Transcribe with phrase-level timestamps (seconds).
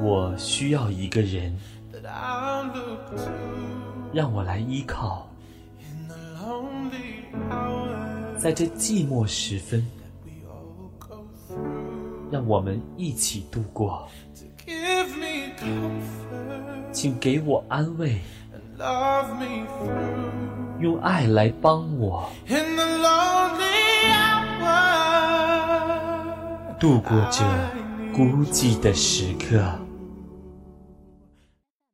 [0.00, 1.56] 我需要一个人，
[4.12, 5.28] 让我来依靠，
[8.38, 9.86] 在这寂寞时分，
[12.30, 14.08] 让我们一起度过。
[16.92, 18.20] 请给我安慰，
[20.80, 22.28] 用爱来帮我
[26.78, 27.44] 度过这
[28.14, 29.58] 孤寂的时刻。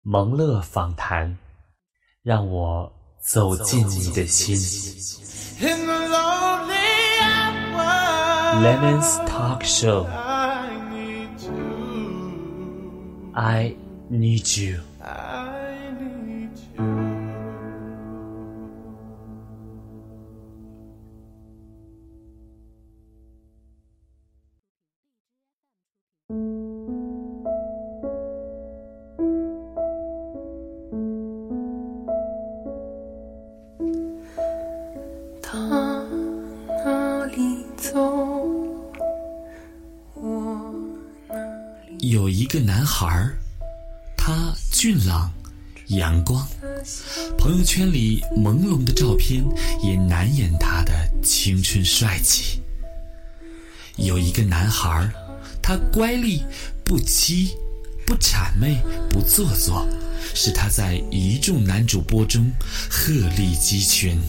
[0.03, 1.39] 蒙乐访谈，
[2.23, 4.57] 让我走进你的心。
[8.61, 10.97] Lemon's Talk Show，I
[14.11, 14.81] need you。
[43.01, 43.39] 孩儿，
[44.17, 45.33] 他俊朗、
[45.87, 46.45] 阳光，
[47.39, 49.45] 朋友圈里朦胧的照片
[49.81, 52.61] 也难掩他的青春帅气。
[53.99, 55.13] 有一个男孩儿，
[55.63, 56.43] 他乖戾、
[56.83, 57.51] 不羁、
[58.05, 59.87] 不谄媚、不做作，
[60.35, 62.51] 使他在一众男主播中
[62.91, 64.21] 鹤立鸡群。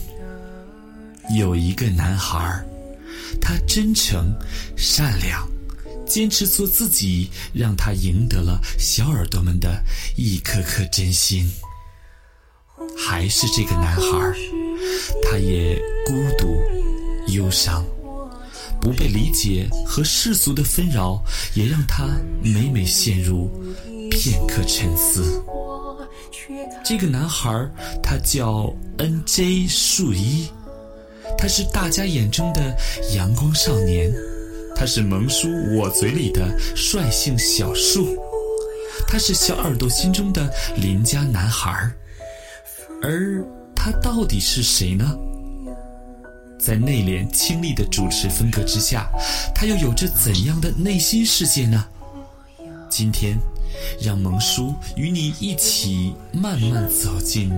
[1.36, 2.64] 有一个男孩儿，
[3.42, 4.32] 他真诚、
[4.78, 5.49] 善良。
[6.10, 9.82] 坚持做自己，让他赢得了小耳朵们的
[10.18, 11.50] 一颗颗真心。
[12.98, 14.34] 还是这个男孩，
[15.22, 16.58] 他也孤独、
[17.32, 17.86] 忧伤，
[18.82, 22.08] 不被理解和世俗的纷扰，也让他
[22.42, 23.52] 每每陷入
[24.10, 25.44] 片刻沉思。
[26.84, 27.70] 这个男孩，
[28.02, 29.68] 他叫 N.J.
[29.68, 30.48] 树一，
[31.38, 32.76] 他是大家眼中的
[33.14, 34.12] 阳光少年。
[34.80, 38.18] 他是萌叔我嘴里的率性小树，
[39.06, 41.92] 他是小耳朵心中的邻家男孩儿，
[43.04, 43.44] 而
[43.76, 45.18] 他到底是谁呢？
[46.58, 49.10] 在内敛清丽的主持风格之下，
[49.54, 51.86] 他又有着怎样的内心世界呢？
[52.90, 53.38] 今天，
[54.02, 57.52] 让萌叔与你一起慢慢走进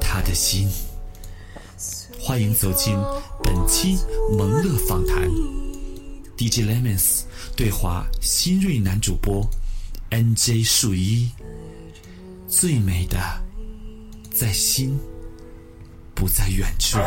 [0.00, 0.70] 他的心。
[2.20, 2.96] 欢迎走进
[3.42, 3.98] 本期
[4.38, 5.28] 萌乐访谈。
[6.36, 7.22] DJ Lemons
[7.56, 9.48] 对话新锐男主播
[10.10, 11.30] NJ 树一，
[12.48, 13.18] 最美的
[14.32, 14.98] 在心，
[16.14, 16.98] 不在远处。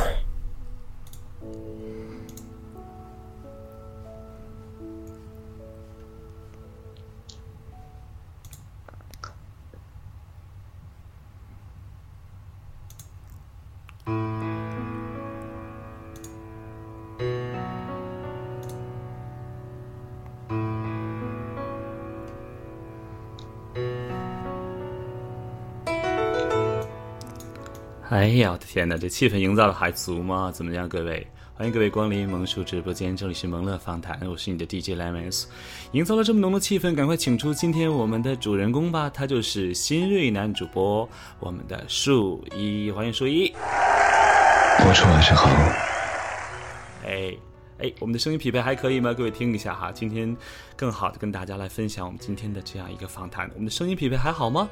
[28.10, 30.50] 哎呀，我的天哪，这气氛营造的还足吗？
[30.50, 31.28] 怎么样，各位？
[31.54, 35.44] 欢迎各位光临萌叔直播间，这里是萌乐访谈，我是你的 DJ Lemons。
[35.92, 41.10] 营造了这么浓的气氛，赶快请出今天我们的主人公吧，他就是新锐男主播，
[41.42, 43.54] 我们的树一，欢迎树一。
[44.82, 45.50] 播出晚上好。
[47.06, 47.36] 哎。
[47.80, 49.14] 哎，我们的声音匹配还可以吗？
[49.14, 50.36] 各位听一下哈，今天
[50.76, 53.48] 更好的跟大家来分享我们今天的这样一个访谈。
[53.54, 54.68] 我们的声音匹配还好吗？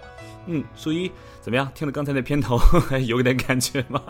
[0.47, 1.71] 嗯，苏一怎么样？
[1.75, 2.57] 听了刚才那片头，
[3.05, 4.01] 有点感觉吗？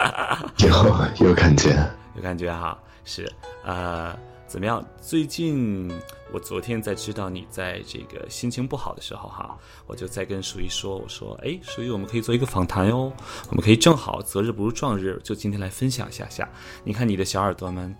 [0.60, 1.76] 有，有感觉，
[2.16, 2.78] 有感觉哈。
[3.04, 3.30] 是，
[3.64, 4.82] 呃，怎么样？
[4.98, 5.90] 最近
[6.32, 13.12] 我昨天在知道你在这个心情不好的时候哈，我就在跟苏一说，我说，哎，苏一，我们可以做一个访谈哟，
[13.50, 16.48] 我们可以正好择日不如撞日，就今天来分享一下下。
[16.82, 17.94] 你看你的小耳朵们。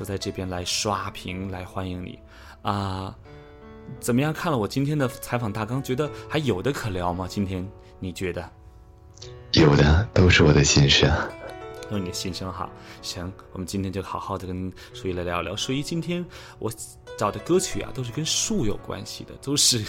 [0.00, 2.18] 都在这边来刷屏来欢迎你，
[2.62, 3.14] 啊，
[4.00, 4.32] 怎么样？
[4.32, 7.26] 看了我今天的采访大纲，觉得还有的可聊吗？
[7.28, 8.50] 今天你觉得？
[9.52, 11.10] 有的，都是我的心声。
[11.90, 12.70] 都是你的心声哈。
[13.02, 15.54] 行，我们今天就好好的跟树一来聊聊。
[15.54, 16.24] 树一，今天
[16.58, 16.72] 我
[17.18, 19.84] 找的歌曲啊，都是跟树有关系的，都是。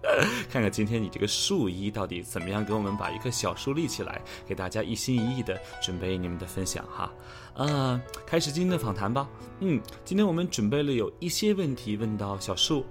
[0.50, 7.10] 看看今天你这个树一到底怎么样，给我们把一棵小树立起来，给大家一心一意的准备你们的分享哈。
[7.56, 9.26] 呃，开始今天的访谈吧。
[9.60, 12.84] 嗯，今天我们准备了有一些问题问到小树，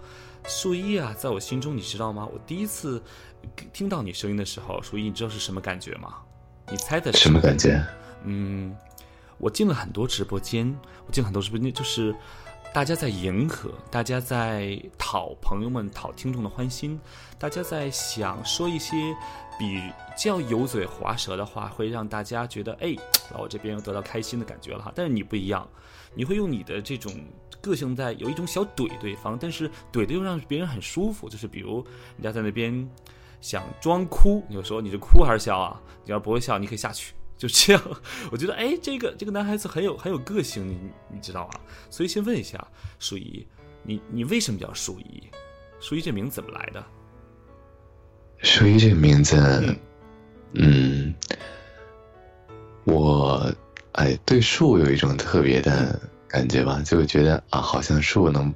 [0.47, 2.27] 树一啊，在我心中你知道吗？
[2.33, 3.01] 我第一次
[3.71, 6.15] 听到你声音的时候，树一你知道是什么感觉吗？
[6.71, 7.79] 你猜的是什么感觉？
[8.23, 8.75] 嗯，
[9.37, 10.75] 我进了很多直播间，
[11.05, 12.15] 我进了很多直播间就是。
[12.73, 16.99] 大家在迎合，大家在讨朋友们、讨听众的欢心，
[17.39, 19.15] 大家在想说一些
[19.57, 19.81] 比
[20.17, 22.95] 较油嘴滑舌的话，会让大家觉得哎，
[23.33, 24.91] 老我这边又得到开心的感觉了哈。
[24.95, 25.67] 但是你不一样，
[26.13, 27.11] 你会用你的这种
[27.61, 31.27] 个性在有一种小怼对方，但是怼的又让别人很舒服。
[31.29, 31.83] 就是比如
[32.15, 32.89] 人家在那边
[33.41, 35.81] 想装哭，你就说你是哭还是笑啊？
[36.03, 37.13] 你要不会笑，你可以下去。
[37.37, 37.81] 就这样，
[38.31, 40.79] 我觉得哎，这个这个男孩子很有很有个性，你
[41.13, 41.59] 你知道吗？
[41.91, 42.65] 所以先问一下
[42.97, 43.45] 舒怡，
[43.83, 45.23] 你你为什么叫舒怡？
[45.81, 46.83] 舒怡这名字怎么来的？
[48.45, 49.75] 舒一这个名字，
[50.53, 51.13] 嗯，
[52.83, 53.51] 我
[53.93, 58.53] 哎对树有一种特别的感觉吧，就觉得啊，好像树能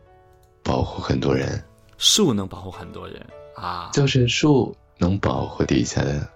[0.62, 1.62] 保护很多人，
[1.98, 3.26] 树能保护很多人
[3.56, 6.30] 啊，就是树能保护底下的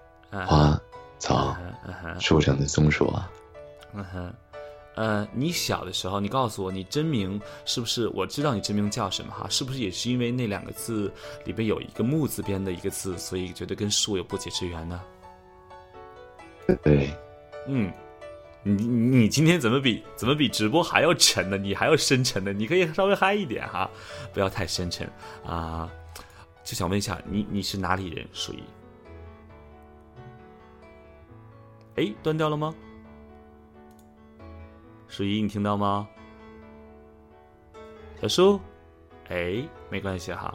[0.46, 0.78] 花。
[1.20, 1.56] 草，
[2.20, 3.30] 树上的松鼠啊，
[3.94, 4.34] 嗯哼，
[4.94, 8.06] 呃，你小的时候，你告诉我，你真名是不是？
[8.08, 9.48] 我知道你真名叫什么哈？
[9.48, 11.12] 是不是也是因为那两个字
[11.44, 15.00] 里边有一个木字边的一个字，所以觉得跟树有不解之缘呢？
[16.82, 17.12] 对，
[17.66, 17.92] 嗯，
[18.62, 21.58] 你你今天怎么比怎么比直播还要沉呢？
[21.58, 22.52] 你还要深沉呢？
[22.52, 23.90] 你可以稍微嗨一点哈，
[24.32, 25.10] 不要太深沉
[25.44, 25.90] 啊。
[26.62, 28.26] 就想问一下，你你是哪里人？
[28.32, 28.62] 属于？
[31.96, 32.74] 哎，断掉了吗？
[35.14, 36.08] 舒怡，你听到吗？
[38.20, 38.60] 小叔，
[39.28, 40.52] 哎，没关系哈，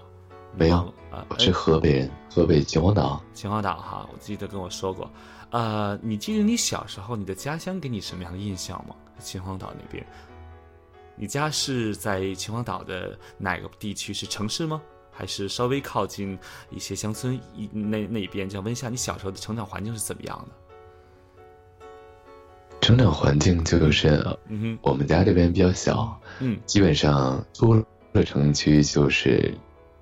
[0.53, 0.79] 没有
[1.09, 3.23] 啊，我是河北人，河北秦皇岛。
[3.33, 5.09] 秦皇岛哈，我记得跟我说过，
[5.51, 8.93] 呃，你记得你小时候你的家乡给你什么样的印象吗？
[9.17, 10.05] 秦皇岛那边，
[11.15, 14.13] 你家是在秦皇岛的哪个地区？
[14.13, 14.81] 是城市吗？
[15.09, 16.37] 还是稍微靠近
[16.69, 18.49] 一些乡村一那那边？
[18.49, 20.55] 想问一下，你小时候的成长环境是怎么样的？
[22.81, 24.25] 成长环境就是，
[24.81, 27.73] 我们家这边比较小，嗯，基本上出
[28.13, 29.53] 了城区就是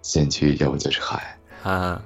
[0.01, 2.01] 县区，要不就是海啊，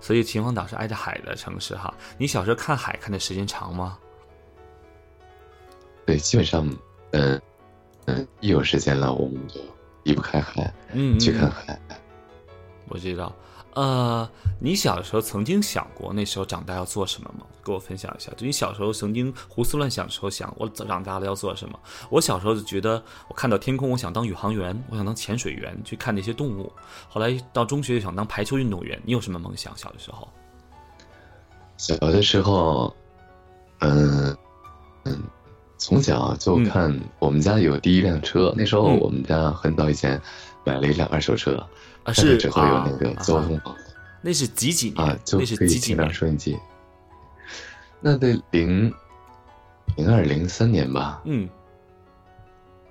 [0.00, 1.92] 所以秦皇岛是挨着海的城市哈。
[2.18, 3.98] 你小时候看海看的时间长吗？
[6.04, 6.68] 对，基本上，
[7.12, 7.40] 嗯
[8.06, 9.60] 嗯，一有时间了，我们就
[10.02, 11.78] 离不开海，嗯，去看海。
[12.88, 13.34] 我知道。
[13.74, 14.28] 呃，
[14.58, 17.46] 你小的时候曾经想过那时候长大要做什么吗？
[17.62, 18.30] 跟我分享一下。
[18.36, 21.78] 就你小时候曾经胡思乱想的时候，想我长大了要做什么？
[22.10, 26.70] 我小时候就觉得，我看到天空，我想当宇航员，我想当潜水员，去看那些动物。
[27.08, 29.00] 后来到中学就想当排球运动员。
[29.04, 29.74] 你有什么梦想？
[29.74, 30.28] 小的时候？
[31.78, 32.94] 小的时候，
[33.78, 34.36] 嗯
[35.04, 35.22] 嗯，
[35.78, 38.52] 从小就看我们家有第一辆车。
[38.54, 40.20] 那时候我们家很早以前
[40.64, 41.66] 买了一辆二手车。
[42.04, 43.14] 啊，是之后有那个
[44.20, 45.18] 那是几几年啊？
[45.24, 46.56] 就可以听到收音机。
[48.00, 48.92] 那得零
[49.96, 51.20] 零二零三年吧？
[51.24, 51.48] 嗯，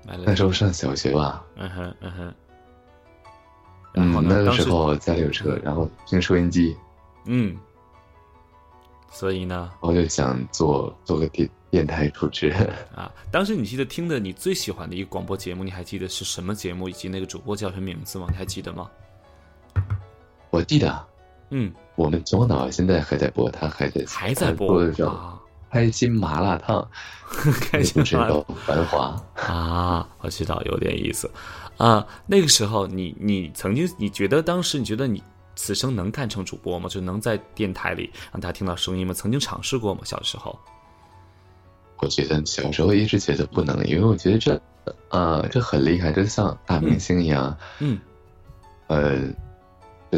[0.06, 1.44] 那时候上小学吧？
[1.56, 2.34] 嗯哼嗯哼。
[3.94, 6.75] 嗯，那个时候家里有车，然后听收音机。
[7.25, 7.57] 嗯。
[9.10, 9.69] 所以呢？
[9.81, 13.12] 我就想做做个电电台主持人 啊。
[13.30, 18.28] 当时你记得听的你最喜欢的一个广播节目，你还记得是什么节目，以及那个主播叫什么名字吗？
[18.30, 18.90] 你还记得吗？
[20.50, 21.06] 我记得，
[21.50, 25.39] 嗯，我们左脑现在还在播，他还在还在播的时候，
[25.69, 26.85] 开心麻辣烫，
[27.62, 31.31] 开心麻辣繁华啊，我知道有点意思
[31.77, 32.06] 啊。
[32.27, 35.23] 那个时候，你你曾经你觉得当时你觉得你
[35.56, 36.90] 此生能干成主播吗？
[36.90, 39.13] 就能在电台里让大家听到声音吗？
[39.13, 40.01] 曾经尝试过吗？
[40.04, 40.59] 小时候，
[41.99, 44.61] 我觉得小时候一直觉得不能，因为我觉得这
[45.11, 47.97] 呃这很厉害，就像大明星一样，嗯，
[48.87, 49.18] 呃。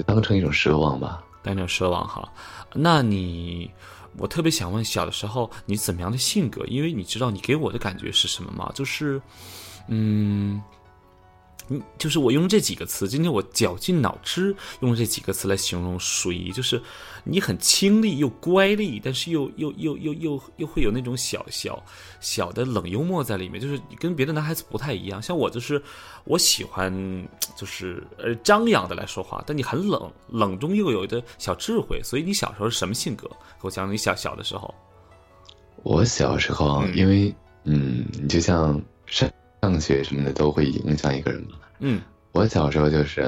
[0.02, 2.28] 当成一种奢望吧，当成奢望哈。
[2.74, 3.70] 那你，
[4.18, 6.66] 我特别想问，小的时候你怎么样的性格？
[6.66, 8.72] 因为你知道你给我的感觉是什么吗？
[8.74, 9.22] 就是，
[9.88, 10.62] 嗯。
[11.70, 16.82] 嗯，就是我用这几个词，今天我绞尽脑汁用这几个词来形容舒怡，就是
[17.24, 21.82] 你很清丽又乖戾，但是又又又又又又会有那种小小
[22.20, 25.22] 小的冷幽默在里面，就是你跟别的男孩子不太一样。
[25.22, 25.82] 像我就是
[26.26, 26.94] 我喜欢
[27.56, 32.02] 就是呃张扬的来说话，但你很冷，冷中又有的小智慧。
[32.04, 33.26] 所以你小时候是什么性格？
[33.28, 34.74] 给我讲讲你小小的时候。
[35.84, 39.32] 我小时候，因为嗯，你就像是。
[39.64, 41.56] 上学什么的都会影响一个人嘛。
[41.80, 42.02] 嗯，
[42.34, 43.22] 我小时候就是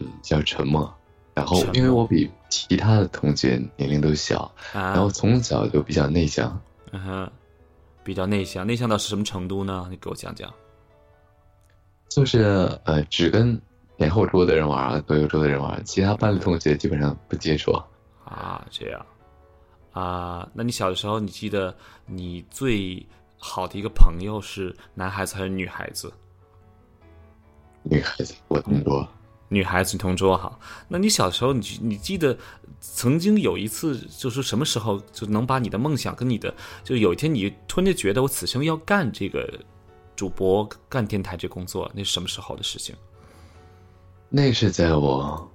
[0.00, 0.92] 嗯比较沉默，
[1.32, 6.60] 然后因为我比其他的同学年龄都小，然后从小就比较内向。
[6.90, 7.32] 嗯哼，
[8.02, 9.86] 比较内向，内向到是什么程度呢？
[9.90, 10.52] 你给我讲讲。
[12.08, 13.56] 就是呃，只跟
[13.96, 17.70] 前后桌的人玩，左右桌的人玩，其他班的同学基本上不接触。
[18.24, 19.06] 啊，这样。
[19.92, 21.72] 啊，那你小的时候，你记得
[22.06, 23.06] 你最。
[23.40, 26.12] 好的一个朋友是男孩子还是女孩子？
[27.82, 29.08] 女孩子，我同桌。
[29.48, 30.56] 女孩子同桌哈，
[30.86, 32.38] 那你小时候你你记得
[32.78, 36.54] 曾经有一次就是什么时候就能把你的梦想跟你的
[36.84, 39.58] 就有一天你突然间觉得我此生要干这个
[40.14, 42.94] 主播干电台这工作，那是什么时候的事情？
[44.28, 45.50] 那是在我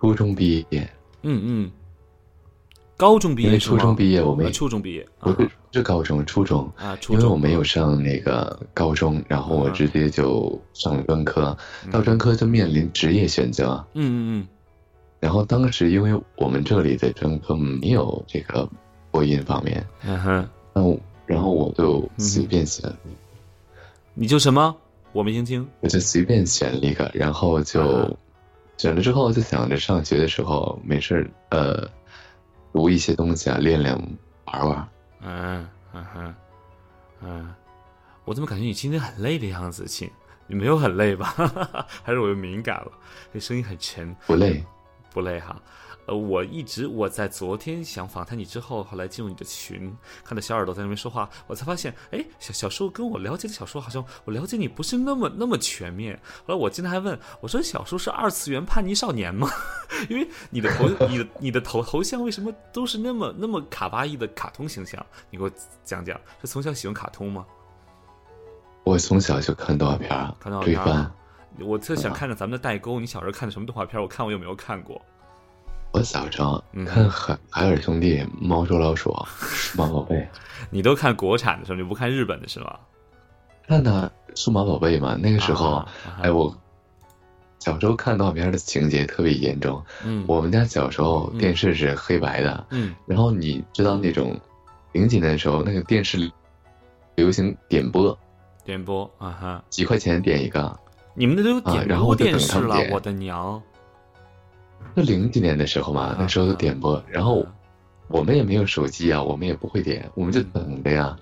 [0.00, 0.88] 初中毕业。
[1.22, 1.72] 嗯嗯。
[2.96, 6.66] 高中毕业，初中毕业我没初中毕业，不是是高中，初中。
[6.76, 11.54] 啊，因为我没有上那个高中，然后我直接就上了专科，
[11.92, 14.48] 到专科就面临职业选择，嗯嗯嗯，
[15.20, 18.66] 然后当时因为我们这里的专科没有这个
[19.10, 20.82] 播音方面，嗯哼，那
[21.26, 22.90] 然后我就随便选，
[24.14, 24.74] 你就什么？
[25.12, 28.16] 我没听清，我就随便选了一个，然后就
[28.78, 31.86] 选了之后就想着上学的时候没事呃。
[32.76, 33.96] 读一些东西啊，练练
[34.44, 34.88] 玩玩。
[35.22, 36.34] 嗯嗯哼，
[37.22, 37.54] 嗯，
[38.26, 40.10] 我怎么感觉你今天很累的样子，亲？
[40.46, 41.34] 你没有很累吧？
[42.04, 42.92] 还是我又敏感了？
[43.32, 44.14] 这声音很沉。
[44.26, 44.62] 不累，
[45.10, 45.58] 不累哈。
[46.06, 49.94] 呃，我一直我在昨天想访谈你之后，后来进入你的群，
[50.24, 56.18] 看到小耳朵在那边说话，我才发现，哎，小小时候跟我了解的小说，好像我了解你不是那么那么全面。
[56.46, 59.48] 后来我今天还问我说，小叔是二次元叛逆少年吗？
[60.08, 65.04] 因为你的头，你的你的头头像为什么都是那么那么卡哇伊的卡通形象？
[65.30, 65.50] 你给我
[65.84, 67.44] 讲讲，是从小喜欢卡通吗？
[68.84, 70.08] 我从小就看动画片，
[70.38, 71.10] 看动画片。
[71.58, 74.00] 我特想看看咱们的代沟，你小时候看的什么动画片？
[74.00, 75.00] 我看我有没有看过。
[75.96, 80.28] 我小时候看海海尔兄弟、猫捉老鼠、数码宝贝，
[80.68, 81.78] 你都看国产的是吗？
[81.78, 82.76] 你不看日本的是吗？
[83.66, 85.82] 看的数码宝贝嘛，那个时候，
[86.20, 86.54] 哎，我
[87.60, 89.82] 小时候看动画片的情节特别严重。
[90.04, 92.66] 嗯，我们家小时候电视是黑白的。
[92.72, 94.38] 嗯，然后你知道那种
[94.92, 96.30] 零几年的时候，那个电视
[97.14, 98.16] 流行点播，
[98.66, 100.78] 点播啊哈，几块钱点一个。
[101.14, 103.62] 你们那都有点播电视了，我的娘！
[104.98, 107.46] 那零几年的时候嘛，那时候都点播，然后
[108.08, 111.14] 我们也没有手机啊，我们也不会点，我们就等着呀，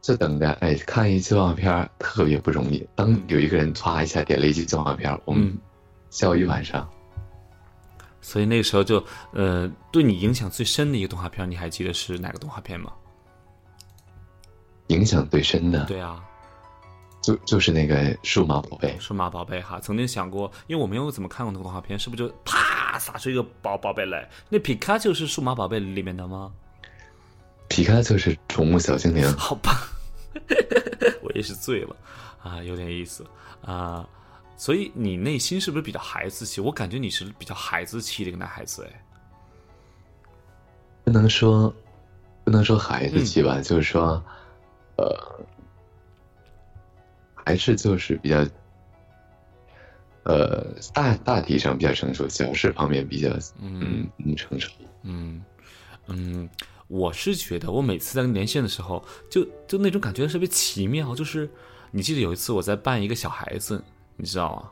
[0.00, 0.50] 就等着。
[0.60, 2.82] 哎，看一集动画片特别不容易。
[2.94, 5.54] 当有一个人歘一下点了一集动画片，我们
[6.08, 6.88] 笑一晚上。
[8.22, 12.90] 所以那个时候就呃，对你影响最深的一个动画片，你还记得是哪个动画片吗？
[14.86, 15.84] 影响最深的？
[15.84, 16.24] 对啊。
[17.24, 24.28] 就就是那个数码宝贝，数码宝贝哈，曾经想过，因为我没有怎么看过那个动画片，是不是就啪撒出一个宝宝贝来？
[24.50, 26.52] 那皮卡丘是数码宝贝里面的吗？
[27.68, 29.26] 皮卡丘是宠物小精灵。
[29.38, 29.88] 好吧，
[31.24, 31.96] 我也是醉了
[32.42, 33.24] 啊，有点意思
[33.64, 34.06] 啊。
[34.58, 36.60] 所以你内心是不是比较孩子气？
[36.60, 39.04] 我感觉你是比较孩子气的一个男孩子哎。
[41.04, 41.74] 不能说，
[42.44, 44.22] 不能说孩子气吧，就是说，
[44.98, 45.40] 呃。
[47.44, 48.46] 还是就是比较，
[50.24, 53.28] 呃，大大体上比较成熟，小事方面比较
[53.60, 54.70] 嗯嗯成熟。
[55.02, 55.44] 嗯
[56.06, 56.48] 嗯，
[56.88, 61.14] 我是觉得我每次在连线的时候，就就那种感觉特别奇妙。
[61.14, 61.48] 就是
[61.90, 63.82] 你记得有一次我在扮一个小孩子，
[64.16, 64.70] 你知道吗？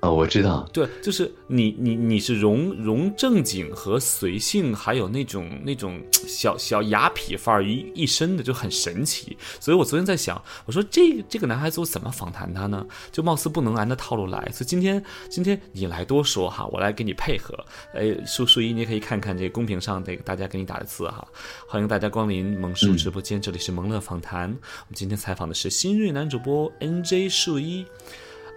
[0.00, 9.36] 啊，我知道，对，就是你，你，你是融融正经和随性，还有那种那种小小雅痞范儿一一身的，就很神奇。
[9.60, 12.86] 所以我昨天在想，我说这这个男孩子我怎么访谈他呢？
[13.12, 14.40] 就貌似不能按那套路来。
[14.54, 17.54] 所以今天今天你来多说哈，我来给你配合。
[17.92, 21.22] 哎，树树一，你也可以看看这公屏上这个大家给你打的字哈。
[21.68, 24.48] 欢迎大家光临萌叔直播间，这里是萌乐访谈。
[24.48, 27.84] 我们今天采访的是新锐男主播 NJ 树一。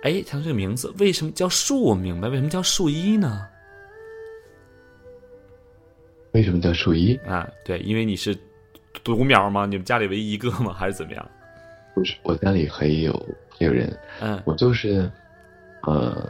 [0.04, 1.82] 哎，他这个名字为什么叫树？
[1.82, 3.48] 我明白，为什么叫树一呢？
[6.34, 7.48] 为什么叫树一啊？
[7.64, 8.38] 对，因为你是
[9.04, 9.66] 独苗吗？
[9.66, 10.74] 你们家里唯一一个吗？
[10.74, 11.32] 还是怎么样？
[11.96, 13.14] 不是，我家里还有
[13.50, 13.98] 还有人。
[14.20, 15.10] 嗯，我就是，
[15.84, 16.30] 呃，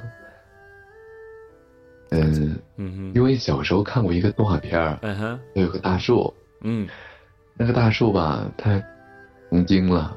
[2.11, 6.87] 嗯嗯，因为小时候看过一个动画片儿，嗯哼，有个大树，嗯，
[7.55, 8.79] 那个大树吧，它
[9.49, 10.15] 成精了。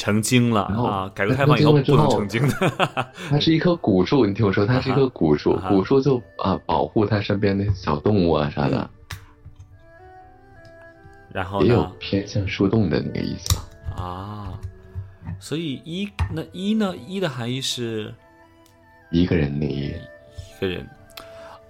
[0.00, 1.12] 成精了啊！
[1.14, 3.12] 改革开放以后不能成精的。
[3.28, 8.88] 它是一棵古树， 你听我说，它是一棵古树，古树就啊保护它身边的小动物啊啥的。
[11.30, 13.58] 然后也有偏向树洞的那个意思
[13.94, 14.58] 啊。
[15.38, 16.94] 所以一那一呢？
[17.06, 18.12] 一的含义是
[19.10, 20.88] 一个人的一，一个人。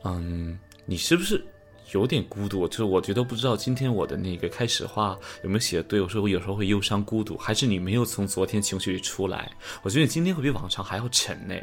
[0.04, 0.56] 嗯，
[0.86, 1.44] 你是不是？
[1.92, 6.00] 有点孤独，就是我觉得不知道今天我的那个开始话有没有写的对。
[6.00, 9.50] 我说我有时候会忧伤孤独，还是你没有从昨天情绪里出来？
[9.82, 11.54] 我觉得你今天会比往常还要沉呢，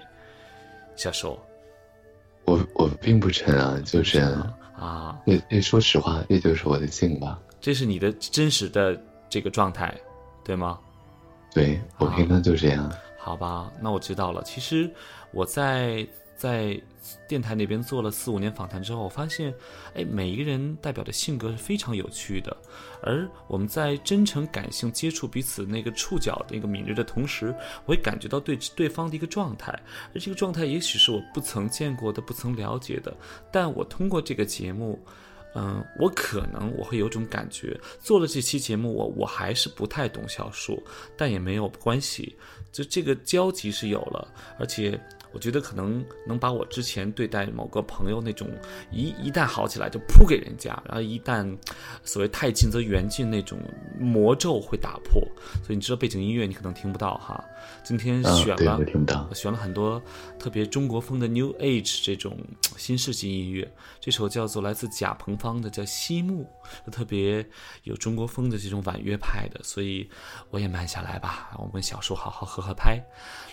[0.95, 1.37] 小说。
[2.45, 7.39] 我我并不沉啊，就是啊，那那说实话，这就是我的性吧。
[7.59, 9.93] 这是你的真实的这个状态，
[10.45, 10.79] 对吗？
[11.53, 12.91] 对我平常就这样。
[13.17, 14.41] 好吧，那我知道了。
[14.43, 14.89] 其实
[15.31, 16.79] 我在在
[17.27, 19.53] 电台那边做了四五年访谈之后，我发现，
[19.93, 22.55] 哎，每一个人代表的性格是非常有趣的。
[23.01, 27.53] 而我们在真诚、感性接触彼此那个触角那个敏锐的同时，
[27.85, 29.71] 我也感觉到对对方的一个状态，
[30.13, 33.15] 而这个状态也许是我不曾见过的、不曾了解的。
[33.51, 34.99] 但我通过这个节目。
[35.55, 40.77] 嗯，我可能我会有种感觉，做了这期节目，我我还是不太懂小说，
[41.17, 42.35] 但也没有关系，
[42.71, 44.27] 就这个交集是有了，
[44.59, 44.99] 而且。
[45.31, 48.47] 我觉得可能能把我之前对待某个朋友那种
[48.91, 51.57] 一一旦好起来就扑给人家，然后一旦
[52.03, 53.59] 所谓太近则远近那种
[53.99, 55.21] 魔咒会打破。
[55.63, 57.43] 所以你知道背景音乐你可能听不到哈。
[57.83, 58.79] 今天选了，
[59.33, 60.01] 选了很多
[60.39, 62.37] 特别中国风的 New Age 这种
[62.77, 63.69] 新世纪音乐。
[63.99, 66.47] 这首叫做来自贾鹏芳的叫《西木》，
[66.91, 67.45] 特别
[67.83, 69.61] 有中国风的这种婉约派的。
[69.63, 70.09] 所以
[70.49, 73.03] 我也慢下来吧，我们小叔好好合合拍，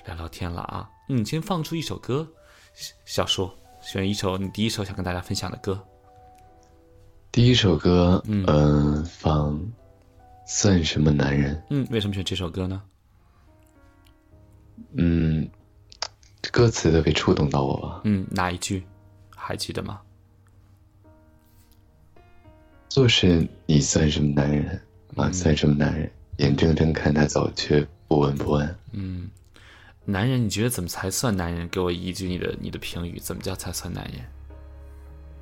[0.05, 0.89] 聊聊天了啊。
[1.09, 2.27] 嗯，先放出一首歌，
[3.05, 5.83] 小说选一首你第一首想跟大家分享的歌。
[7.31, 9.61] 第一首歌，嗯，放
[10.47, 11.63] 算什么男人？
[11.71, 12.83] 嗯，为什么选这首歌呢？
[14.97, 15.49] 嗯，
[16.53, 18.01] 歌词特别触动到我吧。
[18.05, 18.85] 嗯，哪一句
[19.35, 20.01] 还记得吗？
[22.89, 24.81] 就是你算什么男人
[25.17, 25.31] 啊？
[25.33, 26.11] 算什么男人？
[26.39, 28.79] 眼睁睁看他走，却不闻不问。
[28.93, 29.29] 嗯。
[30.05, 31.69] 男人，你觉得怎么才算男人？
[31.71, 34.21] 给我一句你的你的评语，怎么叫才算男人？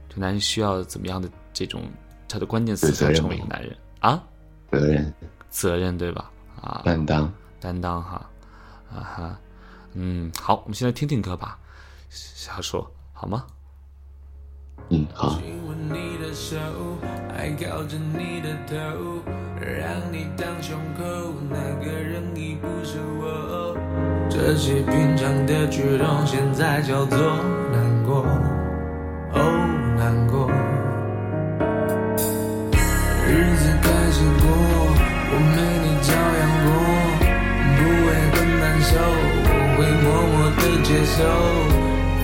[0.09, 1.83] 这男人需要怎么样的这种
[2.29, 4.23] 他的关键词才成为一个男人啊？
[4.71, 5.15] 责任，
[5.51, 6.31] 责任对吧？
[6.61, 8.31] 啊，担当，担当哈，
[8.95, 9.41] 啊哈，
[9.95, 11.59] 嗯，好，我们现在听听歌吧，
[12.09, 13.45] 瞎说好吗？
[14.91, 15.41] 嗯，好。
[24.35, 27.19] 这些平常的举动，现在叫做
[27.71, 28.25] 难过，
[29.35, 29.39] 哦，
[29.99, 30.49] 难过。
[33.29, 34.49] 日子开始过，
[35.29, 36.73] 我没你照样过，
[37.77, 38.91] 不会很难受，
[39.45, 41.17] 我会默默的接受。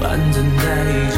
[0.01, 1.17] 反正在一起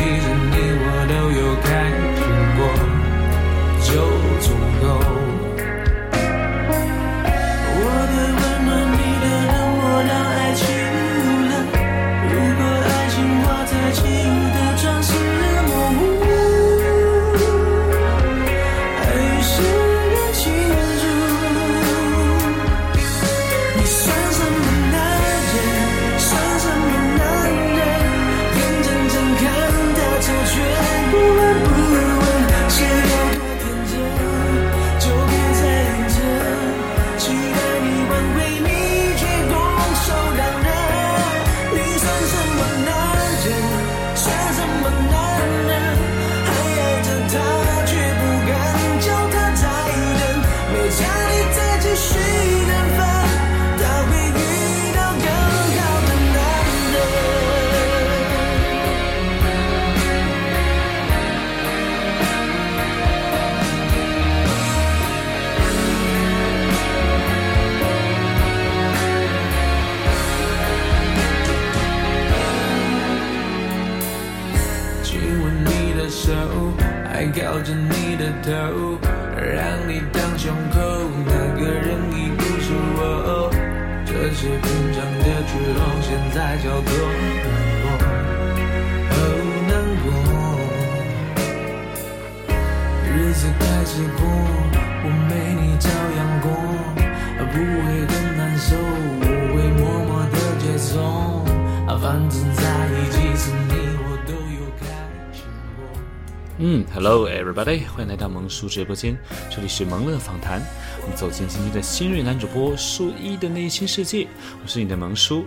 [108.51, 109.17] 叔直播间，
[109.49, 110.61] 这里是萌乐访谈。
[111.03, 114.27] 我们走进今天的新锐男主播舒一的内心世界，
[114.63, 115.45] 我是你的萌叔。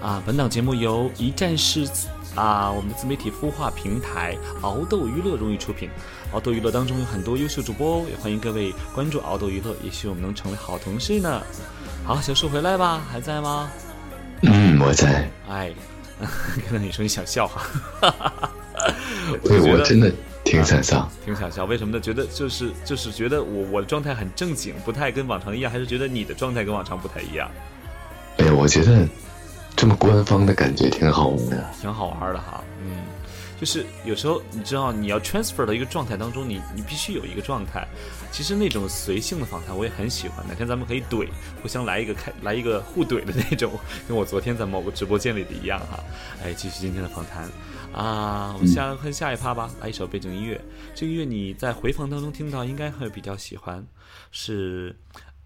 [0.00, 1.88] 啊，本档节目由一站式
[2.34, 5.90] 啊，我们的自媒体孵化平台熬豆娱乐荣誉出品。
[6.32, 11.42] 熬豆娱乐当中有很多优秀主播哦，也欢迎各位关注熬豆娱乐，也许我们能成为好同事呢。
[12.04, 13.70] 好，小树回来吧，还在吗？
[14.42, 15.30] 嗯，我在。
[15.48, 15.72] 哎，
[16.20, 17.62] 看到你说你想笑哈，
[19.42, 20.12] 对我真的。
[20.54, 21.64] 挺想笑，挺想笑。
[21.64, 22.00] 为什么呢？
[22.00, 27.50] 觉得就是就是觉得我我的状态很正经，不太跟往常一样，还是觉得你的状态跟往常不太一样？
[28.38, 29.08] 哎呀，我觉得
[29.76, 31.70] 这么官方的感觉挺好玩的。
[31.80, 33.04] 挺好玩的哈，嗯，
[33.60, 37.86] 就是有时候你知道你要 transfer 到一个状态当中，你你必须有一个状态。
[38.32, 41.28] 其实那种随性的访谈我也很喜欢，哪天咱们可以怼，
[41.62, 43.72] 互相来一个开来一个互怼的那种，
[44.08, 46.00] 跟我昨天在某个直播间里的一样哈。
[46.44, 47.48] 哎，继续今天的访谈
[47.94, 50.60] 啊，我们下看下一趴吧，来一首背景音乐。
[50.94, 53.86] 这个音乐你在回放当中听到应该会比较喜欢，
[54.30, 54.94] 是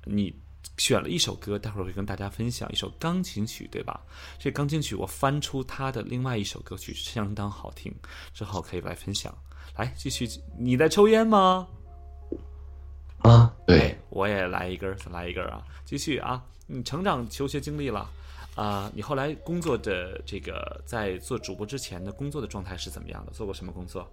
[0.04, 0.34] 你。
[0.76, 4.00] 选了一首歌，待会儿会跟大家分享一首钢琴曲，对吧？
[4.38, 7.92] 这钢琴曲我翻出他的另外一首歌曲，相当好听，
[8.32, 9.36] 之后可以来分享。
[9.76, 11.66] 来，继续，你在抽烟吗？
[13.18, 15.60] 啊，对，我也来一根，再来一根啊！
[15.84, 18.08] 继续啊，你成长求学经历了
[18.58, 23.30] 啊，你后来工作的这个在做主播之前的工作的状态是怎么样的？
[23.32, 24.04] 做过什么工作？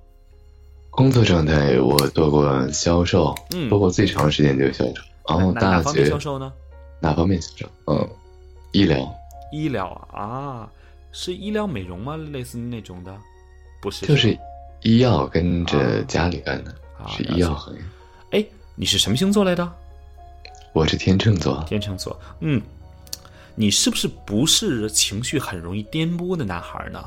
[0.92, 5.02] 工作状态我做过销售，嗯，做过最长时间就是销售。
[5.28, 6.54] 然后大学销售呢？
[7.00, 7.70] 哪方面销售？
[7.88, 8.08] 嗯，
[8.72, 9.12] 医疗。
[9.52, 10.72] 医疗啊，
[11.12, 12.16] 是医疗美容吗？
[12.16, 13.18] 类似那种的？
[13.82, 14.38] 不是，就是
[14.84, 16.76] 医药跟着家里干的，
[17.08, 17.82] 是医药行业。
[18.30, 19.68] 哎，你是什么星座来的？
[20.72, 21.64] 我是天秤座。
[21.66, 22.62] 天秤座，嗯，
[23.56, 27.04] 你是不是不是情绪很容易颠簸的男孩呢？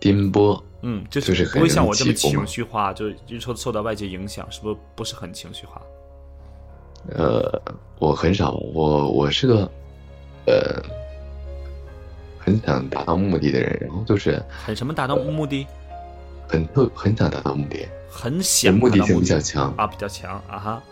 [0.00, 5.80] 颠簸，嗯，就是不会像我这么情绪化，就就受受到外界影响，是不是不是很情绪化？
[7.10, 7.60] 呃，
[7.98, 9.70] 我很少，我我是个，
[10.46, 10.82] 呃，
[12.38, 15.66] 很想达到目的的人，然后就是很什么达到目的，
[16.48, 19.72] 很特很想达到目的，很想目的性比较强。
[19.76, 20.82] 啊，比较强啊哈，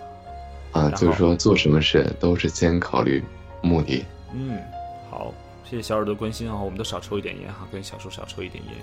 [0.73, 3.25] 啊，就是说做什么事都是先考虑
[3.63, 4.05] 目的。
[4.33, 4.59] 嗯，
[5.11, 5.33] 好，
[5.65, 8.75] 谢谢小耳朵关心啊，我们都少抽一点烟哈，跟小叔少抽一点烟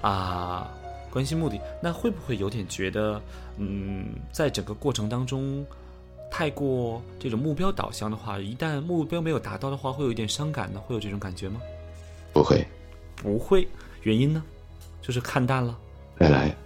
[0.00, 0.70] 啊，
[1.10, 3.20] 关心目的，那会不会有点觉得，
[3.58, 5.64] 嗯，在整个过程当中。
[6.34, 10.80] 太过这种目标导向的话，一旦目标没有达到的话，会有一点伤感呢？
[10.80, 11.60] 会有这种感觉吗？
[12.32, 12.66] 不会，
[13.14, 13.68] 不会。
[14.00, 14.42] 原因呢？
[15.02, 15.78] 就是看淡了。
[16.18, 16.56] 再来。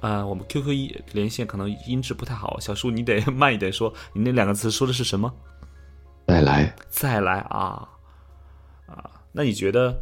[0.00, 3.92] 呃，我们 QQ 一连线可能音质不太好，小叔你得慢一点说。
[4.14, 5.30] 你那两个词说的是什么？
[6.32, 6.74] 再来。
[6.88, 7.86] 再来啊
[8.86, 9.10] 啊！
[9.32, 9.94] 那你觉得？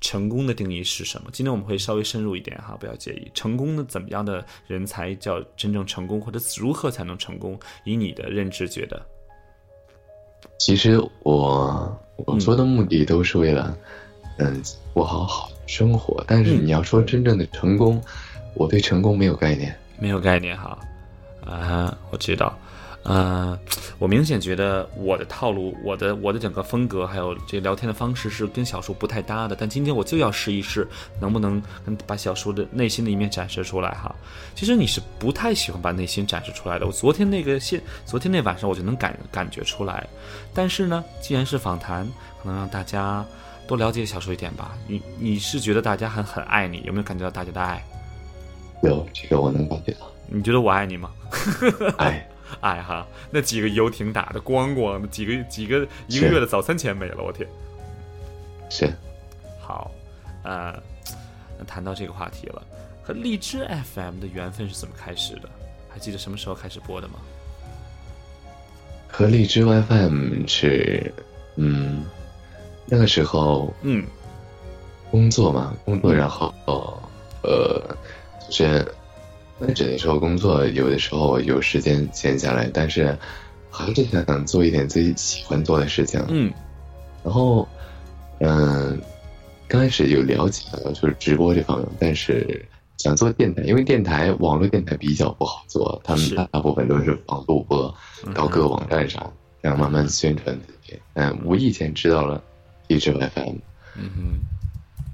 [0.00, 1.28] 成功的定义是什么？
[1.32, 3.28] 今天我们会稍微深入一点哈，不要介意。
[3.34, 7.58] 成功的怎么样的人才叫真正成功，或者如何才能成功？
[7.82, 9.04] 以你的认知觉得，
[10.60, 13.76] 其实我我说的目的都是为了，
[14.36, 14.62] 嗯，
[14.94, 16.22] 过好好生活。
[16.28, 18.00] 但是你要说真正的成功，
[18.54, 20.78] 我对成功没有概念，没有概念哈。
[21.44, 22.56] 啊，我知道。
[23.10, 23.58] 嗯，
[23.98, 29.56] 我明显觉得我的套路、我的我的整个风格，还有这聊天的方式是跟小叔不太搭的。
[29.58, 30.86] 但今天我就要试一试，
[31.18, 31.62] 能不能
[32.06, 34.14] 把小叔的内心的一面展示出来哈。
[34.54, 36.86] 其实你是不太喜欢把内心展示出来的。
[36.86, 40.06] 我昨天那个现，昨天那晚上我就能感感觉出来。
[40.52, 42.06] 但是呢，既然是访谈，
[42.42, 43.24] 可能让大家
[43.66, 44.76] 多了解小叔一点吧。
[44.86, 47.82] 你你是觉得大家很很爱你，有没有感觉到大家的爱？
[48.82, 50.06] 有，这个我能感觉到。
[50.30, 51.10] 你觉得我爱你吗？
[51.96, 52.06] 爱。
[52.10, 52.28] 哎
[52.60, 57.48] 哈，那几个游艇打的咣咣的，几个几个一个月的早餐钱没了，我天！
[58.70, 58.92] 是，
[59.60, 59.90] 好，
[60.42, 60.80] 呃，
[61.58, 62.62] 那谈到这个话题了，
[63.02, 65.48] 和荔枝 FM 的缘分是怎么开始的？
[65.88, 67.14] 还记得什么时候开始播的吗？
[69.10, 71.12] 和荔枝 FM 是，
[71.56, 72.04] 嗯，
[72.86, 74.06] 那个时候，嗯，
[75.10, 76.52] 工作嘛，工作，然后，
[77.42, 77.96] 呃，
[78.50, 78.94] 就是。
[79.60, 83.16] 那只能说工作有的时候有时间闲下来，但是
[83.70, 86.24] 还是想做一点自己喜欢做的事情。
[86.28, 86.52] 嗯，
[87.24, 87.66] 然后，
[88.38, 89.00] 嗯，
[89.66, 92.64] 刚开始有了解了就是直播这方面，但是
[92.98, 97.94] 想做电台，因为电台网络电台比较不好做，他们大部分都是放录播
[98.34, 100.98] 到各个网站上，这样慢慢宣传自己。
[101.14, 102.42] 嗯，无意间知道了
[102.86, 103.56] 荔枝 FM，
[103.96, 104.38] 嗯哼，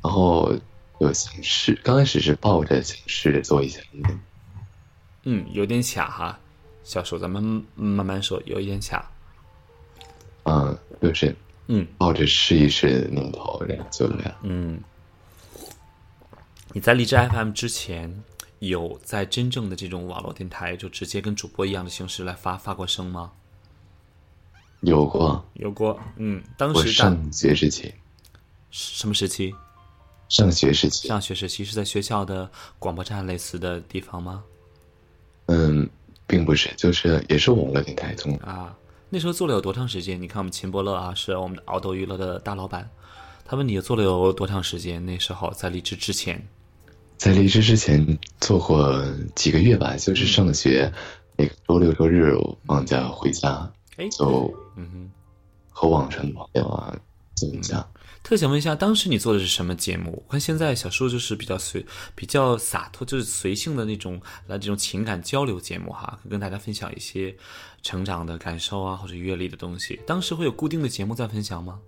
[0.03, 0.55] 然后
[1.01, 3.81] 就想试，刚开始是抱着想试着做一下。
[5.25, 6.39] 嗯，有点卡哈，
[6.83, 7.43] 小叔，咱们
[7.75, 9.11] 慢慢说，有一点卡。
[10.45, 11.35] 嗯，就是，
[11.69, 14.35] 嗯，抱着试一试的念头，然后就这样。
[14.43, 14.79] 嗯，
[16.73, 18.23] 你在荔枝 FM 之前，
[18.59, 23.33] 有在真正的这种网络电台，就直接跟主播一样的形式来发发过声吗？
[24.81, 25.99] 有过，有过。
[26.17, 27.95] 嗯，当时上学时期，
[28.71, 29.55] 什么时期？
[30.29, 31.09] 上学时期。
[31.09, 34.45] 上学时期是在学校的广播站类似的地方吗？
[35.47, 35.89] 嗯，
[36.27, 38.75] 并不是，就是也是网络电台中啊。
[39.11, 40.21] 那时候做了有多长时间？
[40.21, 42.89] 你看我们秦伯乐啊，是我们的敖斗娱乐的大老板。
[43.45, 45.05] 他问你做了有多长时间？
[45.05, 46.49] 那时候在离职之前，
[47.19, 49.05] 在离职之前做过
[49.37, 50.91] 几个月吧，就是上学，
[51.37, 52.35] 每个周六周日
[52.67, 55.11] 放假回家，哎，就嗯哼，
[55.69, 56.97] 和网上的朋友啊
[57.37, 57.87] 怎么讲？
[58.25, 60.25] 特想问一下，当时你做的是什么节目？
[60.27, 61.85] 我看现在小说就是比较随、
[62.15, 67.37] 比较洒脱，就是随性的那种来这种情感交流节目哈，跟大家分享一些
[67.83, 70.01] 成长的感受啊，或者阅历的东西。
[70.07, 71.79] 当时会有固定的节目在分享吗？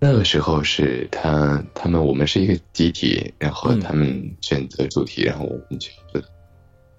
[0.00, 5.92] 那个时候是他他们我们是一个集体，然后他们选择主题，然后我们去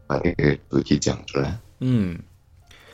[0.08, 1.60] 把这个主题讲出来。
[1.82, 2.18] 嗯，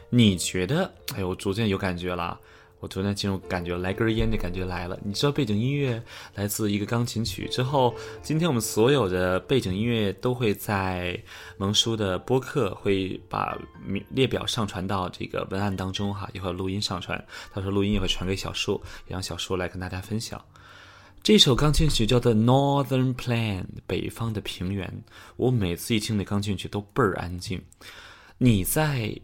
[0.09, 0.91] 你觉得？
[1.13, 2.39] 哎呦，我逐渐有感觉了。
[2.79, 4.99] 我突然进入感觉，来根烟的感觉来了。
[5.03, 6.01] 你知道背景音乐
[6.35, 11.19] 来自一个钢琴曲之后，今天我们所有的背景音乐都会在
[11.57, 13.57] 萌叔的播客会把
[14.09, 17.17] 列表上传到这个文案当中哈，一会儿录音上传，
[17.53, 20.39] 到时候录音也会传给小树，也让小树来跟大家分享。
[21.23, 25.03] 这首钢琴曲叫做《Northern Plan》，北方的平原。
[25.37, 27.63] 我每次一听那钢琴曲都倍儿安静。
[28.37, 29.19] 你在？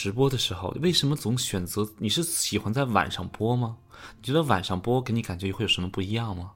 [0.00, 1.84] 直播的时候，为什么总选择？
[1.98, 3.76] 你是喜欢在晚上播吗？
[4.16, 6.52] 你觉得晚上播给你感觉会有什么不一样吗？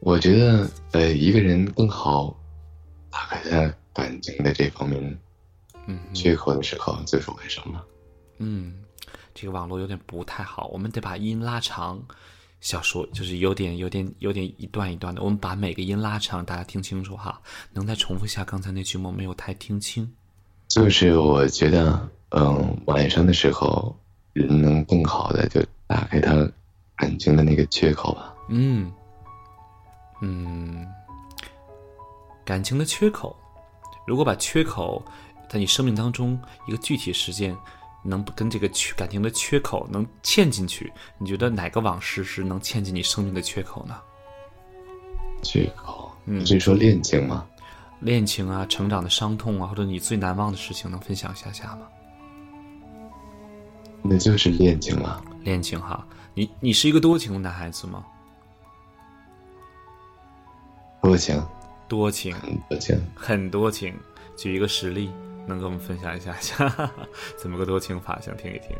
[0.00, 2.38] 我觉得，呃，一个人更好
[3.10, 5.18] 打开他感情的这方面，
[5.86, 7.82] 嗯，缺口的时候就是晚上了。
[8.36, 8.84] 嗯，
[9.34, 11.98] 这个网络有点不太好，我们得把音拉长。
[12.60, 17.40] 小说就是有点、有点、有点一段一段的，我们把每个音拉长，大家听清楚哈。
[17.72, 19.10] 能再重复一下刚才那句吗？
[19.10, 20.14] 没有太听清。
[20.74, 23.94] 就是我觉得，嗯，晚上的时候，
[24.32, 26.34] 人能更好的就打开他
[26.96, 28.34] 感情的那个缺口吧。
[28.48, 28.92] 嗯，
[30.20, 30.84] 嗯，
[32.44, 33.36] 感情的缺口，
[34.04, 35.00] 如果把缺口
[35.48, 37.56] 在你生命当中一个具体时间，
[38.02, 43.94] 能跟这个缺感情的缺口能嵌进去，你觉得哪个往事是能嵌进你生命的缺口呢？
[45.40, 47.46] 缺口，你是说恋情吗？
[48.04, 51.88] 恋情啊，成长的伤痛啊，或者你最难忘的事情，能分享一下下吗？
[54.02, 55.24] 那就是恋情了。
[55.42, 58.04] 恋情哈，你你是一个多情的男孩子吗？
[61.02, 61.42] 多情，
[61.88, 63.94] 多情，很多情，很多情。
[64.36, 65.10] 举一个实例，
[65.46, 66.90] 能跟我们分享一下下，
[67.38, 68.20] 怎么个多情法？
[68.20, 68.76] 想听一听。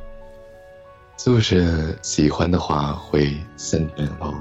[1.16, 4.34] 就是喜欢的话会三天两头。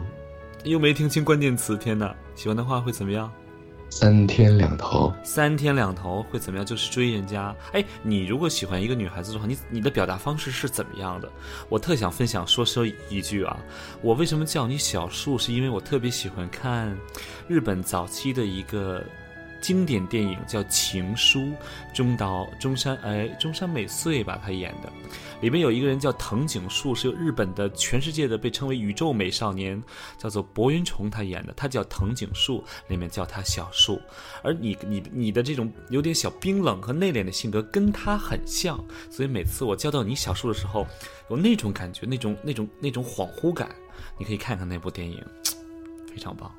[0.66, 2.14] 又没听清关键词，天哪！
[2.36, 3.32] 喜欢的话会怎么样？
[3.96, 6.66] 三天两头，三天两头会怎么样？
[6.66, 7.56] 就是追人家。
[7.74, 11.32] 哎，你如果喜欢一个女孩子的话，你你的表达方式是怎么样的？
[11.70, 13.56] 我特想分享说说一句啊，
[14.02, 15.38] 我为什么叫你小树？
[15.38, 16.98] 是因为我特别喜欢看
[17.48, 19.04] 日本早期的一个。
[19.64, 21.40] 经典电影叫《情书》，
[21.94, 24.92] 中岛中山哎中山美穗吧，她演的，
[25.40, 29.82] 里面有一个人叫藤井树，是日本的全世界的被称为宇宙美少年，
[30.18, 34.02] 叫做柏云崇，他演的，他叫藤井树，里面叫他小树，
[34.44, 38.78] 而你你你的这种有点小冰冷和内敛的性格跟他很像，
[39.10, 40.86] 所以每次我叫到你小树的时候，
[41.30, 43.74] 有那种感觉，那种那种那种恍惚感，
[44.18, 45.24] 你可以看看那部电影，
[46.14, 46.54] 非常棒，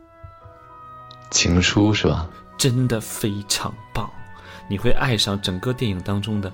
[1.31, 2.29] 情书是吧？
[2.57, 4.09] 真的非常棒，
[4.69, 6.53] 你会爱上整个电影当中的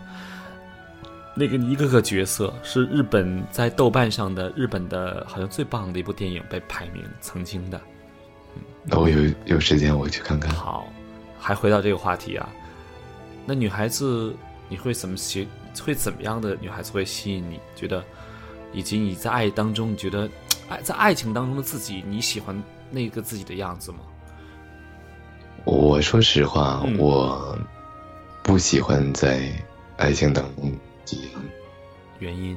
[1.37, 2.53] 那个一个个角色。
[2.63, 7.81] 是日本在豆瓣上的日本的好像最棒的一部电影，被排名曾经的。
[8.83, 10.53] 那我有有时间我去看看。
[10.55, 10.89] 好，
[11.39, 12.49] 还回到这个话题啊，
[13.45, 14.35] 那女孩子
[14.69, 15.47] 你会怎么吸？
[15.85, 17.61] 会怎么样的女孩子会吸引你？
[17.77, 18.03] 觉得，
[18.73, 20.29] 以及你在爱当中，你觉得
[20.69, 23.99] 爱在爱情当中的自己，你喜欢那个自己的样子吗？
[25.65, 27.57] 我说实话，我
[28.43, 29.51] 不喜欢在
[29.97, 30.73] 爱情当中
[31.05, 31.17] 结。
[32.19, 32.57] 原因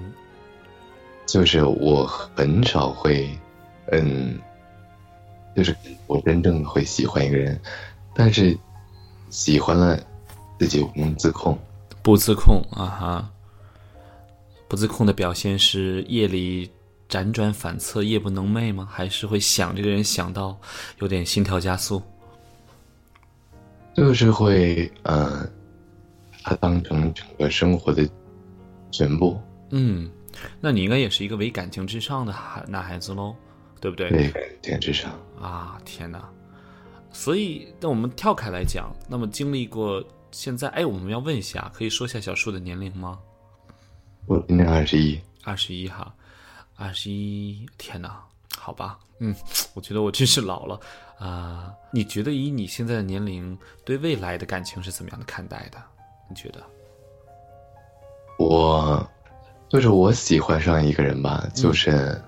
[1.26, 3.30] 就是我很少会，
[3.92, 4.40] 嗯，
[5.56, 5.76] 就是
[6.08, 7.60] 我真正的会喜欢一个人，
[8.14, 8.58] 但是
[9.30, 10.00] 喜欢了
[10.60, 11.58] 自己不能自控，
[12.02, 13.32] 不自控啊哈，
[14.68, 16.70] 不自控的表现是夜里
[17.10, 18.88] 辗转反侧、夜不能寐吗？
[18.90, 20.58] 还是会想这个人想到
[21.00, 22.02] 有点心跳加速？
[23.96, 25.50] 就是会，嗯，
[26.44, 28.08] 他当成整个生活的
[28.92, 29.40] 全部。
[29.72, 30.10] 嗯，
[30.60, 33.36] 那你应该也是一个为感情至上的孩男孩子喽，
[33.80, 34.10] 对不对？
[34.10, 35.80] 对感情至上啊！
[35.86, 36.28] 天哪！
[37.12, 43.20] 所以，那我们跳开来讲，那么经历过现在，哎，我们要问一下，可以说一下小树的年龄吗？
[44.26, 45.20] 我今年二十一。
[45.44, 46.12] 二十一哈，
[46.76, 47.66] 二十一！
[47.78, 48.24] 天哪！
[48.58, 49.36] 好吧，嗯，
[49.74, 50.80] 我觉得我真是老了。
[51.24, 55.78] 啊，你觉得以你现在的年龄，对未来的感情是怎么样的看待的？
[56.30, 56.62] 你觉得？
[58.38, 59.10] 我
[59.70, 62.22] 就是我喜欢上一个人吧，就是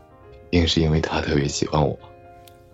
[0.50, 1.98] 定是因为他特别喜欢我。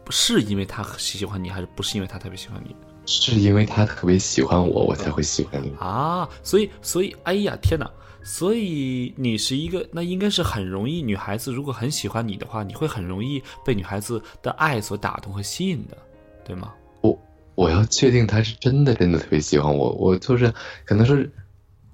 [0.06, 2.76] 不是因为他喜欢你，还是不是因为他特别喜欢你？
[3.08, 5.74] 是因为他特别喜欢我，我才会喜欢你。
[5.80, 7.90] 啊，所以所以，哎呀，天哪！
[8.24, 15.98] 所以你是一个，那应该是很容易，女孩子如果很喜欢你的话，你会很容易被女孩子的爱所打动和吸引的，
[16.46, 16.74] 对吗？
[17.02, 17.20] 我
[17.56, 20.54] 我要确定他是真的真的特别喜欢我，我就是
[20.86, 21.32] 可能是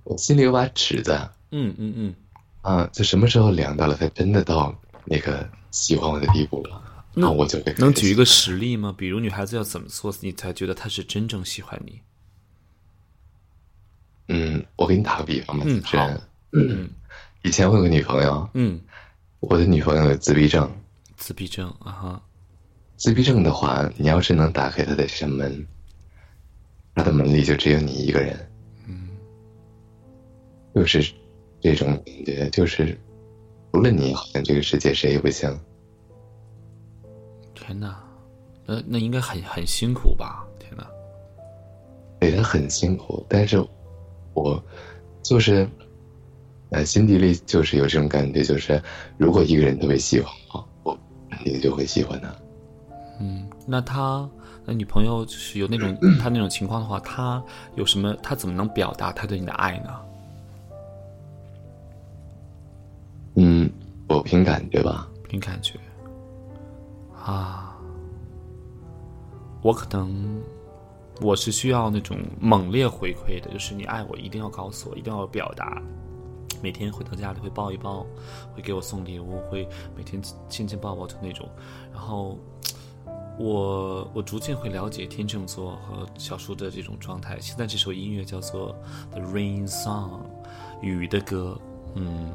[0.03, 1.11] 我心里有把尺子，
[1.51, 2.15] 嗯嗯嗯，
[2.61, 4.73] 啊，就什么时候量到了，他真的到
[5.05, 6.81] 那个喜欢我的地步了，
[7.13, 8.93] 那我就会能举一个实例吗？
[8.97, 12.01] 比如女孩子要怎么做，你才觉得她是真正喜欢你？
[14.29, 16.05] 嗯，我给你打个比方吧，嗯，好，
[16.51, 16.89] 嗯，
[17.43, 18.79] 以前我有个女朋友，嗯，
[19.39, 20.69] 我的女朋友有自闭症，
[21.15, 22.21] 自闭症啊哈，
[22.97, 25.65] 自闭症的话，你要是能打开他的山门，
[26.95, 28.35] 他的门里就只有你一个人，
[28.87, 29.07] 嗯，
[30.75, 31.13] 就是
[31.61, 32.97] 这种感觉，就是
[33.71, 35.47] 除了你，好像这个世界谁也不行。
[37.53, 38.03] 天哪，
[38.65, 40.45] 那那应该很很辛苦吧？
[40.59, 40.85] 天哪，
[42.19, 43.63] 对，他很辛苦，但是。
[44.33, 44.63] 我
[45.23, 45.67] 就是，
[46.69, 48.79] 呃，心底里就是有这种感觉，就是
[49.17, 50.99] 如果一个人特别喜欢我，我
[51.31, 52.29] 肯定就会喜欢他。
[53.19, 54.29] 嗯，那他
[54.65, 57.43] 那女朋友就是有那种 他那种情况的话，他
[57.75, 58.13] 有什么？
[58.23, 59.99] 他怎么能表达他对你的爱呢？
[63.35, 63.69] 嗯，
[64.07, 65.07] 我凭感觉吧。
[65.27, 65.79] 凭感觉。
[67.23, 67.77] 啊，
[69.61, 70.41] 我可能。
[71.19, 75.81] 我是需要那种猛烈回馈的，就是你爱我，一定要告诉我，一定要表达。
[76.61, 78.05] 每天回到家里会抱一抱，
[78.53, 81.49] 会给我送礼物，会每天亲亲抱抱的那种。
[81.91, 82.37] 然后，
[83.37, 87.39] 我我逐渐会了解天秤座和小叔的这种状态。
[87.39, 88.75] 现在这首音乐叫做
[89.11, 90.09] 《The Rain Song》，
[90.81, 91.59] 雨的歌。
[91.95, 92.31] 嗯，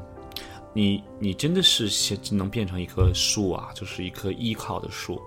[0.73, 5.21] 你你真的是先能变成一棵树啊，就是一棵依靠的树。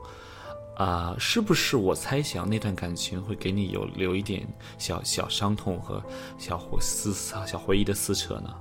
[0.78, 4.46] 啊，是不是我猜想那段感情会给你有留一点
[4.78, 6.04] 小小伤痛和
[6.38, 7.14] 小回思
[7.46, 8.54] 小回忆的撕扯呢？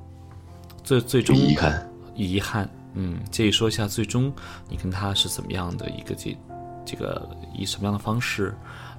[0.84, 2.70] 最最终遗憾，遗憾。
[2.94, 4.32] 嗯，介意说一下，最终
[4.68, 6.36] 你跟他是怎么样的一个这
[6.84, 8.54] 这个以什么样的方式，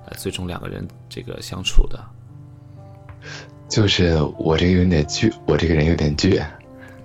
[0.06, 2.00] 呃，最终两个人这个相处的？
[3.70, 6.46] 就是我这个有点倔，我这个人有点倔，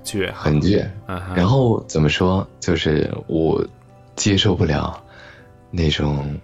[0.05, 0.87] 倔，很倔。
[1.35, 2.47] 然后怎么说？
[2.59, 3.67] 就是我
[4.17, 5.03] 接受不了。
[5.73, 6.37] 那种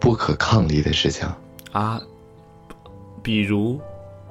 [0.00, 1.24] 不可抗力的事情。
[1.70, 2.02] 啊，
[3.22, 3.80] 比如，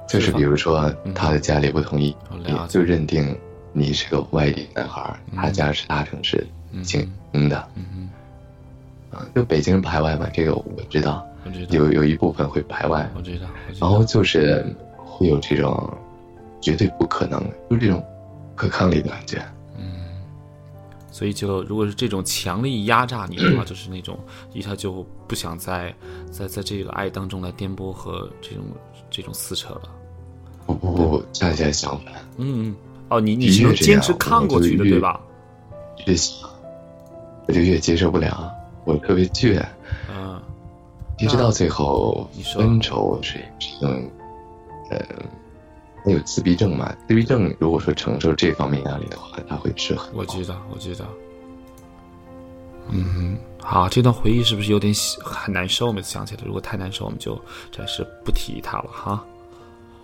[0.06, 2.14] 就是比如说他的家里不同意，
[2.68, 3.34] 就认定
[3.72, 6.46] 你是个外地男孩，他家是大城市，
[6.82, 7.68] 京嗯的，
[9.10, 11.26] 啊，就北京人排外嘛，这个我知道，
[11.70, 13.46] 有有一部分会排外，我知道，
[13.80, 14.64] 然后就是
[14.96, 15.92] 会有这种
[16.60, 18.02] 绝对不可能，就是这种
[18.54, 19.42] 可抗力的感觉。
[21.12, 24.16] 所以，就如果是这种强力压榨你的话， 就是那种
[24.54, 25.92] 一下就不想在
[26.30, 28.64] 在在这个爱当中来颠簸和这种
[29.10, 29.82] 这种撕扯了。
[30.66, 32.14] 不不不，恰恰相反。
[32.38, 32.74] 嗯，
[33.08, 35.20] 哦，你你是能坚持看过去的，对吧？
[36.06, 36.48] 越想，
[37.48, 39.64] 我就越接受不了，我特别倔。
[40.10, 40.40] 嗯，
[41.18, 43.38] 一直到最后分手是
[43.82, 44.10] 嗯
[44.90, 44.98] 呃。
[46.02, 46.96] 他有自闭症嘛？
[47.06, 50.10] 自闭症如果说承受这方面压力的话，他会吃很。
[50.14, 51.04] 我知道，我知道。
[52.88, 55.92] 嗯，好，这段回忆是不是有点很难受？
[55.92, 57.38] 每次想起来，如果太难受，我们就
[57.70, 59.22] 暂时不提他了哈。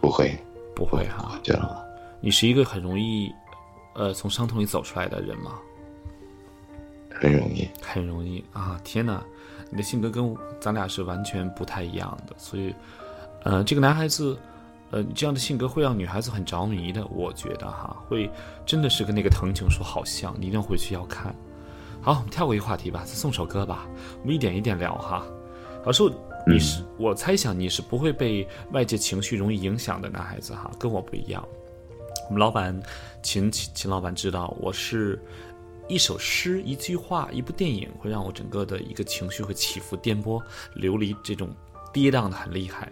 [0.02, 0.38] 不会，
[0.74, 1.40] 不会哈。
[1.42, 1.82] 知道了。
[2.20, 3.32] 你是一个很容易，
[3.94, 5.52] 呃，从伤痛里走出来的人吗？
[7.20, 8.80] 很容易，很容易啊！
[8.84, 9.22] 天哪，
[9.70, 12.74] 你的性格跟咱俩是完全不太一样的，所以，
[13.44, 14.38] 呃，这个男孩子。
[14.92, 18.30] 呃，这样的性格会让女孩子很着迷的，我觉得哈，会
[18.64, 21.34] 真的是跟那个藤井树好像，你一定要回去要看。
[22.00, 23.84] 好，我们跳过一个话题吧，再送首歌吧，
[24.20, 25.26] 我们一点一点聊哈。
[25.84, 26.04] 老师，
[26.46, 31.44] 你是我猜想你是不会被外界情绪容易影响的男孩子哈，跟我不一样。
[32.28, 32.80] 我们老板
[33.24, 35.20] 秦秦秦老板知道，我是
[35.88, 40.42] 一首诗、一句话、一部电影会让我整个的一个情绪会起伏颠簸、
[40.74, 41.48] 流离这种
[41.92, 42.90] 跌宕的很厉害，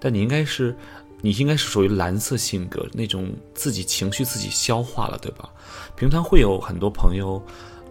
[0.00, 0.76] 但你应该是。
[1.22, 5.50] 你应该是属于蓝色性格那种，自己情绪自己消化了，对吧？
[5.96, 7.42] 平常会有很多朋友，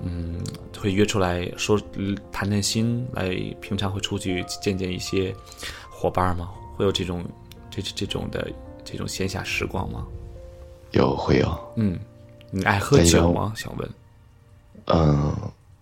[0.03, 0.39] 嗯，
[0.79, 1.77] 会约出来说
[2.31, 5.35] 谈谈心，来平常会出去见见一些
[5.89, 6.51] 伙伴吗？
[6.77, 7.25] 会有这种
[7.71, 8.47] 这这种的
[8.85, 10.05] 这种闲暇时光吗？
[10.91, 11.73] 有，会有。
[11.77, 11.99] 嗯，
[12.51, 13.53] 你爱喝酒吗？
[13.55, 13.89] 想问。
[14.85, 15.35] 嗯，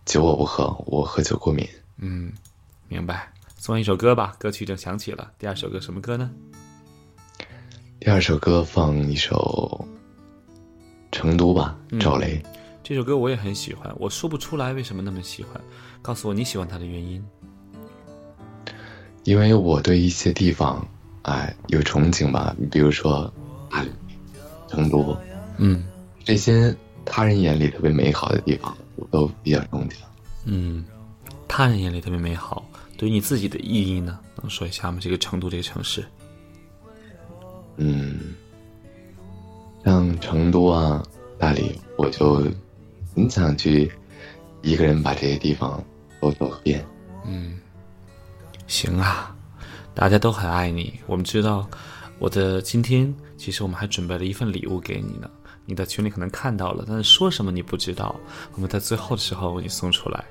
[0.06, 1.68] 酒我不喝，我喝酒过敏。
[1.97, 2.32] 嗯，
[2.88, 3.32] 明白。
[3.58, 5.32] 送一首歌吧，歌曲正响起了。
[5.38, 6.32] 第二首歌什么歌呢？
[7.99, 9.88] 第二首歌放一首
[11.16, 12.41] 《成都》吧，赵雷。
[12.84, 15.62] 这首歌我也很喜欢，我说不出来为什么那么喜欢，
[16.01, 17.24] 告诉我你喜欢它的原因。
[19.24, 20.86] 因为我对一些地方，
[21.22, 22.54] 哎，有憧憬吧。
[22.60, 23.34] 你比如说，
[23.70, 23.89] 大理、
[24.68, 25.18] 成都，
[25.58, 25.86] 嗯
[26.26, 26.76] 这些
[27.06, 30.00] 他人眼里特别美好的地方，我都比较重点。
[30.46, 30.86] 嗯，
[31.48, 32.66] 他人眼里特别美好，
[32.98, 34.98] 对于你自己的意义呢，能说一下吗？
[35.02, 36.06] 这个成都这个城市，
[37.78, 38.36] 嗯，
[39.86, 41.04] 像成都啊、
[41.38, 42.46] 大理，我就
[43.16, 43.91] 很想去
[44.62, 45.84] 一个人把这些地方
[46.20, 46.86] 都走遍。
[47.26, 47.58] 嗯，
[48.68, 49.36] 行啊，
[49.94, 51.00] 大家都很爱你。
[51.08, 51.70] 我们知道，
[52.20, 55.30] 我的今天其实我们还准备了一份礼物给你呢。
[55.66, 58.16] 你在群里可能看到了，但是说什么你不知道。
[58.53, 60.26] 我们在最后的时候为你送出来。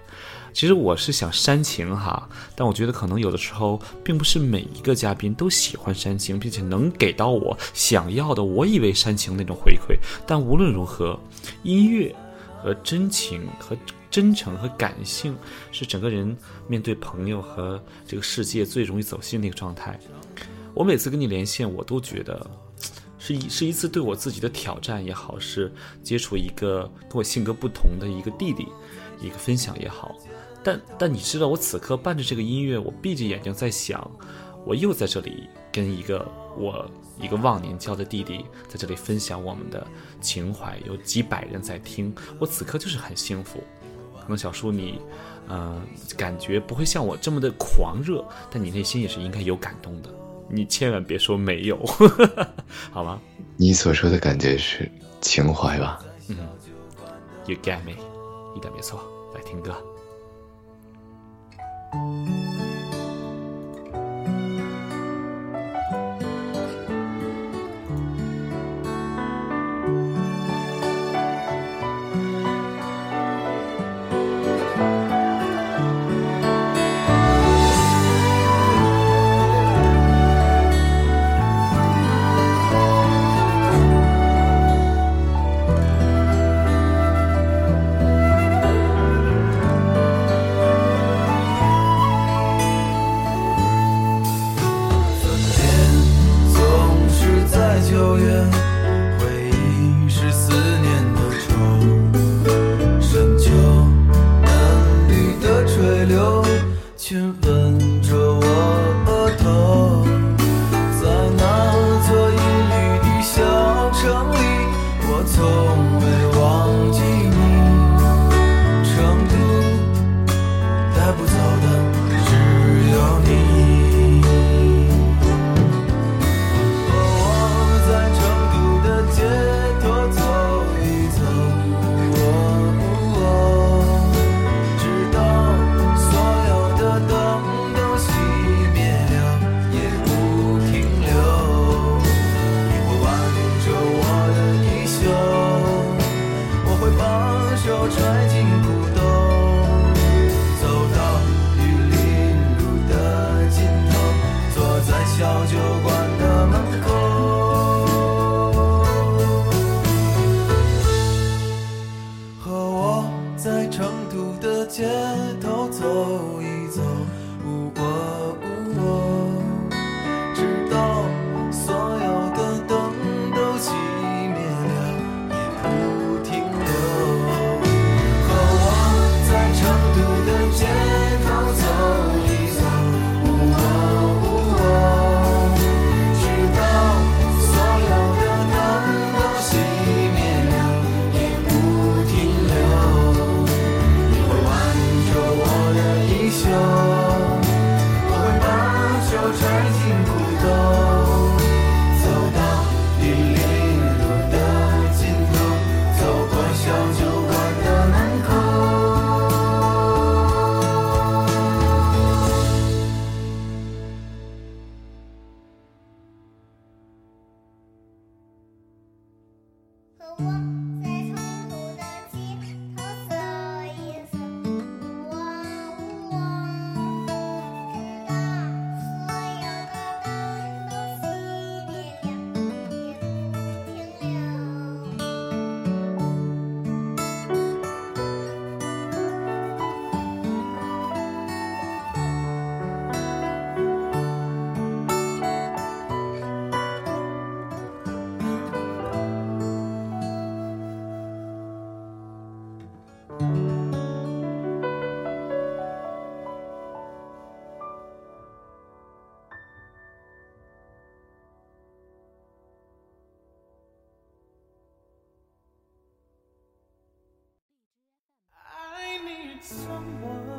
[0.53, 9.97] 其实我是想煽情哈，但我觉得可能有的时候并不是每一个嘉宾都喜欢煽情，并且能给到我想要的，我以为煽情那种回馈。
[10.27, 11.19] 但无论如何，
[11.63, 12.15] 音乐
[12.63, 13.75] 和真情和
[14.11, 15.35] 真诚和感性
[15.71, 16.37] 是整个人
[16.69, 19.99] 面对朋友和这个世界最容易走心的一个状态。
[20.75, 22.47] 我每次跟你连线，我都觉得
[23.25, 28.67] 是一是一次对我自己的挑战也好，是接触一个跟我性格不同的一个弟弟，
[29.21, 30.17] 一个分享也好。
[30.65, 34.11] 但但你知道，我此刻伴着这个音乐，我闭着眼睛在想，
[34.67, 36.85] 我又在这里跟一个我
[37.21, 39.87] 一个忘年交的弟弟在这里分享我们的
[40.21, 43.63] 情怀，有几百人在听，我此刻就是很幸福。
[44.21, 44.99] 可能小叔你，
[45.47, 45.81] 呃，
[46.17, 50.11] 感觉不会像我这么的狂热，但你内心也是应该有感动的。
[50.53, 51.77] 你千万别说没有，
[52.93, 53.19] 好吗
[53.57, 54.91] 你所说的感觉是
[55.21, 55.99] 情怀吧？
[56.29, 56.37] 嗯
[57.47, 57.93] ？You get me，
[58.55, 59.01] 一点没错。
[59.35, 59.75] 来听歌。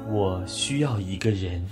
[0.10, 1.66] 我需要一个人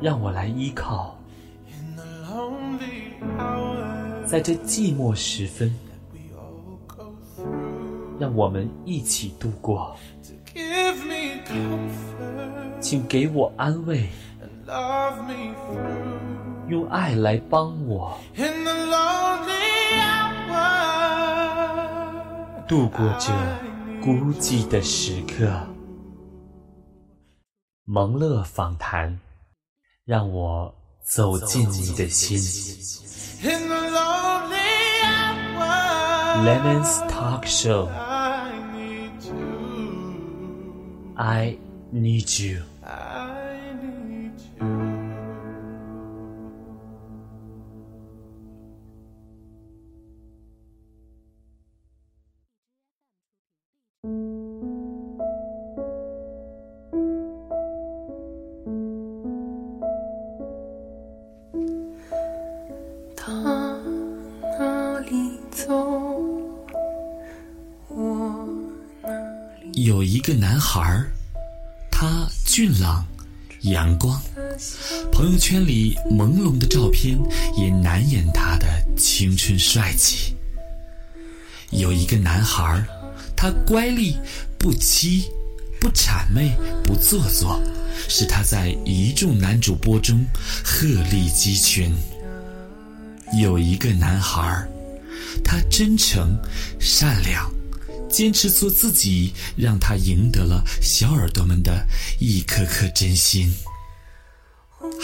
[0.00, 1.18] 让我来依靠。
[4.26, 5.72] 在这寂寞时分
[8.18, 9.96] 让我们一起度过。
[12.80, 14.08] 请给我安慰
[16.68, 18.18] 用爱来帮我
[22.66, 23.32] 度过这
[24.02, 25.64] 孤寂的时刻。
[27.84, 29.20] 蒙乐访谈，
[30.04, 30.74] 让我
[31.04, 32.36] 走进你的心。
[36.44, 37.96] Lemon's Talk Show，I
[41.92, 42.71] need you。
[76.12, 77.18] 朦胧的照片
[77.56, 80.34] 也难掩他的青春帅气。
[81.70, 82.84] 有一个男孩，
[83.34, 84.14] 他乖戾、
[84.58, 85.24] 不欺、
[85.80, 86.54] 不谄媚、
[86.84, 87.58] 不做作，
[88.08, 90.24] 使他在一众男主播中
[90.62, 91.94] 鹤立鸡群。
[93.40, 94.68] 有一个男孩，
[95.42, 96.36] 他真诚、
[96.78, 97.50] 善良，
[98.10, 101.86] 坚持做自己，让他赢得了小耳朵们的
[102.18, 103.50] 一颗颗真心。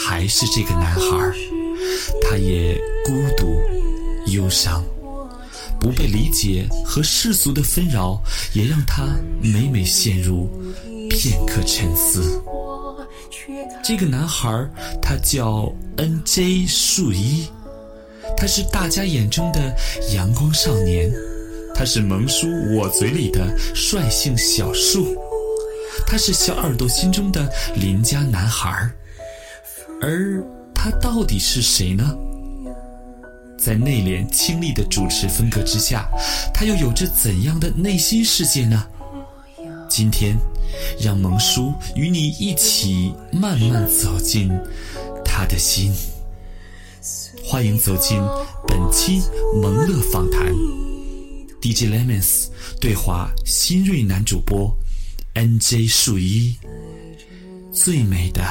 [0.06, 1.32] 还是这个男孩，
[2.22, 2.74] 他也
[3.04, 3.60] 孤独、
[4.30, 4.84] 忧伤，
[5.80, 8.22] 不被理解和世俗的纷扰，
[8.52, 9.04] 也让他
[9.42, 10.48] 每每陷入
[11.10, 12.40] 片刻沉思。
[13.82, 14.48] 这个男孩，
[15.02, 16.66] 他叫 N.J.
[16.66, 17.46] 树一，
[18.36, 19.74] 他是大家眼中的
[20.14, 21.10] 阳光少年，
[21.74, 25.16] 他是萌叔我嘴里的率性小树，
[26.06, 28.90] 他是小耳朵心中的邻家男孩，
[30.00, 30.44] 而
[30.74, 32.16] 他到底是谁呢？
[33.58, 36.08] 在内敛清丽的主持风格之下，
[36.54, 38.86] 他又有着怎样的内心世界呢？
[39.88, 40.38] 今天，
[41.00, 44.48] 让萌叔与你一起慢慢走进
[45.24, 45.92] 他的心。
[47.44, 48.20] 欢迎走进
[48.66, 49.22] 本期
[49.60, 50.46] 萌乐访谈
[51.60, 52.48] ，DJ Lemons
[52.80, 54.70] 对话新锐男主播
[55.34, 56.54] NJ 树一，
[57.72, 58.42] 最美的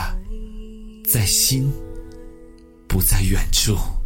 [1.08, 1.72] 在心，
[2.86, 3.97] 不在远处。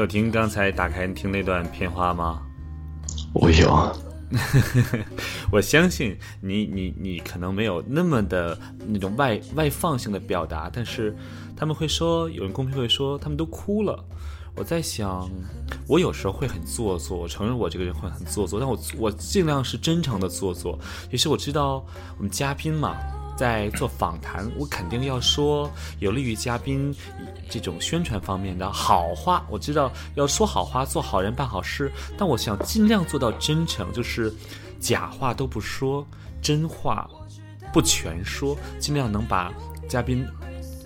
[0.00, 2.40] 有听刚才打开听那段片花吗？
[3.34, 3.96] 我有，
[5.52, 11.14] 我相信你，你你可能没有那么的那种外外放性的表达，但是
[11.54, 14.02] 他们会说，有人公屏会说他们都哭了。
[14.56, 15.28] 我在想，
[15.86, 20.78] 我有时候会很做作，我承认我这个人会很做作，但我我尽量是真诚的做作。
[21.10, 21.84] 也是我知道
[22.16, 22.96] 我们嘉宾嘛，
[23.40, 26.94] 在做访谈，我肯定要说有利于嘉宾
[27.48, 29.46] 这种宣传方面的好话。
[29.48, 34.30] 我知道要说好话，做好人办好事，但我想尽量做到真诚，就是
[34.78, 36.06] 假话都不说，
[36.42, 37.08] 真话
[37.72, 39.50] 不全说，尽量能把
[39.88, 40.22] 嘉宾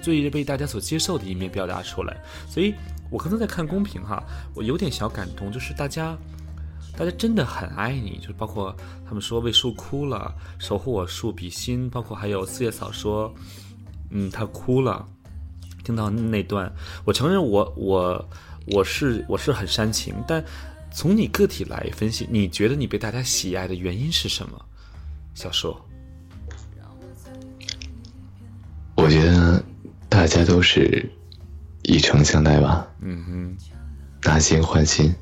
[0.00, 2.16] 最被大家所接受的一面表达出来。
[2.48, 2.72] 所以
[3.10, 4.22] 我刚才在看公屏哈，
[4.54, 6.16] 我有点小感动，就是大家。
[6.96, 8.74] 大家真的很爱你，就是包括
[9.06, 13.34] 他们说为树哭了，守护我树比心，包括还有四叶草说，
[14.10, 15.06] 嗯，他哭了。
[15.84, 16.72] 听到那段，
[17.04, 18.28] 我承认我我
[18.68, 20.42] 我是我是很煽情，但
[20.90, 24.58] 从你个体来分析，你觉得你被大家喜爱的原因是什么？
[25.34, 25.78] 小说，
[28.96, 29.62] 我觉得
[30.08, 31.06] 大大家都是
[31.82, 33.56] 以诚相待吧，嗯哼，
[34.22, 35.14] 拿心换心。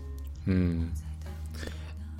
[0.45, 0.89] 嗯，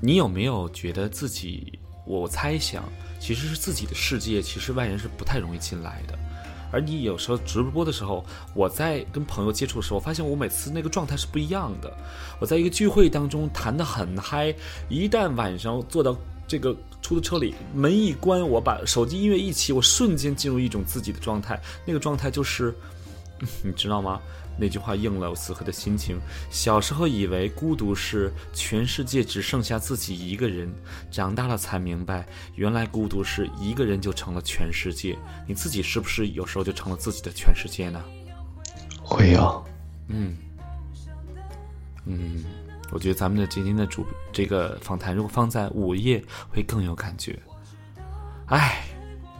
[0.05, 1.79] 你有没有觉得自己？
[2.05, 2.83] 我猜想，
[3.21, 6.19] 其实是自己的世界，其实外人是不太容易进来的。
[6.73, 11.97] 而你有时候直播的时候，我在跟朋友接触的时候，我发现我每次那个状态是不一样的。
[12.41, 14.53] 我在一个聚会当中谈得很嗨，
[14.89, 22.75] 一旦晚上坐到这个出租车里，门一关，我把手机音乐一起，我瞬间进入一种自己的状态，那个状态就是，
[23.63, 24.21] 你知道吗？
[24.59, 26.21] 那句话应了我此刻的心情。
[26.51, 30.71] 小时候以为孤独是全世界只剩下自己一个人，
[31.11, 35.19] 长大了才明白，原来孤独是一个人就成了全世界。
[35.47, 38.05] 你自己是不是有时候就成了自己的全世界呢？
[39.03, 39.65] 会有，
[40.09, 40.37] 嗯，
[42.05, 42.45] 嗯，
[42.91, 47.39] 我觉得咱们的今天的主这个访谈，如果放在午夜，会更有感觉。
[48.47, 48.85] 哎，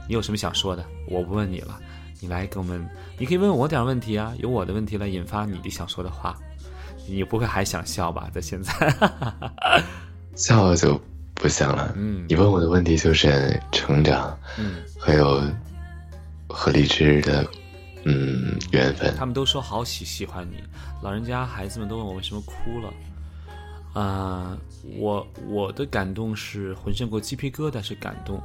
[0.09, 0.83] 你有什么想说的？
[1.07, 1.79] 我不问你了，
[2.23, 6.39] 你来给我们，你可以问我点问题啊，由我的问题来引发你的想说的话。
[7.09, 8.31] 你不会还想笑吧？
[8.33, 8.73] 在现在，
[10.37, 11.01] 笑了就
[11.35, 11.93] 不想了。
[11.97, 15.43] 嗯你问我的问题就是成长，嗯，还有
[16.49, 17.45] 和荔枝的
[18.05, 19.13] 嗯缘分。
[19.19, 20.63] 他们都说好喜喜欢你，
[21.03, 24.01] 老人家孩子们都问我为什么哭了。
[24.01, 24.57] 啊、
[24.97, 28.41] 我我的感动是浑身过鸡皮疙瘩，是感动，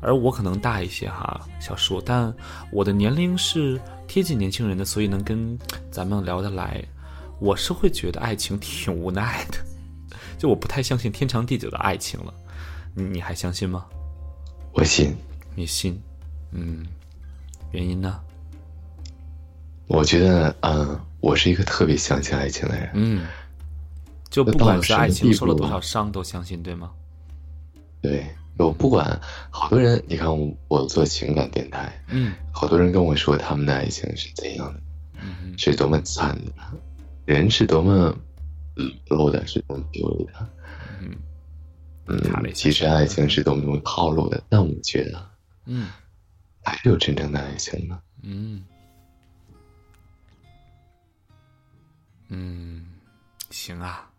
[0.00, 2.34] 而我可能大一些哈，小叔，但
[2.70, 5.58] 我的年龄是贴近年轻人的，所以能跟
[5.90, 6.82] 咱们聊得来。
[7.40, 9.58] 我是会觉得爱情挺无奈的，
[10.38, 12.32] 就我不太相信天长地久的爱情了。
[12.94, 13.86] 你你还相信吗？
[14.72, 15.14] 我信，
[15.54, 16.00] 你信？
[16.52, 16.86] 嗯，
[17.72, 18.20] 原因呢？
[19.86, 22.90] 我觉得嗯，我是一个特别相信爱情的人。
[22.94, 23.26] 嗯，
[24.30, 26.92] 就不管是爱情受了多少伤，都相信，对吗？
[28.00, 28.26] 对，
[28.56, 34.80] 我不管，好多人，你看我我做情感电台，嗯好多人跟我说他们的爱情是怎样的，
[35.20, 36.52] 嗯是多么惨的，
[37.24, 38.16] 人是多么
[38.74, 40.48] 冷落的，是多么丢脸的。
[42.06, 45.30] 嗯其实爱情是多么多么套路的，但我觉得
[45.64, 45.88] 嗯
[46.62, 47.98] 还是有真正的爱情的。
[48.22, 48.64] 嗯
[52.28, 52.86] 嗯，
[53.50, 54.10] 行啊，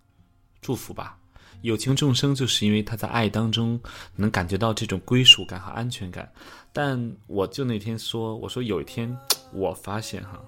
[0.62, 1.18] 祝福吧。
[1.66, 3.80] 有情众生就是因为他在爱当中
[4.16, 6.32] 能感觉到这种归属感和安全感。
[6.72, 9.18] 但我就那天说，我说有一天
[9.52, 10.40] 我发现哈，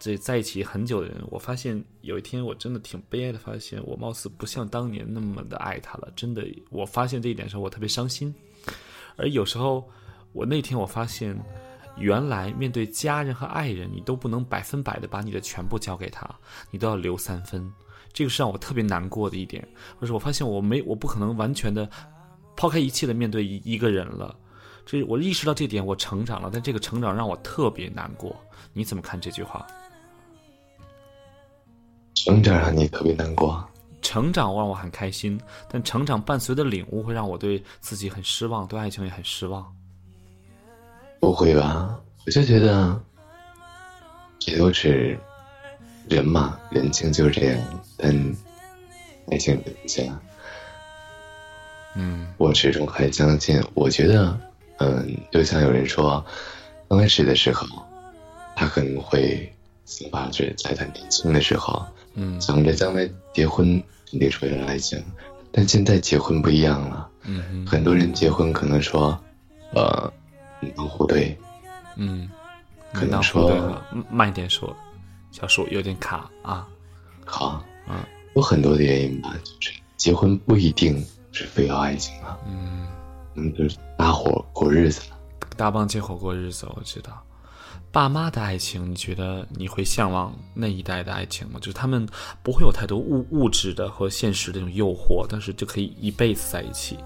[0.00, 6.12] 这在一起很久的人，我发现有一天我真的挺悲哀的，发现我貌似不像当年那么的爱他了。
[6.16, 8.34] 真的，我发现这一点时候，我特别伤心。
[9.14, 9.88] 而有时候，
[10.32, 11.38] 我那天我发现，
[11.96, 16.28] 原来面对家人和爱人，你都不能百分百的把你的全部交给他，
[16.72, 17.72] 你都要留三分。
[18.14, 19.62] 这个是让我特别难过的一点，
[20.00, 21.86] 就是我发现我没我不可能完全的
[22.56, 24.34] 抛开一切的面对一一个人了。
[24.86, 28.34] 这我意识到这点，我成长了，但这个成长让我特别难过。
[28.72, 29.66] 你怎么看这句话？
[32.14, 33.66] 成长让你特别难过，
[34.00, 35.38] 成长让我很开心，
[35.68, 39.66] 但成长伴随的领悟会让我对自己很失望，对爱情也很失望。
[41.20, 42.00] 不会吧？
[42.24, 43.02] 我就觉得，
[44.38, 45.18] 这都是
[46.08, 47.58] 人嘛，人性就是这样。
[47.96, 48.34] 但
[49.30, 50.02] 爱情不下，
[51.94, 53.62] 嗯我始终还相信。
[53.74, 54.38] 我觉得，
[54.78, 56.24] 嗯，就像有人说，
[56.88, 57.66] 刚开始的时候，
[58.54, 59.50] 他可能会
[59.86, 65.02] 想法是在他年轻的时候，嗯想着将来结婚肯定是为了爱情，
[65.50, 67.08] 但现在结婚不一样了。
[67.22, 69.18] 嗯很多人结婚可能说，
[69.72, 70.12] 呃，
[70.60, 71.34] 门当户对，
[71.96, 72.28] 嗯，
[72.92, 73.80] 可能说
[74.10, 74.76] 慢一点说，
[75.34, 76.68] 小树有点卡啊。
[77.24, 77.96] 好，嗯，
[78.36, 82.86] 有很多的原因吧，就是结婚不一定是非要爱情啊，嗯，
[83.34, 85.02] 嗯，就是搭伙过日子。
[85.56, 87.20] 搭帮结伙过日子，我知道。
[87.90, 91.58] 爸妈的爱情，你觉得你会向往那一代的爱情吗？
[91.58, 92.06] 就是他们
[92.42, 96.96] 不会有太多物物质的和现实的这种诱惑，但是就可以一辈子在一起。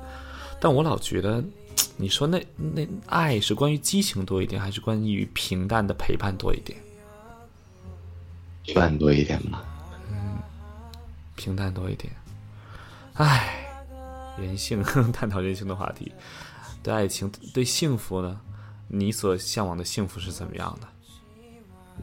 [0.60, 1.42] 但我老觉得，
[1.96, 6.78] 你说那那爱是关于激情多一点，还是关于平淡的陪伴多一点？
[8.68, 9.64] 一万多一点吧。
[10.10, 10.38] 嗯
[11.34, 12.12] 平淡多一点。
[13.14, 13.66] 唉，
[14.38, 16.12] 人性， 探讨人性的话题，
[16.82, 18.38] 对爱情、对幸福呢？
[18.86, 20.88] 你所向往的幸福是怎么样的？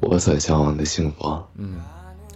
[0.01, 1.81] 我所向往的幸福，嗯，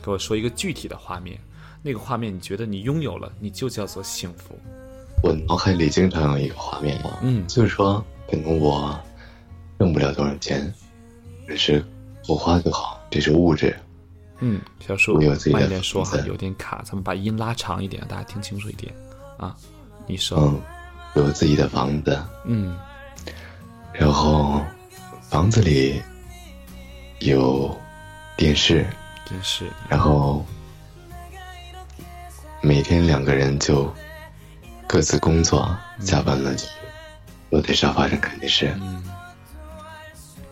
[0.03, 1.39] 给我说一个具体的画面，
[1.81, 4.57] 那个画面你觉得你拥有了，你就叫做幸福。
[5.23, 8.97] 我脑海里经常有一个画面啊，嗯就是说，可能我
[9.77, 10.73] 挣不了多少钱，
[11.47, 11.83] 但是
[12.27, 13.75] 我花就好，这是物质。
[14.39, 18.93] 嗯，小树我有自己的慢一点说哈有点卡，咱们把音拉长一点，大家听清楚一点。
[19.37, 19.55] 啊。
[20.07, 20.61] 你说，嗯，
[21.15, 22.77] 有自己的房子，嗯。
[23.93, 24.61] 然后
[25.21, 26.01] 房子里
[27.19, 27.77] 有
[28.37, 28.87] 电视，
[29.27, 29.65] 电视。
[29.87, 30.43] 然后
[32.61, 33.93] 每天两个人就
[34.87, 36.65] 各自工作，下班了就
[37.51, 38.73] 坐在沙发上看电视。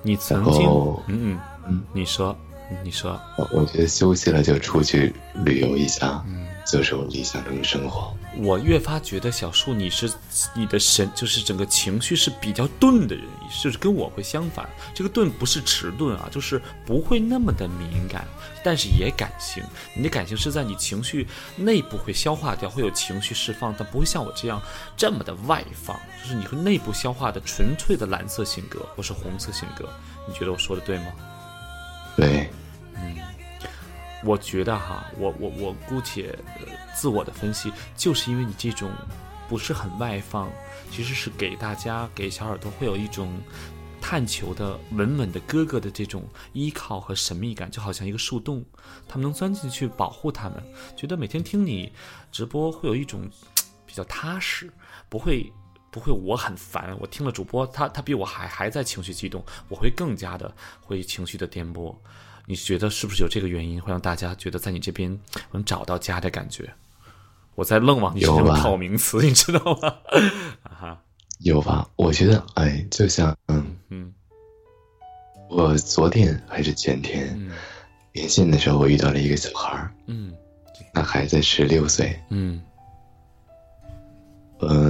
[0.03, 0.69] 你曾经
[1.07, 2.38] 嗯嗯，你说，
[2.84, 3.20] 你说，
[3.51, 8.13] 我觉得休息了就出去旅游一下，嗯就是我理想中的生活。
[8.39, 10.11] 我越发觉得小树你是
[10.53, 13.24] 你的神，就是整个情绪是比较钝的人，
[13.63, 14.68] 就是跟我会相反。
[14.93, 18.28] 这个钝不是迟钝啊，就是不会那么的敏感，
[18.65, 19.63] 但是也感性。
[19.95, 24.61] 你的感性是在你情绪内部会消化掉，会有情绪释放，但不会像我这样
[24.97, 29.88] 这么的外放，就是你会内部消化的纯粹的蓝色性格，不是红色性格。
[30.28, 31.05] 你觉得我说的对吗？
[32.18, 32.49] 对，
[32.95, 33.15] 嗯
[34.24, 36.38] 我觉得哈，我我我姑且、
[36.95, 38.91] 自我的分析，就是因为你这种
[39.47, 40.49] 不是很外放，
[40.91, 43.39] 其实是给大家给小耳朵会有一种
[44.01, 48.65] 探求的稳稳的哥哥的这种依靠和神秘感，就好像一个树洞，
[49.07, 50.61] 他们能钻进去保护他们，
[50.95, 51.93] 觉得每天听你
[52.32, 53.30] 直播会有一种
[53.86, 54.74] 比较踏实，
[55.07, 55.53] 不会。
[55.91, 56.95] 不会，我很烦。
[56.99, 61.95] 我听了主播，他他比我还还在情绪激动，我会更加的会情绪的颠簸。
[62.45, 65.19] 你觉得是不是有这个原因，会让大家觉得在你这边
[65.51, 66.73] 能找到家的感觉？
[67.55, 69.95] 我在愣往你身上套名词，你知道吗？
[70.61, 71.01] 啊哈，
[71.39, 71.89] 有吧？
[71.95, 74.13] 我觉得，哎，就像，嗯，嗯
[75.49, 77.51] 我昨天还是前天嗯
[78.11, 80.33] 连线的时候，我遇到了一个小孩儿，嗯
[80.93, 82.61] 那孩子十六岁，嗯嗯，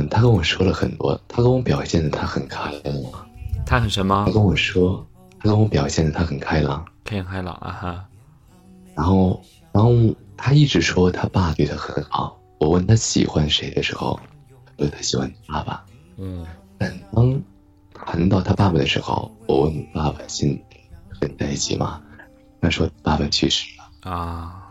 [0.09, 2.93] 他跟我说了很多，他跟我表现的他很开朗，
[3.65, 4.31] 他很什么他？
[4.31, 5.05] 跟我说，
[5.39, 8.05] 他跟我表现的他很开朗，开开朗啊哈，
[8.95, 9.41] 然后，
[9.71, 9.91] 然后
[10.35, 12.39] 他一直说他爸对他很好。
[12.59, 14.19] 我问他喜欢谁的时候，
[14.77, 15.85] 他说他喜欢爸爸。
[16.17, 16.45] 嗯
[16.79, 17.41] 但当
[17.93, 20.59] 谈到他爸爸的时候，我问爸爸现
[21.21, 22.01] 在在一起吗？
[22.61, 24.11] 他说爸爸去世了。
[24.11, 24.63] 啊，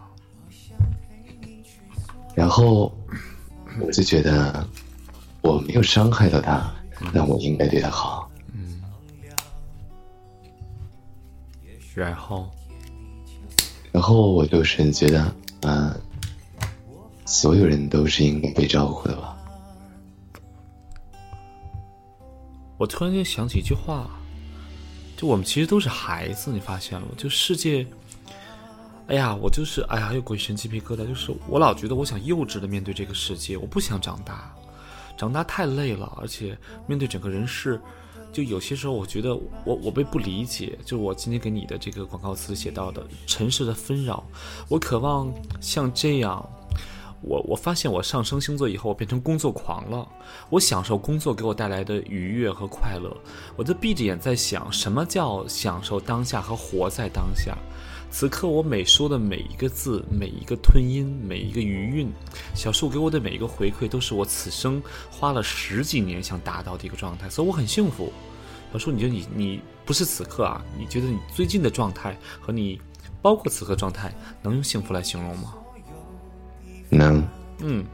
[2.34, 2.92] 然后
[3.80, 4.66] 我就觉得
[5.46, 6.74] 我没有伤害到他，
[7.12, 8.28] 那我应该对他好。
[8.52, 8.82] 嗯
[11.94, 12.50] 然后
[13.90, 15.98] 然后我就是觉得，嗯、
[17.24, 19.34] 所有人都是应该被照顾的吧。
[22.76, 24.10] 我突然间想起一句话，
[25.16, 27.12] 就我们其实都是孩子，你发现了吗？
[27.16, 27.86] 就世界，
[29.06, 34.54] 哎呀，我就是哎呀，又鬼神鸡皮疙瘩，就是我老觉得我想幼稚的面对这个世界，我不想长大，
[35.16, 36.56] 长大太累了，而且
[36.86, 37.80] 面对整个人世，
[38.32, 44.24] 就有些时候我觉得我我被不理解，就我今天给你的这个广告词写到的尘世的纷扰，
[44.68, 46.46] 我渴望像这样。
[47.22, 50.06] 我我发现我上升星座以后，我变成工作狂了。
[50.50, 53.16] 我享受工作给我带来的愉悦和快乐。
[53.56, 57.56] 我就闭着眼在想，什么叫享受当下和活在当下。
[58.18, 62.10] 此刻我每说的每一个字，每一个吞音，每一个余韵，
[62.54, 68.10] 小树给我的每一个回馈，都是我此生花了十几年想达到的一个状态，所以我很幸福。
[68.72, 70.64] 小树，你觉得你你不是此刻啊？
[70.78, 72.80] 你觉得你最近的状态和你
[73.20, 74.10] 包括此刻状态，
[74.40, 75.54] 能用幸福来形容吗？
[76.88, 77.22] 能，
[77.58, 77.84] 嗯，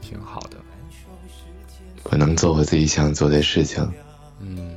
[0.00, 0.56] 挺好的。
[2.02, 3.88] 我能做我自己想做的事情。
[4.40, 4.74] 嗯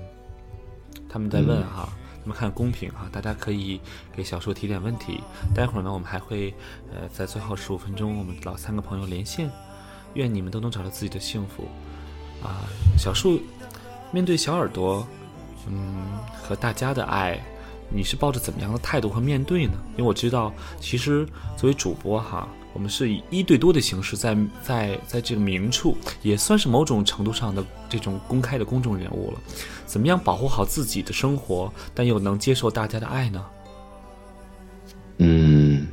[1.12, 1.99] 他们在问哈，他
[2.30, 3.82] 我们看公屏哈，大家可以
[4.16, 5.20] 给小树提点问题。
[5.52, 6.54] 待会儿呢，我们还会
[6.94, 9.50] 呃在最后十五分钟，我们老三个朋友连线，
[10.14, 11.68] 愿你们都能找到自己的幸福
[12.44, 12.70] 啊！
[13.00, 13.42] 小树
[14.12, 15.08] 面对小耳朵，
[15.66, 17.44] 嗯，和大家的爱，
[17.90, 19.74] 你是抱着怎么样的态度和面对呢？
[19.98, 21.28] 因为我知道，其实
[21.58, 29.40] 作为主播哈，我们是以一对多的形式在在在这个明处，也算是某种程度上的这种公开的公众人物了。
[29.86, 33.46] 怎么样保护好自己的生活，但又能接受大家的爱呢？
[35.18, 35.88] 嗯，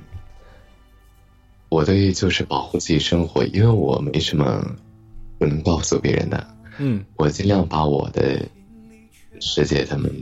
[1.68, 4.64] 我的意就是保护自己生活，因为我没什么
[5.39, 7.05] 不能告诉别人的，嗯。
[7.16, 8.47] 我尽量把我的
[9.41, 10.12] 世界他们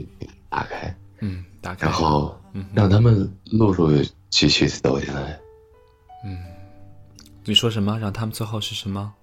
[0.49, 1.87] 打开，嗯，打开。
[1.87, 4.01] 然后嗯让他们陆陆
[4.31, 5.37] 续续地走进来，
[7.43, 7.99] 你说什么？
[7.99, 9.13] 让他们最后是什么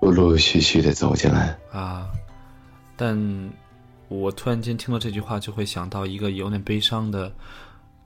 [0.00, 1.58] 陆陆续续的走进来。
[1.72, 2.10] 啊？
[2.96, 3.52] 但
[4.08, 7.34] 我突然间听到这句话，就会想到一个有点悲伤的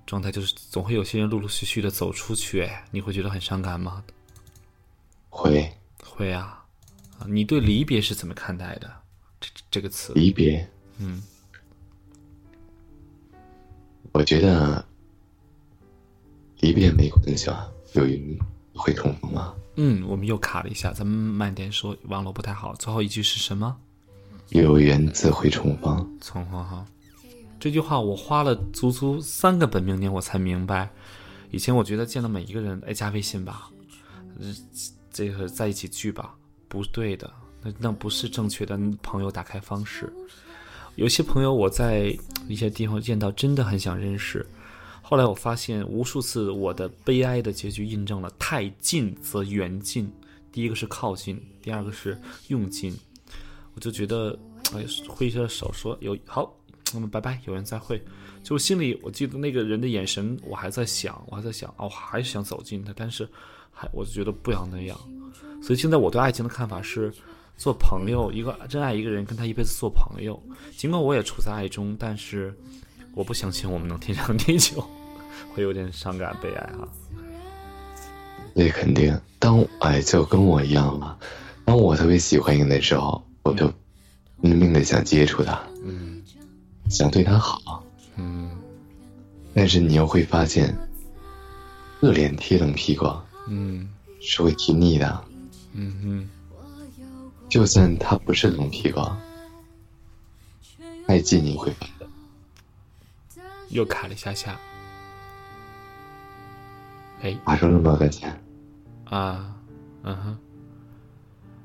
[0.06, 4.02] 状态，就是总会有些人陆陆续续的走出去，哎，你会觉得很伤感吗？
[5.28, 5.70] 会
[6.02, 6.64] 会啊，
[7.18, 8.90] 啊，你对离别是怎么看待的？
[9.38, 10.68] 这这个词，离别，
[10.98, 11.22] 嗯
[14.12, 14.84] 我觉得
[16.58, 18.38] 离别没关系啊，有缘
[18.74, 19.54] 会重逢吗？
[19.76, 22.74] 嗯，我们又卡了一下，咱们慢点说，网络不太好。
[22.74, 23.76] 最后一句是什么？
[24.50, 26.18] 有缘自会重逢。
[26.20, 26.84] 重逢哈。
[27.58, 30.90] 这句话我花了足足三个本命年我才明白。
[31.50, 33.70] 以前我觉得见到每一个人，哎，加微信吧，
[34.38, 34.54] 呃
[35.12, 36.34] 这个在一起聚吧，
[36.68, 37.30] 不对的，
[37.62, 40.12] 那那不是正确的朋友打开方式。
[40.96, 42.16] 有些朋友我在
[42.48, 44.46] 一些地方见到，真的很想认识。
[45.10, 50.08] 后来我发现，无数次我的悲哀的结局印证了“太近则远近”。
[50.52, 52.96] 第一个是靠近，第二个是用尽。
[53.74, 54.38] 我就觉得，
[54.72, 56.56] 哎，挥着手说有好，
[56.94, 58.00] 我们拜拜，有缘再会。
[58.44, 63.28] 就心里，我记得那个人的眼神，我还在想，我还在想，哦，我还是想走近他，但是
[63.72, 64.96] 还我就觉得不要那样。
[65.60, 67.12] 所以现在我对爱情的看法是，
[67.56, 70.40] 做朋友，一个真爱一个人，跟他一辈子做朋友。
[70.76, 72.56] 尽管我也处在爱中，但是
[73.12, 74.88] 我不相信我们能天长地久，
[75.54, 76.88] 会有点伤感悲哀哈。
[78.54, 79.18] 那肯定。
[79.38, 81.18] 当哎，就跟我一样了。
[81.64, 83.72] 当我特别喜欢一个人的时候，我就
[84.42, 86.22] 拼命的想接触他，嗯
[86.90, 87.82] 想对他好。
[88.16, 88.50] 嗯
[89.54, 90.76] 但是你又会发现，
[92.00, 93.10] 热脸贴冷屁股
[93.48, 93.88] 嗯
[94.20, 95.24] 是会挺腻的。
[95.72, 96.28] 嗯哼，
[97.48, 99.00] 就算他不是冷屁股，
[101.06, 102.06] 太近你会发的。
[103.70, 104.60] 又卡了一下下。
[107.20, 108.30] 哎花出那么多的钱，
[109.04, 109.54] 啊，
[110.02, 110.38] 嗯哼，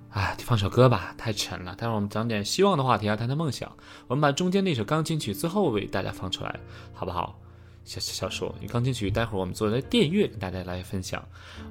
[0.09, 1.75] 哎，放首歌吧，太沉了。
[1.75, 3.71] 待会儿我们讲点希望的话题啊，谈谈梦想。
[4.07, 6.59] 我们把中间那首钢琴曲最后为大家放出来，
[6.93, 7.39] 好不好？
[7.85, 11.23] 小小说，钢琴曲，待会儿我们做的电乐跟大家来分享。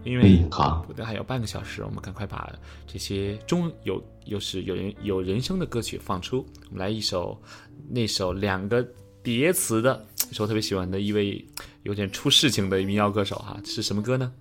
[0.05, 2.51] 因为嗯好不对，还有半个小时，我们赶快把
[2.87, 6.47] 这些中有又是有人有人声的歌曲放出。
[6.71, 7.37] 我们来一首
[7.89, 8.87] 那首两个
[9.25, 11.45] 叠词的，是我特别喜欢的一位
[11.85, 14.33] 有点出事情的民谣歌手哈，是什么歌呢？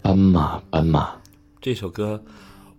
[0.00, 1.14] 斑马斑马，
[1.60, 2.20] 这首歌，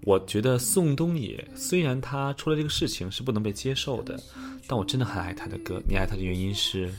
[0.03, 4.19] 我觉得宋冬野虽然他出了这个事情是不能被接受的，
[4.67, 5.81] 但我真的很爱他的歌。
[5.87, 6.93] 你爱他的原因是，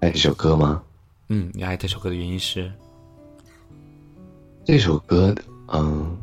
[0.00, 0.82] 爱这首歌吗？
[1.28, 2.72] 嗯，你爱这首歌的原因是，
[4.64, 5.32] 这首歌，
[5.68, 6.16] 嗯，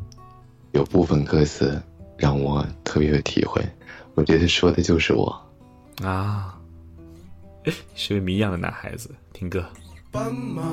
[0.74, 1.82] 有部分歌词
[2.18, 3.66] 让我特别有体会，
[4.16, 5.30] 我觉得说的就是我。
[6.04, 6.59] 啊，你
[7.96, 9.10] 是个谜一样的男孩子。
[9.34, 9.66] 听歌，
[10.12, 10.64] 斑马，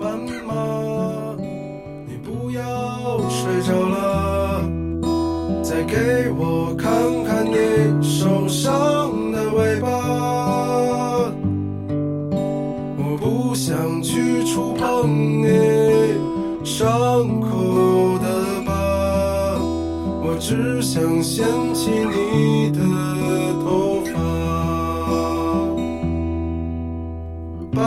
[0.00, 1.34] 斑马，
[2.06, 4.62] 你不要睡着了，
[5.62, 6.90] 再给我看
[7.24, 9.88] 看你受伤的尾巴。
[12.98, 16.14] 我不想去触碰你
[16.64, 19.58] 伤口的疤，
[20.22, 22.80] 我只想掀起你的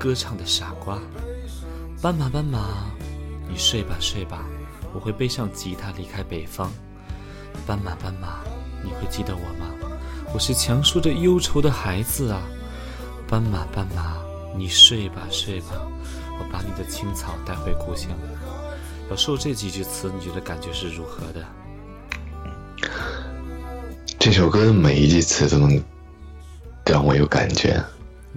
[0.00, 0.98] 歌唱的傻瓜。
[2.00, 2.90] 斑马，斑马，
[3.46, 4.46] 你睡吧，睡吧，
[4.94, 6.72] 我会背上吉他离开北方。
[7.66, 8.38] 斑马，斑马，
[8.82, 9.66] 你会记得我吗？
[10.32, 12.40] 我是强说着忧愁的孩子啊。
[13.28, 14.16] 斑马，斑马，
[14.56, 15.66] 你睡吧，睡吧，
[16.38, 18.10] 我把你的青草带回故乡。
[19.10, 21.46] 要说这几句词，你觉得感觉是如何的？
[24.18, 25.78] 这首歌的每一句词都能
[26.86, 27.78] 让我有感觉，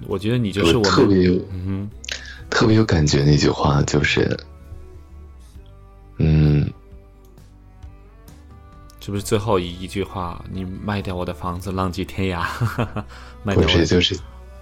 [0.06, 1.88] 我觉得你就是我我，特别有嗯
[2.50, 4.38] 特别有感觉那句话就是，
[6.18, 6.72] 嗯，哼，
[9.00, 10.44] 是不是最后一一句话？
[10.50, 12.46] 你卖掉我的房子，浪迹天涯，
[13.42, 14.18] 卖不掉我的是就是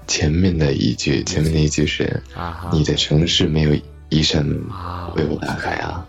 [0.07, 3.77] 前面的一句，前面那一句是啊你的城市没有
[4.09, 6.07] 一扇门啊为我打开啊。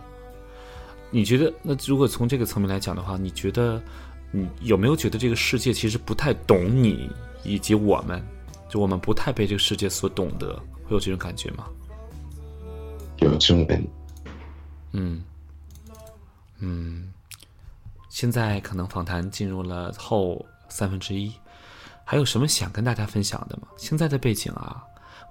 [1.11, 3.79] 你觉得，那如果从这个层面来讲的话，你觉得，
[4.31, 7.07] 你有没有觉得这个世界其实不太懂你
[7.43, 8.19] 以及我们，
[8.73, 11.67] 就我们不太被这个世界所懂得，会有这种感觉吗？
[13.17, 13.87] 有这种感觉，
[14.93, 15.23] 嗯，
[16.57, 17.13] 嗯，
[18.09, 21.31] 现在可能访谈进入了后三分之一，
[22.03, 23.67] 还有什么想跟大家分享的吗？
[23.77, 24.83] 现在的背景啊，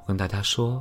[0.03, 0.81] 我跟大家说，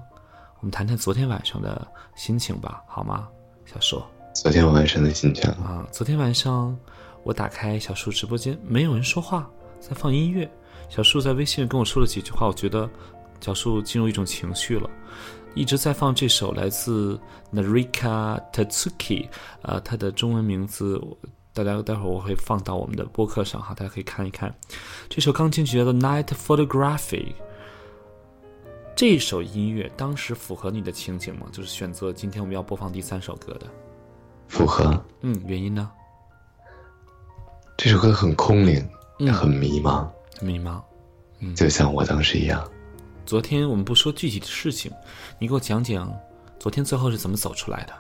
[0.60, 3.28] 我们谈谈昨天晚上的心情吧，好吗？
[3.66, 4.08] 小硕。
[4.36, 6.78] 昨天晚上的心情，啊，昨天晚上
[7.24, 9.50] 我打开小树直播间，没有人说话，
[9.80, 10.48] 在放音乐。
[10.92, 12.88] 小树在微信跟我说了几句话，我觉得
[13.40, 14.90] 小树进入一种情绪了，
[15.56, 17.18] 一直在放这首来自
[17.54, 19.30] Narika Tatsuki，
[19.62, 21.02] 呃，它的中文名字
[21.54, 24.54] 大家待会儿我会放到我们的播客上哈，大家可以看一看。
[25.08, 27.24] 这首钢琴曲叫做《Night Photography》。
[28.94, 31.48] 这首音乐当时符合你的情景吗？
[31.54, 33.66] 就是选择今天我们要播放第三首歌的。
[34.50, 35.90] 符合嗯，原因呢？
[37.78, 38.86] 这首歌很空灵，
[39.20, 40.06] 嗯很迷茫，
[40.42, 40.82] 迷茫。
[41.40, 42.70] 嗯就像我当时一样。
[43.26, 44.92] 昨天我们不说具体的事情，
[45.40, 46.14] 你给我讲讲
[46.60, 47.94] 昨天最后是怎么走出来的？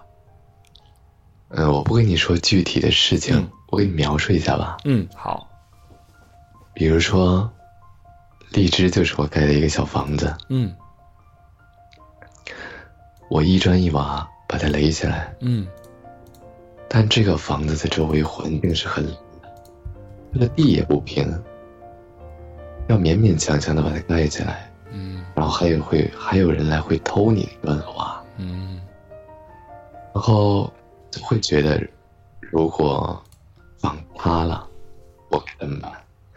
[1.50, 4.78] 嗯，我不跟你说具体的事情，嗯我给你描述一下吧。
[4.86, 5.48] 嗯，好，
[6.74, 7.52] 比如说，
[8.52, 10.74] 荔枝就是我盖的一个小房子，嗯
[13.30, 15.66] 我一砖一瓦把它垒起来，嗯
[16.90, 19.06] 但这个房子的周围环境是很，
[20.34, 21.42] 它的地也不平，
[22.88, 25.24] 要勉勉强强的把它盖起来，嗯。
[25.36, 28.80] 然后还有会还有人来会偷你一段话，嗯。
[30.14, 30.72] 然后
[31.10, 31.82] 就会觉得，
[32.40, 33.22] 如果
[33.78, 34.68] 房塌了，
[35.30, 35.92] 我该怎么办？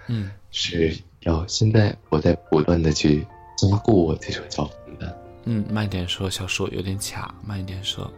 [0.08, 0.30] 嗯。
[0.50, 3.26] 是要现在我在不断的去
[3.56, 5.12] 加固我这所小房子，
[5.46, 8.08] 嗯，慢点说，小树有点卡，慢一点说。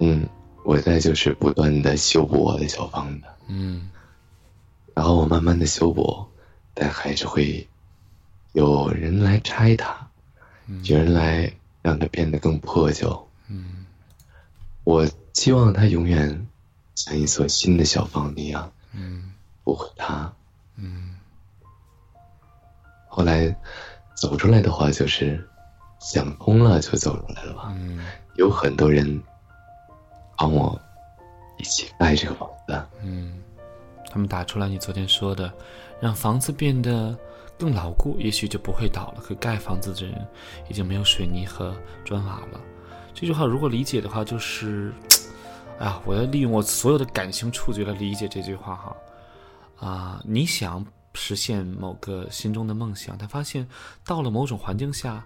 [0.00, 0.26] 嗯，
[0.64, 3.90] 我在就是不断的修补我的小房子，嗯。
[4.94, 6.24] 然后我慢慢的修补，
[6.78, 7.66] 但还是会
[8.52, 10.06] 有人来拆它，
[10.84, 11.50] 有人来
[11.80, 13.26] 让它变得更破旧。
[13.48, 13.86] 嗯
[14.84, 16.46] 我希望它永远
[16.94, 19.32] 像一所新的小房子一样，嗯
[19.64, 20.30] 不会塌。
[20.76, 21.16] 嗯
[23.08, 23.56] 后来
[24.14, 25.48] 走出来的话，就是
[25.98, 27.72] 想通了就走出来了吧。
[27.74, 28.04] 嗯
[28.34, 29.22] 有很多人
[30.36, 30.78] 帮我
[31.56, 33.42] 一起盖这个房子，嗯，
[34.10, 35.50] 他们打出来你昨天说的，
[36.00, 37.16] 让房子变得
[37.58, 39.20] 更牢固，也许就不会倒了。
[39.22, 40.26] 可盖房子的人
[40.68, 41.74] 已经没有水泥和
[42.04, 42.60] 砖瓦了。
[43.14, 44.92] 这句话如果理解的话，就是，
[45.78, 48.96] 哎呀，我要利用我所有的感情触觉来理解这句话哈。
[49.78, 50.84] 啊，你想
[51.14, 53.66] 实现某个心中的梦想，但发现
[54.04, 55.24] 到了某种环境下，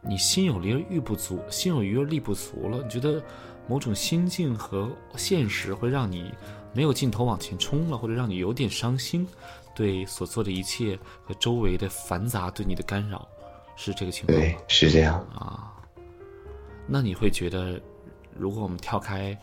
[0.00, 2.82] 你心有余而力不足，心有余而力不足了。
[2.82, 3.22] 你觉得
[3.68, 6.32] 某种心境和现实会让你
[6.72, 9.26] 没有劲头往前冲了，或者让你有点伤心，
[9.76, 13.28] 对所做的一切和周围的繁杂对你的干扰，
[13.76, 14.42] 是这个情况吗？
[14.42, 15.72] 对，是这样啊。
[16.88, 17.78] 那你会觉得，
[18.34, 19.38] 如果我们跳开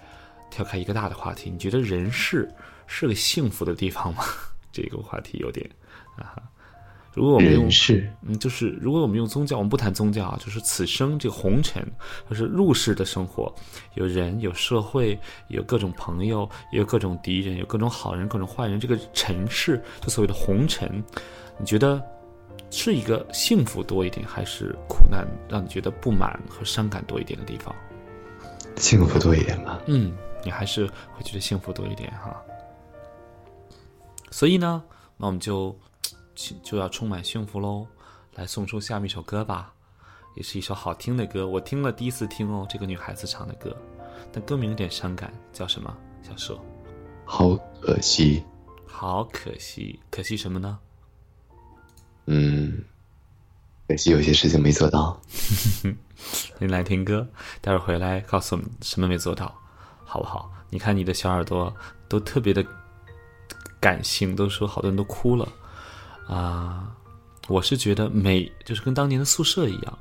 [0.50, 2.52] 跳开一个大的话题，你觉得人世
[2.88, 4.24] 是个幸福的地方吗？
[4.74, 5.70] 这个话题有点
[6.18, 6.42] 啊。
[7.14, 11.86] 如果我们用人世嗯，就是如果我们用宗教，我们不谈宗教啊，就是此生这个红尘，
[12.30, 13.54] 就是入世的生活，
[13.94, 18.80] 有人，有社会，有各种朋友，也有各种敌人，有各种好人，各种坏人。
[18.80, 21.04] 这个尘世，就所谓的红尘，
[21.60, 22.02] 你觉得
[22.72, 27.74] 是一个幸福多一点，还是苦难让你觉得不满和伤感多一点的地方？
[28.76, 29.80] 幸福多一点吧。
[29.86, 30.12] 嗯，
[30.44, 32.36] 你还是会觉得幸福多一点哈。
[34.32, 34.84] 所以呢，
[35.16, 35.78] 那我们就
[36.36, 37.88] 就要充满幸福喽，
[38.36, 39.74] 来送出下面一首歌吧，
[40.36, 41.48] 也是一首好听的歌。
[41.48, 43.76] 我听了第一次听哦，这个女孩子唱的歌，
[44.32, 45.96] 但歌名有点伤感，叫什么？
[46.22, 46.64] 小说。
[47.26, 48.44] 好可惜，
[48.86, 50.80] 好可惜，可惜什么呢？
[52.26, 52.84] 嗯，
[53.88, 55.20] 可惜有些事情没做到。
[56.60, 57.28] 你来听歌，
[57.62, 59.54] 待会儿回来告诉我们什么没做到，
[60.04, 60.52] 好不好？
[60.70, 61.74] 你看你的小耳朵
[62.08, 62.66] 都特别的
[63.80, 65.48] 感性，都说好多人都哭了
[66.28, 66.96] 啊、
[67.48, 70.00] 我是觉得每就是跟当年的宿舍一样，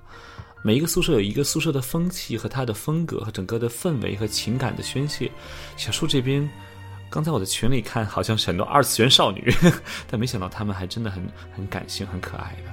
[0.62, 5.30] 每一个宿舍有一个宿舍的风气和它的风格和整个的氛围和情感的宣泄。
[5.76, 6.48] 小树这边，
[7.10, 9.52] 刚才我在群里看，好像是很多二次元少女，
[10.08, 11.22] 但没想到她们还真的很
[11.54, 12.72] 很感性、很可爱的。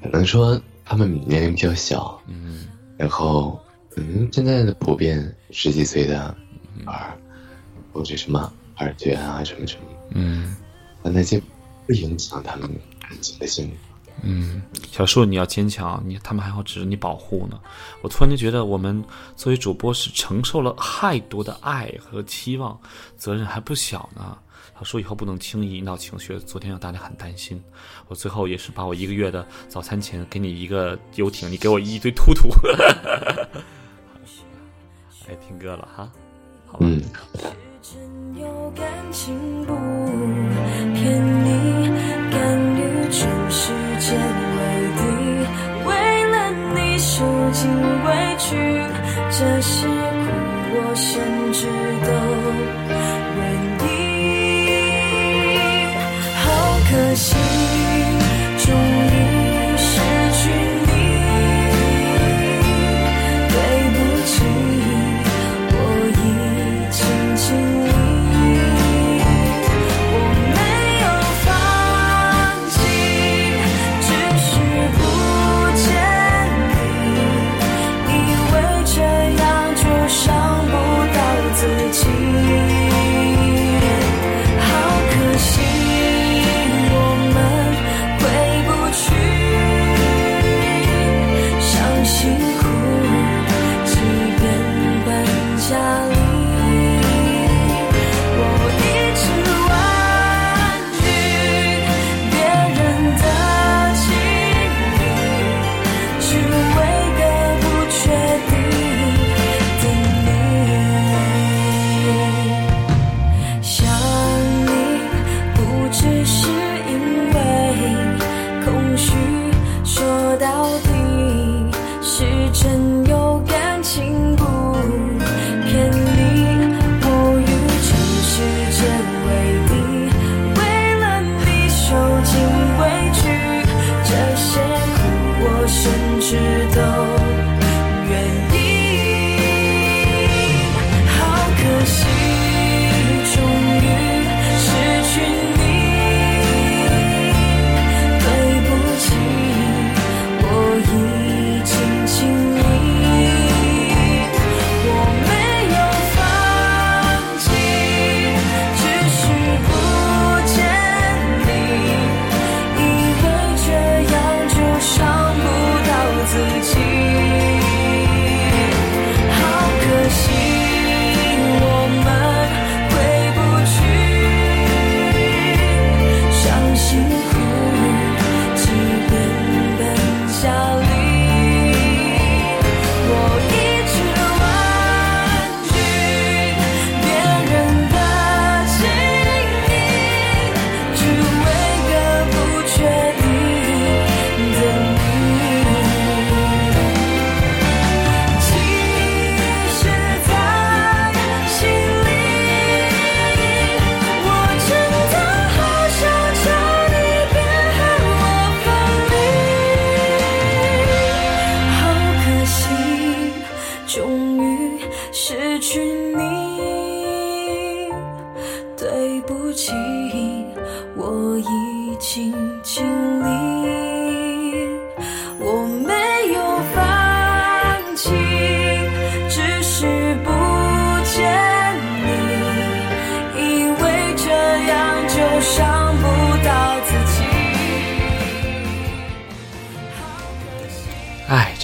[0.00, 3.60] 可能说他们年龄比较小，嗯然后
[3.96, 6.32] 嗯，现在的普遍十几岁的
[6.76, 7.16] 女孩，
[7.92, 9.82] 或者什么二次元啊什么什么，
[10.14, 10.54] 嗯
[11.02, 11.42] 那那些
[11.88, 12.70] 不影响他们
[13.00, 13.72] 感情的性。
[14.22, 14.60] 嗯，
[14.90, 17.58] 小树你要坚强，你他们还要指着你保护呢。
[18.02, 19.02] 我突然就觉得，我们
[19.36, 22.78] 作为主播是承受了太多的爱和期望，
[23.16, 24.36] 责任还不小呢。
[24.76, 27.62] 小树以后不能轻易引导情绪，昨天让大家很担心。
[28.08, 32.48] 我最后也是把我一个月的早餐钱给你一个游艇，你给我一堆突突。
[35.26, 36.10] 来 听歌了哈，
[36.66, 36.86] 好吧。
[36.86, 37.02] 嗯，
[37.90, 37.96] 真
[38.38, 39.72] 有感情不
[40.92, 41.00] 骗
[41.44, 41.48] 你，
[42.30, 42.36] 甘
[42.76, 42.78] 于
[43.10, 44.58] 全世界为
[44.98, 45.00] 敌，
[45.86, 45.90] 为
[46.26, 46.36] 了
[46.74, 47.70] 你受尽
[48.04, 48.46] 委屈，
[49.30, 49.88] 这些苦
[50.74, 51.16] 我甚
[51.54, 51.60] 至
[52.04, 52.10] 都
[53.38, 53.40] 愿
[53.86, 53.88] 意。
[56.44, 56.44] 好
[56.90, 57.32] 可惜，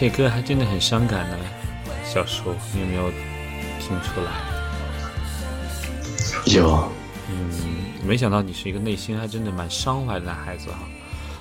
[0.05, 1.39] 这歌还真的很伤感呢。
[2.05, 3.11] 小树，你有没有
[3.81, 4.33] 听出来？
[6.45, 6.93] 有，
[7.31, 7.51] 嗯，
[8.07, 10.81] 没想到你是一个内心还真的蛮伤怀的男孩子哈。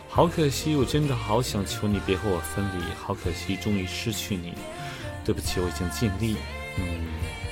[0.07, 2.85] 好可惜，我真的好想求你别和我分离。
[2.95, 4.53] 好可惜，终于失去你。
[5.25, 6.37] 对不起，我已经尽力。
[6.77, 7.07] 嗯，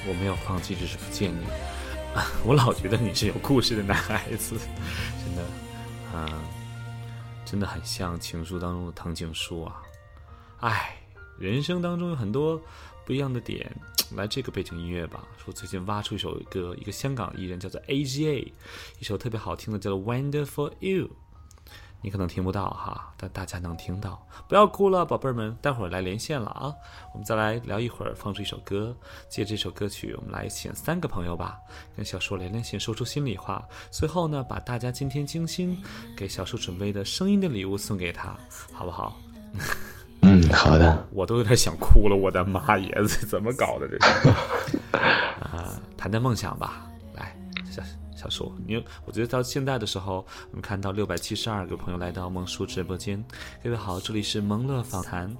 [0.07, 1.45] 我没有放弃，只是不见你。
[2.45, 4.55] 我老觉得你是有故事的男孩子，
[5.25, 5.43] 真的，
[6.17, 6.41] 啊、
[7.43, 9.81] 真的很像情书当中的藤井树啊。
[10.61, 10.95] 唉，
[11.41, 12.61] 人生当中有很多
[13.05, 13.75] 不一样的点。
[14.15, 15.25] 来，这个背景音乐吧。
[15.43, 18.53] 说最近挖出一首歌，一个香港艺人叫做 A G A，
[18.99, 21.07] 一首特别好听的叫做《Wonderful You》。
[22.03, 24.27] 你可能听不到哈，但大家能听到。
[24.49, 26.73] 不要哭了，宝贝儿们，待会儿来连线了啊！
[27.13, 28.95] 我们再来聊一会儿，放出一首歌。
[29.29, 31.59] 借这首歌曲，我们来请三个朋友吧，
[31.95, 33.63] 跟小树连连线，说出心里话。
[33.91, 35.79] 最后呢，把大家今天精心
[36.17, 38.35] 给小树准备的声音的礼物送给他，
[38.73, 39.15] 好不好？
[40.21, 41.07] 嗯，好的。
[41.11, 44.29] 我都有点想哭了，我的妈耶，这怎么搞的这是？
[45.41, 47.35] 啊，谈谈梦想吧，来，
[47.69, 47.81] 小
[48.15, 53.23] 小树，因为我觉得到现在的时候，我们看到六百七十二个朋友来到萌叔直播间，
[53.63, 55.35] 各位好，这里是萌乐访谈，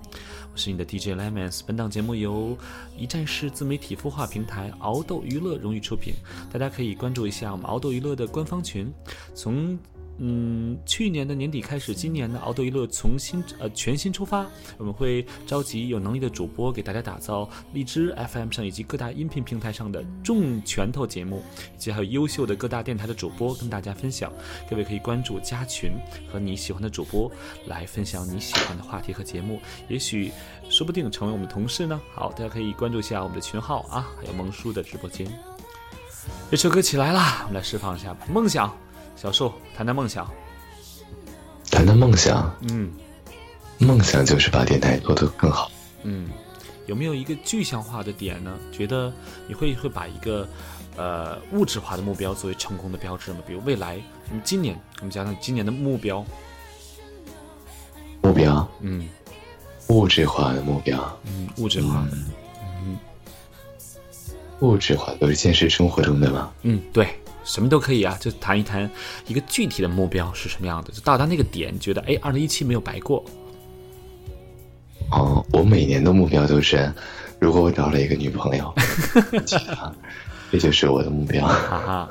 [0.52, 2.58] 我是你的 DJ Lemons，本档节目由
[2.98, 6.16] 一站式自媒体孵化平台敖豆娱乐荣誉出品，
[6.52, 8.92] 大家可以关注一下我们敖豆娱乐的官方群，
[9.36, 9.78] 从。
[10.18, 14.46] 嗯，去年的年底开始，今年的熬豆娱乐重新呃全新出发，
[14.78, 21.44] 我们会召集有能力的主播给大家打造荔枝 FM 上以及各大音频平台上的重拳头节目，
[21.76, 24.32] 以及还有优秀的各大电台的主播跟大家分享。
[24.70, 25.92] 各位可以关注加群，
[26.32, 27.32] 和你喜欢的主播
[27.66, 30.32] 来分享你喜欢的话题和节目，也许
[30.70, 32.00] 说不定成为我们同事呢。
[32.14, 35.28] 好，大家可以关注一下我们的群号啊，还有萌叔的直播间。
[36.52, 38.72] 这首歌起来啦，我们来释放一下梦想。
[39.22, 40.28] 小树，谈谈梦想。
[41.70, 42.92] 谈谈梦想，嗯
[43.78, 45.72] 梦想就是把电台做得更好。
[46.02, 46.28] 嗯，
[46.88, 48.58] 有没有一个具象化的点呢？
[48.72, 49.14] 觉得
[49.48, 50.48] 你会会把一个
[50.98, 53.38] 呃物质化的目标作为成功的标志吗？
[53.46, 56.26] 比如未来，你今年，我们讲讲今年的目标。
[58.24, 59.08] 目标，嗯
[59.90, 62.18] 物质化的目标，嗯，物质化的。
[64.62, 66.52] 物质化都是现实生活中的吗？
[66.64, 67.08] 嗯，对，
[67.52, 68.90] 什么都可以啊，就谈一谈
[69.28, 73.22] 一个具体的目标是什么样的，就到达那个点，觉得哎，二零一七没有白过。
[75.12, 76.90] 哦，我每年的目标都是，
[77.40, 78.74] 如果我找了一个女朋友，
[80.50, 81.46] 这就是我的目标。
[81.46, 82.10] 哈哈，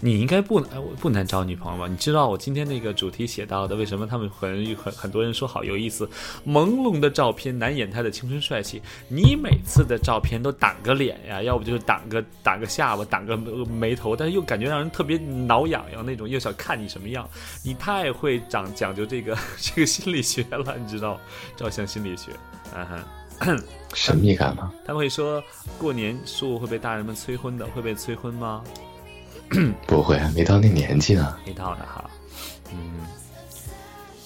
[0.00, 1.86] 你应该不呃不难找女朋友吧？
[1.86, 6.08] 你知道我今天那个主题写到的，为什么他们很很很多人说好有意思？
[6.46, 8.80] 朦胧的照片难掩他的青春帅气。
[9.08, 17.28] 你每次的照片都挡个脸呀，要不就是挡个 挡个下巴，挡个眉头，但是又感觉让人特别挠痒痒那种，又想看你什么样。
[17.62, 21.20] 你太会讲讲究这个 这个心理学了，你知道
[21.56, 22.30] 照相心理学，
[22.74, 22.98] 嗯哼。
[23.94, 24.70] 神秘感吗？
[24.84, 25.42] 他们会说
[25.78, 28.62] 过年树会被大人们催婚的，会被催婚吗？
[29.86, 31.36] 不会，没到那年纪呢。
[31.44, 32.08] 没到呢哈，
[32.72, 33.00] 嗯，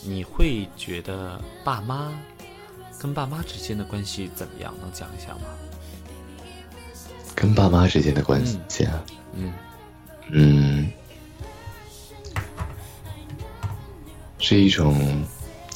[0.03, 2.13] 你会觉得爸妈
[2.99, 4.75] 跟爸妈之间的关系怎么样？
[4.81, 5.43] 能讲一下吗？
[7.35, 9.03] 跟爸妈之间的关系啊，
[9.35, 9.53] 嗯
[10.31, 10.93] 嗯，
[14.39, 15.25] 是一种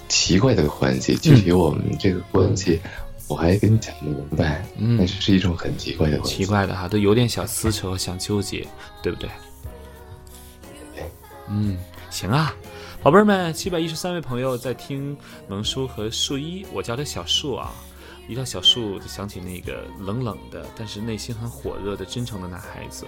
[0.09, 1.17] 奇怪的关系。
[1.17, 2.81] 具体我们这个关系，
[3.29, 4.65] 我还跟你讲不明白。
[4.79, 6.19] 嗯但是是一种很奇怪的。
[6.23, 8.67] 奇怪的哈，都有点小撕扯、想纠结，
[9.03, 9.29] 对不对？
[11.51, 11.79] 嗯，
[12.11, 12.55] 行啊，
[13.03, 15.17] 宝贝儿们，七百一十三位朋友在听
[15.49, 17.73] 萌叔和树一，我叫他小树啊。
[18.29, 23.07] 一到小树就想起那个冷冷的，但是内心很火热的真诚的男孩子。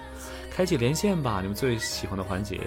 [0.50, 2.58] 开启连线吧，你们最喜欢的环节，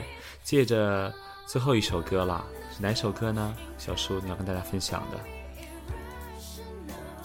[0.44, 1.12] 借着
[1.48, 3.56] 最后一首歌啦，是哪首歌呢？
[3.80, 5.43] 小树，你要跟大家分享的。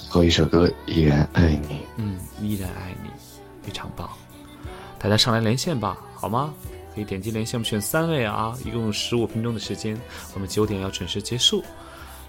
[0.08, 1.74] 后一首歌《依然爱你》。
[1.96, 3.10] 嗯，依然爱你，
[3.62, 4.08] 非常棒。
[4.98, 6.52] 大家上来连线吧，好吗？
[6.94, 10.00] 可以点击连线，我们选三位啊，一共十五分钟的时间，
[10.34, 11.62] 我们九点要准时结束。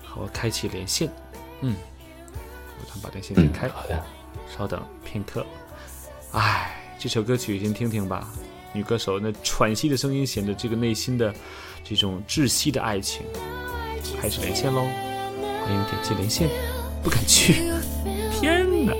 [0.04, 1.10] 好，我开启连线。
[1.62, 1.76] 嗯，
[2.80, 3.70] 我们把连线点嗯，开。
[3.70, 4.04] 好的。
[4.56, 5.46] 稍等片刻。
[6.32, 8.28] 唉，这首歌曲先听听吧。
[8.74, 11.34] 女歌手那喘息的声音，显得这个内心的
[11.84, 13.26] 这种窒息的爱情。
[14.22, 16.50] 开始连线喽，欢迎点击连线，
[17.04, 17.54] 不敢去。
[18.32, 18.94] 天哪！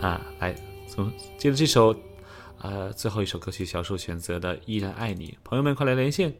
[0.00, 0.54] 啊，来，
[0.88, 1.94] 从接着这首，
[2.60, 6.32] 呃，最后一首歌曲，小树选择的《依然爱你》，朋友们快来连线，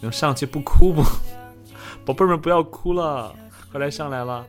[0.00, 1.02] 能上去不哭不？
[2.04, 3.34] 宝贝儿们不要哭了，
[3.70, 4.44] 快来上来了，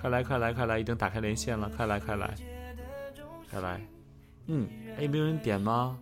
[0.00, 2.34] 快来快来快来，已经打开连线了，快来快来，
[3.50, 3.80] 快来，
[4.46, 4.68] 嗯，
[4.98, 5.96] 哎，没有人点吗？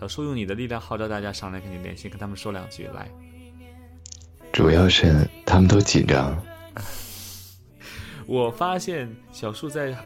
[0.00, 3.08] 小树用你的力量号召大家上来跟你连线，跟他们说两句，来。
[4.52, 6.36] 主要是他们都紧张。
[8.26, 9.96] 我发现小树在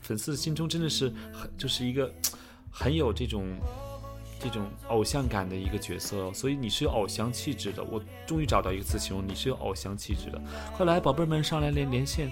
[0.00, 2.12] 粉丝心中真的是很就是一个
[2.70, 3.46] 很有这种
[4.38, 7.82] 这种偶像感的一个角色哦，所以你是有偶像气质的。
[7.84, 10.40] 我终于找到一个词形容你是有偶像气质的。
[10.76, 12.30] 快来，宝贝儿们上来连连线，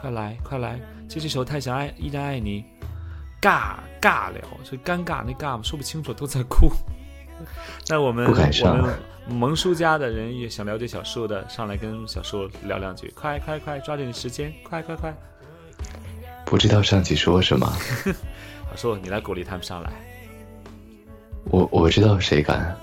[0.00, 0.80] 快来快来！
[1.08, 2.62] 这这首《太想爱依然爱你》，
[3.40, 6.70] 尬尬聊，这尴尬那尬说不清楚，都在哭。
[7.88, 8.98] 那我们不敢上我们
[9.28, 15.14] 萌叔家的人也想了解小树的，上来跟小树聊两句，快快快，抓紧时间，快快快！
[16.44, 17.70] 不知道上去说什么。
[18.70, 19.90] 小树，你来鼓励他们上来。
[21.44, 22.76] 我我知道谁敢。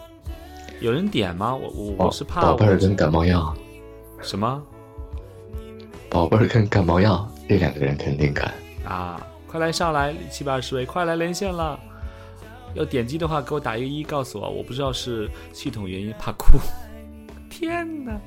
[0.80, 1.56] 有人点吗？
[1.56, 3.56] 我我我是怕宝贝儿跟感冒药。
[4.22, 4.62] 什么
[6.10, 8.54] 宝贝儿跟感冒药这两个人肯定敢。
[8.86, 9.22] 啊？
[9.48, 11.80] 快来上来，七百二十位，快来连线了。
[12.76, 14.50] 要点击的话，给我打一个一，告诉我。
[14.50, 16.60] 我不知道是系统原因，怕哭。
[17.50, 18.20] 天哪，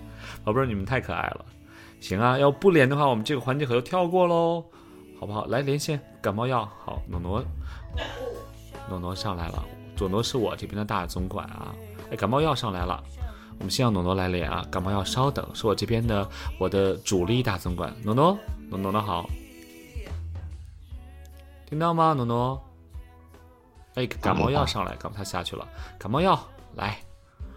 [0.43, 1.45] 宝贝儿，你们太可爱了。
[2.01, 4.65] 行啊，要不连的话，我们这个环节可就跳过喽，
[5.21, 5.47] 好不好？
[5.47, 7.45] 来连线，感冒药，好，诺诺，
[8.89, 9.65] 诺诺上来了。
[9.97, 11.75] 左诺是我这边的大总管啊，
[12.11, 13.03] 哎，感冒药上来了。
[13.59, 16.27] 我们先让诺诺来连啊，感冒药稍等，是我这边的
[16.59, 18.39] 我的主力大总管，诺诺，
[18.71, 19.29] 诺诺诺好，
[21.69, 22.15] 听到吗？
[22.15, 22.63] 诺诺，
[23.99, 25.67] 哎，感冒药上来，感冒他下去了，
[25.99, 26.39] 感冒药
[26.77, 26.97] 来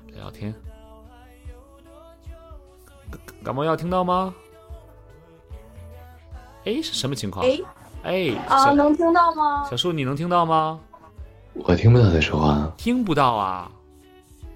[0.07, 0.51] 聊聊天，
[3.11, 4.34] 感感冒药听到吗？
[6.65, 7.45] 哎，是什么情况？
[7.45, 7.59] 哎
[8.01, 9.63] 哎，啊，能听到吗？
[9.69, 10.80] 小树，你能听到吗？
[11.53, 13.72] 我听不到他说话，听不到啊，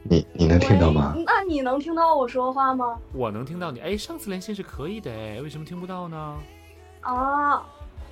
[0.01, 1.13] 你你能听到吗？
[1.23, 2.97] 那你能听到我说话吗？
[3.13, 3.79] 我能听到你。
[3.79, 6.35] 哎，上次连线是可以的，哎，为什么听不到呢？
[7.01, 7.61] 啊，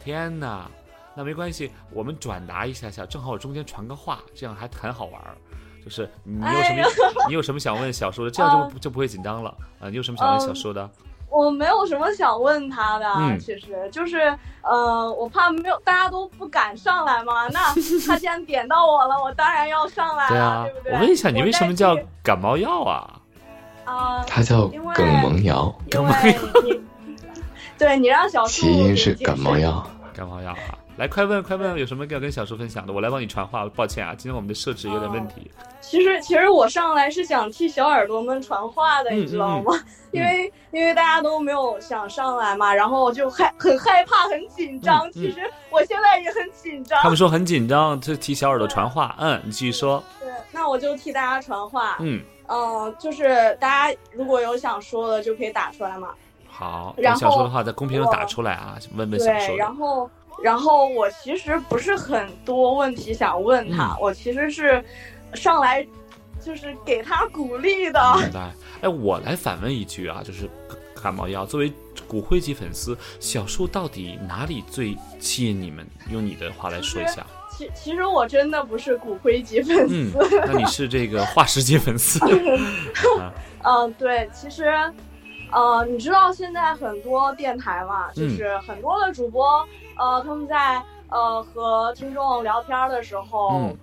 [0.04, 0.70] 天哪，
[1.16, 5.36] 那没关系，我们转达一下下，正好我中间传个话，这样还很好玩儿。
[5.84, 9.50] 就是你有什么、哎你有什么想问小叔的，这样就不、 就不会紧张了
[9.82, 10.90] 啊、你有什么想问小叔的？
[11.30, 17.48] 我没有什么想问他的，嗯其实就是，呃，我怕没有大家都不敢上来嘛。
[17.50, 17.60] 那
[18.08, 20.94] 他既然点到我了，我当然要上来了，对啊对不对？
[20.94, 23.20] 我问一下，你为什么叫感冒药啊？
[23.84, 24.24] 啊？
[24.30, 26.40] 他叫耿萌瑶，耿萌瑶，
[27.78, 29.86] 对你让小树起因是感冒药。
[30.14, 30.78] 感冒药啊！
[30.96, 32.94] 来，快问快问，有什么要跟小叔分享的？
[32.94, 33.68] 我来帮你传话。
[33.70, 35.50] 抱歉啊，今天我们的设置有点问题。
[35.82, 39.74] 其实，其实我上来是想替小耳朵们传话的，嗯你知道吗？
[40.12, 45.12] 因为因为大家都没有想上来嘛，然后我就害很害怕、很紧张。
[45.12, 47.00] 其实我现在也很紧张。
[47.02, 49.16] 他们说很紧张，就替小耳朵传话。
[49.18, 50.04] 嗯，你继续说。
[50.20, 51.98] 对，那我就替大家传话。
[52.02, 56.10] 嗯，嗯、就是大家如果有想说的，就可以打出来嘛。
[56.48, 56.94] 好。
[56.98, 60.08] 然后想说的话在公屏上打出来啊，问问小树对，然后
[60.42, 64.84] 然后我其实不是很多问题想问他，嗯我其实是
[65.34, 65.86] 上来
[66.44, 68.16] 就是给他鼓励的。
[68.20, 68.52] 明白。
[68.82, 70.50] 哎，我来反问一句啊，就是
[71.02, 71.72] 感冒药作为
[72.08, 75.88] 骨灰级粉丝，小树到底哪里最吸引你们？
[76.10, 77.26] 用你的话来说一下。
[77.50, 82.20] 其其实我真的不是骨灰级粉嗯丝。，那你是这个化石级粉丝。
[83.22, 83.32] 啊
[83.62, 84.74] 嗯，对，其实，
[85.54, 89.66] 呃，你知道现在很多电台嘛，嗯就是很多的主播，
[89.98, 93.78] 呃，他们在呃和听众聊天的时候，嗯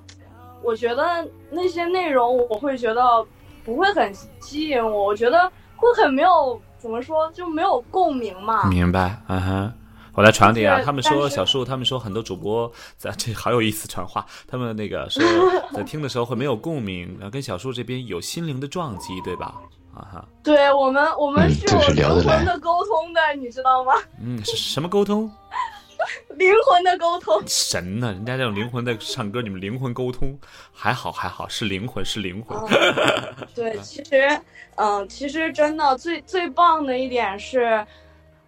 [0.62, 3.24] 我觉得那些内容我会觉得
[3.64, 8.68] 不会很吸引我，我觉得会很没有怎么说，就没有共鸣嘛。
[8.68, 9.72] 明白，嗯哼。
[10.12, 15.22] 我来传递啊，他们说小树，他们说很多主播在这好有意思传话，他们那个说
[15.72, 19.54] 在听的时候会没有共鸣，然后跟小树这边有心灵的撞击，对吧？
[20.00, 21.66] 啊哈，对我们，我们嗯是
[22.00, 23.92] 有灵魂的沟通的，你知道吗？
[24.20, 25.30] 嗯，是什么沟通？
[26.36, 27.42] 灵魂的沟通。
[27.46, 28.10] 神呢？
[28.12, 30.38] 人家这种灵魂在唱歌，你们灵魂沟通
[30.72, 32.56] 还好还好，是灵魂是灵魂。
[32.58, 34.40] 嗯 对，其实，
[34.76, 37.84] 嗯、其实真的最最棒的一点是，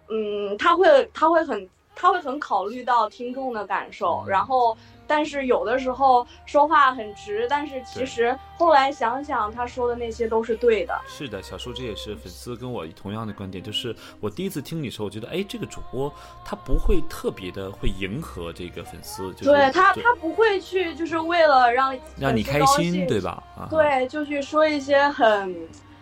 [0.09, 4.75] 嗯，他会他会很他会很考虑到听众的感受，嗯然后，
[5.07, 10.99] 但是有的时候说话很直，但是其实后来想想，他说的那些都是对的。
[11.07, 16.13] 是的，小叔这也是粉丝跟我同样的观点，就是我第一次听你说，我觉得哎，这个主播
[16.45, 23.19] 他不会特别的会迎合这个粉丝，就是对他，他不会去就是为了让让你开心，对？
[23.19, 23.43] 吧？
[23.57, 25.55] 啊，，对，就去说一些很。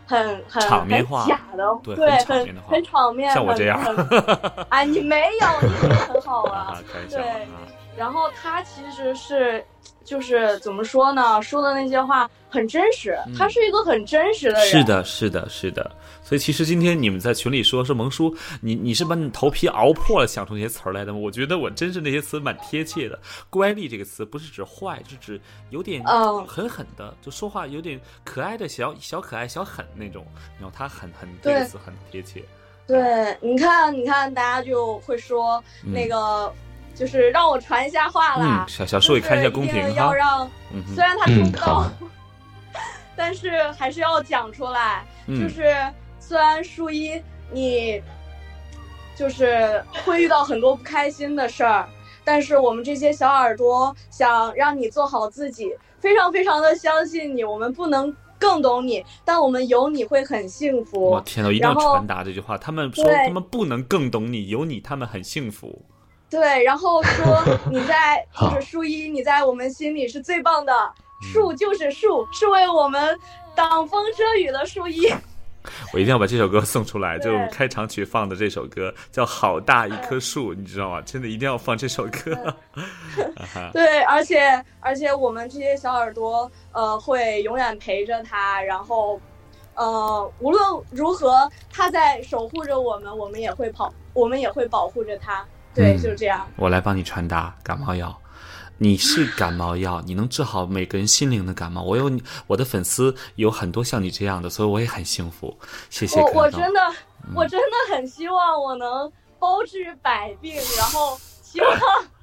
[0.08, 3.96] 很很场面话假的，对对，很很场面，像我这样很
[4.68, 6.78] 哎，你没有，你很好了 啊。，
[7.10, 7.48] 对啊。
[7.98, 9.64] 然后他其实是，
[10.04, 11.42] 就是怎么说呢？
[11.42, 14.68] 说的那些话很真实，嗯他是一个很真实的人。
[14.68, 15.92] 是，的，是的，是的。
[16.24, 21.20] 所以其实今天你们在群里说说萌叔，你你是把你头皮熬破了想出那些词儿来的吗？
[21.20, 23.20] 我觉得我真是那些词蛮贴切的。
[23.50, 25.40] 乖戾这个词不是指坏，是指
[25.72, 30.26] 有点嗯狠狠的，就说话有点可爱的小小可爱小狠那种。
[30.58, 32.42] 然后他很很这个词很贴切。
[32.88, 36.52] 对，你看，你看，大家就会说、嗯那个，
[37.02, 38.70] 就是让我传一下话啦嗯，。
[38.70, 40.14] 小小树也看一下公屏要。
[40.14, 41.92] 让，嗯虽然他听嗯，不到，好，
[43.18, 45.04] 但是还是要讲出来。
[45.28, 45.76] 就嗯是
[46.20, 47.20] 虽然树一
[47.52, 48.00] 你
[49.16, 51.90] 就是会遇到很多不开心的事儿，
[52.24, 57.44] 但是我们这些小耳朵想让你做好自己，非常非常的相信你。
[57.44, 61.22] 我们不能更懂你，但我们有你会很幸福我。
[61.22, 62.60] 天呐，一定要传达这句话。
[62.60, 65.84] 他们说他们不能更懂你，有你他们很幸福。
[66.32, 73.20] 对，然后说 你在就是树一，你在我们心里是最棒的，嗯树就是树，是为我们
[73.54, 75.14] 挡风遮雨的树一。
[75.94, 81.00] 我一定要把这首歌送出来，对就我们开场曲放的这首歌叫《好大一棵树》， 你知道吗？
[81.02, 82.56] 真的一定要放这首歌。
[83.72, 89.22] 对，而且而且我们这些小耳朵，呃，会永远陪着他，然后，
[89.76, 90.60] 呃，无论
[90.90, 95.46] 如何，他在守护着我们，我们也会跑，我们也会保护着他。
[95.74, 96.48] 对，嗯就是这样。
[96.56, 98.18] 我来帮你传达感冒药。
[98.84, 101.84] 你是感冒药，你能治好每个人心灵的感冒。
[101.84, 102.12] 我有，
[102.48, 105.56] 我的粉丝有很多像你这样的，所以我也很幸福。
[105.92, 106.32] 谢谢我。
[106.32, 106.82] 我真的，
[107.36, 111.70] 我真的很希望我能包治百病，然后希望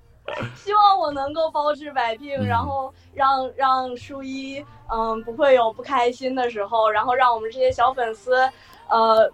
[0.56, 4.58] 希望我能够包治百病，嗯然后让让舒一
[4.90, 8.34] 嗯不会有不开心的时候，然后让我们这些小粉丝
[8.88, 9.32] 呃。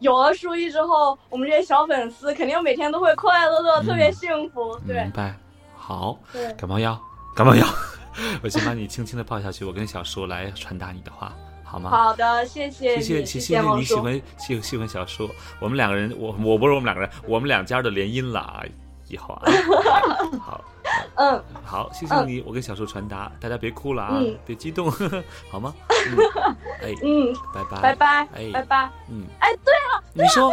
[0.00, 4.78] 有了舒一之后，我们这些小粉丝肯定每天都会快快乐乐，嗯特别幸福。
[4.86, 5.34] 对明白。
[5.76, 6.18] 好，
[6.56, 7.00] 感冒药，
[7.34, 7.66] 感冒药，
[8.42, 11.32] 我先把你轻轻的抱下去，我跟小叔来传达你的话，
[11.64, 11.90] 好吗？
[11.90, 13.60] 好的，谢谢，谢谢谢谢。
[13.76, 15.30] 你喜欢喜喜欢小树，
[15.60, 18.62] 我们两个人，我我不是我们两个人，我们两家的联姻了啊！
[19.08, 19.50] 以后啊，
[20.38, 20.60] 好
[21.16, 24.90] 嗯，好，谢谢你，我跟小树传达，大家别哭了啊，嗯别激动，
[25.50, 25.74] 好吗？
[25.88, 28.90] 嗯， 哎，嗯，拜拜，拜拜，哎拜拜。
[29.08, 30.52] 嗯，哎，对了，你说，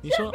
[0.00, 0.30] 你说，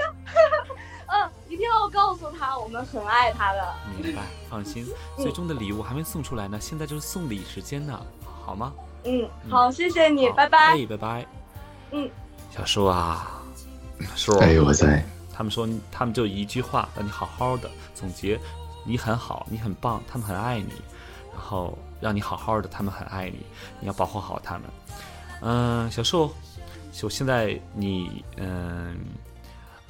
[1.07, 3.74] 嗯，一定要告诉他，我们很爱他的。
[4.02, 4.86] 明白，放心，
[5.18, 7.99] 最终的礼物还没送出来呢，现在就是送礼时间呢，
[8.45, 8.74] 好吗？
[9.06, 10.57] 嗯，好，谢谢你，拜拜。
[10.76, 11.26] 哎，拜拜。
[11.91, 12.10] 嗯，
[12.52, 13.41] 小树啊，
[14.15, 15.03] 叔，哎，我在。
[15.34, 18.40] 他们说，他们就一句话，让你好好的总结，
[18.88, 20.72] 你很好，你很棒，他们很爱你，
[21.34, 23.45] 然后让你好好的，他们很爱你，
[23.81, 24.64] 你要保护好他们。
[25.41, 26.31] 嗯、小树，
[26.91, 28.97] 就现在你嗯、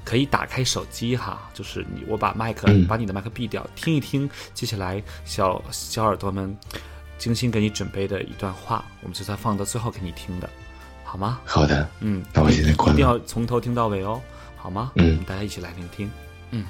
[0.03, 6.57] 可以打开手机哈，就是你我把麦克、嗯把你的麦克闭掉，听一听接下来小小耳朵们
[7.17, 10.49] 精心给你准备的一段话，我们就算放到最后给你听的，
[11.03, 11.39] 好吗？
[11.45, 14.21] 好的，嗯，那我现在关了一定要从头听到尾哦，
[14.57, 14.91] 好吗？
[14.95, 16.11] 嗯大家一起来聆听。
[16.51, 16.65] 嗯，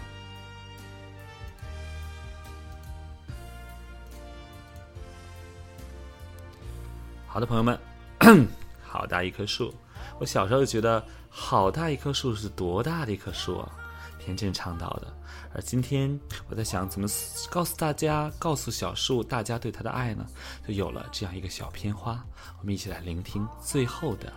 [7.38, 7.80] 好的，朋友们，
[8.81, 9.72] 好大一棵树。
[10.19, 13.72] 我小时候就觉得，好大一棵树是多大的一棵树啊？
[14.18, 15.14] 田震唱到的。
[15.53, 16.19] 而今天
[16.49, 17.07] 我在想，怎么
[17.51, 20.26] 告诉大家，告诉小树，大家对他的爱呢？
[20.68, 22.26] 就有了这样一个小片花。
[22.59, 24.34] 我们一起来聆听最后的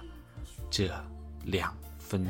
[0.70, 0.92] 这
[1.44, 2.22] 两分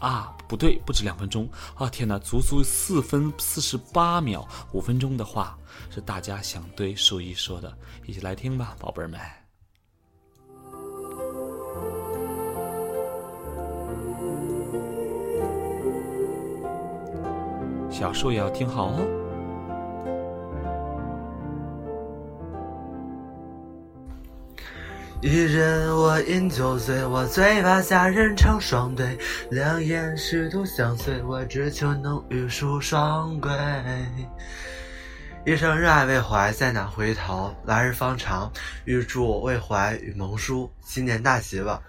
[0.00, 1.88] 啊，不对，不止两分钟啊！
[1.88, 5.58] 天哪，足足四分四十八秒，五分钟的话
[5.88, 7.74] 是大家想对树一说的，
[8.04, 9.18] 一起来听吧，宝贝儿们。
[17.98, 19.00] 小树也要听好哦。
[25.20, 29.18] 一人我饮酒醉，我醉把佳人成双对，
[29.50, 33.50] 两眼虚度相随，我只求能与树双归。
[35.44, 38.48] 一生热爱未怀，再难回头，来日方长。
[38.84, 41.82] 预祝未怀与萌叔新年大吉吧！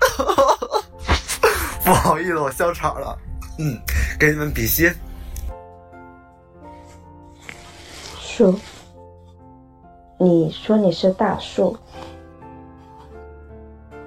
[1.82, 3.18] 不好意思，我笑场了。
[3.58, 3.80] 嗯，
[4.18, 4.92] 给你们比心。
[8.40, 8.54] 树，
[10.16, 11.76] 你说你是大树，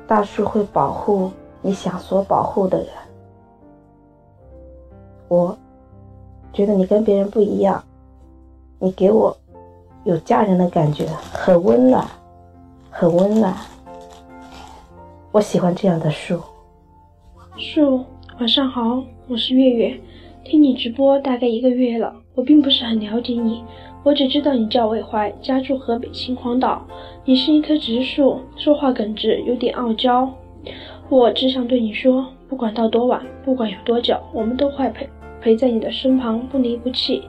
[0.08, 1.32] 大树会保护
[1.62, 2.88] 你想所保护的人。
[5.28, 5.56] 我
[6.52, 7.84] 觉得你跟别人不一样，
[8.80, 9.38] 你给我
[10.04, 12.04] 有家人的感觉，很温暖，
[12.90, 13.56] 很温暖。
[15.32, 16.42] 我喜欢这样的树。
[17.56, 18.04] 树，
[18.40, 20.02] 晚上好，我是月月，
[20.44, 23.64] 听你直播大概一个月了，我并不是很了解你，
[24.04, 26.86] 我只知道你叫魏怀，家住河北秦皇岛，
[27.24, 30.30] 你是一棵植树，说话耿直，有点傲娇。
[31.08, 35.10] 我只想对你说，不管到多晚，不管有多久，我们都会陪
[35.42, 37.24] 陪在你的身旁，不离不弃。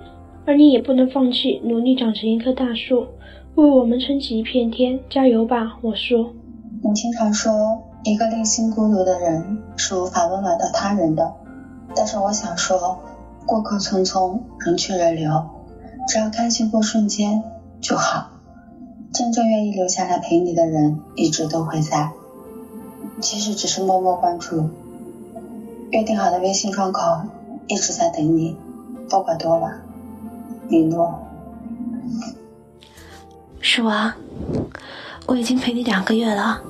[0.45, 3.07] 而你也不能放弃，努力长成一棵大树，
[3.55, 4.99] 为我们撑起一片天。
[5.09, 6.33] 加油吧，我说。
[6.83, 7.53] 你经常说，
[8.03, 11.33] 一个内心孤独的人是无法温暖到他人的。
[11.95, 12.99] 但是我想说，
[13.47, 15.31] 过客匆匆，人去人流，
[16.06, 17.43] 只要开心过瞬间
[17.81, 18.31] 就好。
[19.12, 22.10] 真正愿意留下来陪你的人，一直都会在，
[23.20, 24.68] 即使只是默默关注。
[25.90, 27.22] 约定好的微信窗口
[27.68, 28.56] 一直在等你，
[29.09, 29.81] 不管多晚。
[30.68, 31.22] 李诺。
[33.60, 34.16] 树啊，
[35.26, 36.60] 我已经陪你两个月了，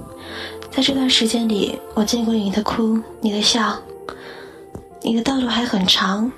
[0.71, 3.75] 在这段时间里，我见过你的哭，你的笑，
[5.01, 6.31] 你的道路还很长，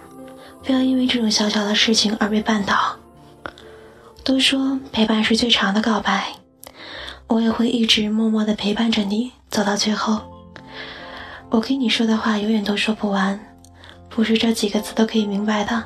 [0.66, 2.96] 不要因为这种小小的事情而被绊倒。
[4.24, 6.32] 都说陪伴是最长的告白，
[7.28, 10.20] 我也会一直默默的陪伴着你走到最后。
[11.50, 13.38] 我跟你说的话永远都说不完，
[14.08, 15.80] 不是这几个字都可以明白的。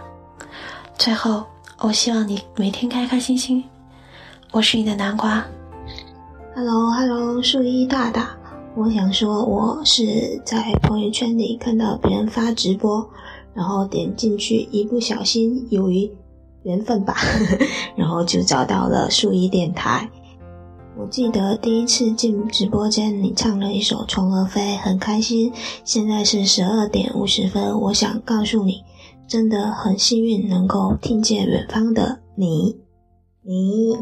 [0.97, 1.44] 最后，
[1.81, 3.62] 我希望你每天开开心心。
[4.51, 5.44] 我是你的南瓜。
[6.57, 8.31] Hello Hello，树一大大，
[8.74, 13.07] 我想说，我是在朋友圈里看到别人发直播，
[13.60, 16.10] 然后点进去，一不小心由于
[16.62, 17.14] 缘分吧，
[17.94, 20.08] 然后就找到了树一电台。
[20.96, 25.52] 我记得第一次进直播间，你唱了一首《虫儿飞》，很开心。
[25.84, 28.82] 现在是十二点五十分，我想告诉你，
[29.28, 32.80] 真的很幸运能够听见远方的你，
[33.42, 33.94] 你。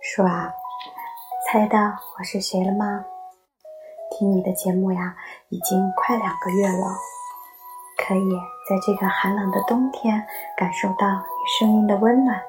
[0.00, 0.52] 树啊，
[1.50, 1.76] 猜到
[2.16, 3.04] 我是谁了吗？
[4.18, 5.14] 听你的节目呀，
[5.50, 6.86] 已经快两个月了，
[7.96, 8.30] 可以
[8.68, 10.22] 在这个寒冷的冬天
[10.56, 12.40] 感受到你声音的温暖，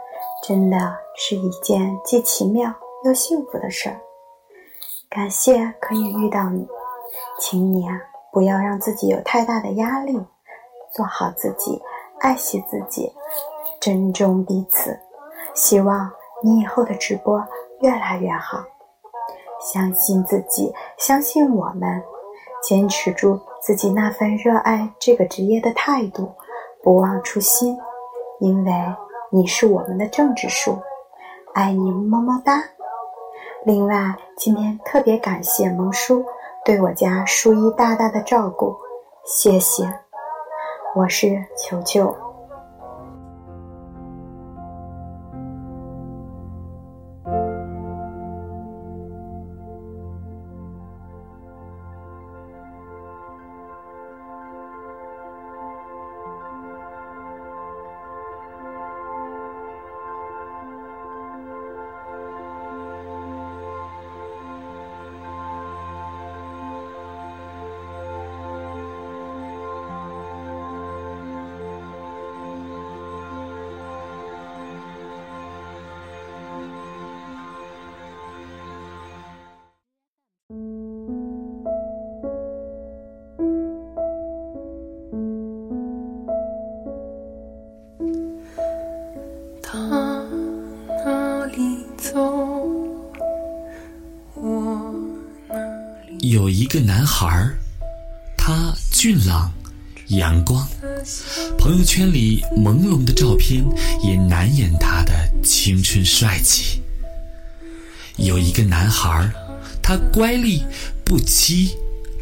[0.43, 3.99] 真的是一件既奇妙又幸福的事儿。
[5.09, 6.67] 感谢可以遇到你，
[7.39, 8.01] 请你啊，
[8.31, 10.19] 不要让自己有太大的压力，
[10.91, 11.81] 做好自己，
[12.19, 13.13] 爱惜自己，
[13.79, 14.99] 珍重彼此。
[15.53, 16.11] 希望
[16.43, 17.41] 你以后的直播
[17.79, 18.63] 越来越好，
[19.61, 22.03] 相信自己，相信我们，
[22.67, 26.29] 坚持住自己那份热爱这个职业的态度，
[26.83, 27.77] 不忘初心，
[28.41, 28.73] 因为
[29.31, 30.77] 你是我们的政治树，
[31.53, 32.61] 爱你么么哒。
[33.63, 36.25] 另外，今天特别感谢萌叔
[36.65, 38.75] 对我家树一大大的照顾，
[39.23, 39.85] 谢谢。
[40.93, 42.26] 我是球球。
[101.97, 103.65] 圈里朦胧的照片
[104.03, 105.13] 也难掩他的
[105.43, 106.79] 青春帅气。
[108.17, 109.27] 有一个男孩，
[109.81, 110.61] 他乖戾、
[111.03, 111.75] 不欺、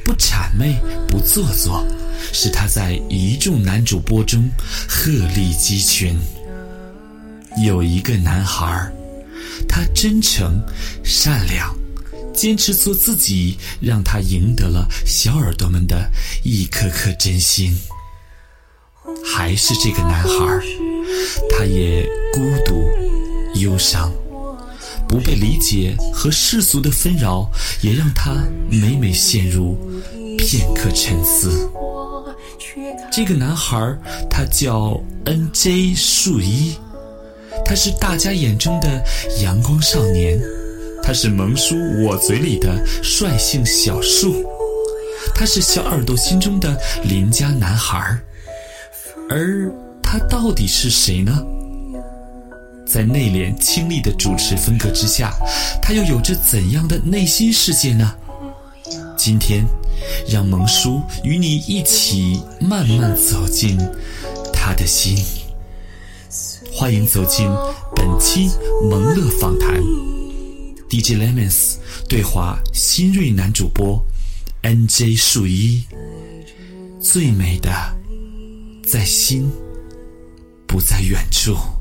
[0.06, 0.80] 不谄媚、
[1.10, 1.86] 不做作，
[2.32, 4.50] 使他在一众男主播中
[4.88, 6.18] 鹤立鸡群。
[7.62, 8.90] 有一个男孩，
[9.68, 10.58] 他真诚、
[11.04, 11.76] 善良，
[12.34, 16.10] 坚持做自己，让他赢得了小耳朵们的
[16.44, 17.78] 一颗颗真心。
[19.24, 20.60] 还是这个男孩，
[21.50, 22.04] 他也
[22.34, 22.90] 孤独、
[23.60, 24.12] 忧伤，
[25.08, 27.50] 不被理解和世俗的纷扰，
[27.82, 28.36] 也让他
[28.70, 29.78] 每每陷入
[30.38, 31.70] 片刻沉思。
[33.12, 33.78] 这个男孩，
[34.30, 35.96] 他叫 N.J.
[35.96, 36.76] 树一。
[37.64, 39.04] 他是大家眼中的
[39.42, 40.40] 阳光少年，
[41.02, 44.44] 他是萌叔我嘴里的率性小树，
[45.34, 48.20] 他是小耳朵心中的邻家男孩，
[49.30, 49.72] 而
[50.02, 51.44] 他到底是谁呢？
[52.86, 55.34] 在内敛清丽的主持风格之下，
[55.82, 58.16] 他又有着怎样的内心世界呢？
[59.18, 59.66] 今天，
[60.30, 63.78] 让萌叔与你一起慢慢走进
[64.54, 65.18] 他的心。
[66.72, 67.50] 欢迎走进
[67.96, 68.52] 本期
[68.90, 69.74] 萌乐访谈
[70.90, 71.78] ，DJ Lemons
[72.08, 74.00] 对话新锐男主播
[74.62, 75.84] NJ 树一，
[77.00, 77.72] 最美的
[78.86, 79.52] 在心，
[80.68, 81.75] 不在远处。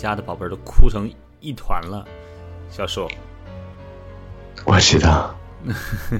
[0.00, 2.06] 家的宝贝儿都哭成一团了，
[2.70, 3.06] 小树。
[4.64, 5.34] 我知道。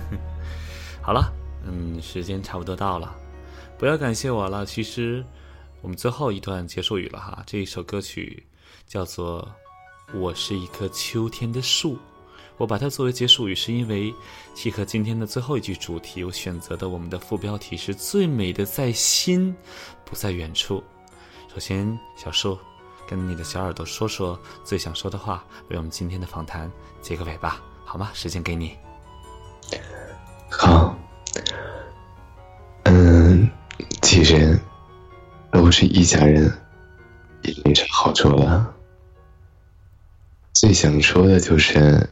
[1.01, 1.33] 好了，
[1.65, 3.17] 嗯，时间差不多到了，
[3.79, 4.67] 不要感谢我了。
[4.67, 5.25] 其实，
[5.81, 7.43] 我们最后一段结束语了哈。
[7.47, 8.47] 这一首歌曲
[8.87, 9.49] 叫做
[10.19, 11.95] 《我是一棵秋天的树》，
[12.59, 14.15] 我把它作为结束语，是因为
[14.55, 16.23] 契合今天的最后一句主题。
[16.23, 19.57] 我选择的我们的副标题是最美的在心，
[20.05, 20.85] 不在远处。
[21.53, 22.59] 首先，小树
[23.11, 26.71] 跟你的小耳朵说说最想说的话，为我们今天的访谈
[27.03, 28.09] 结个尾吧，好吗？
[28.15, 28.79] 时间给你。
[30.49, 30.97] 好，
[32.85, 33.51] 嗯，
[34.01, 34.57] 其实
[35.51, 36.57] 都是一家人，
[37.43, 38.75] 也没啥好说的。
[40.53, 42.09] 最想说的就是，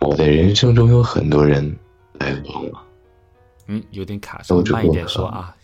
[0.00, 1.76] 我的人生中有很多人
[2.20, 2.86] 来帮我。
[3.66, 5.56] 嗯，有点卡，稍微慢一点说啊，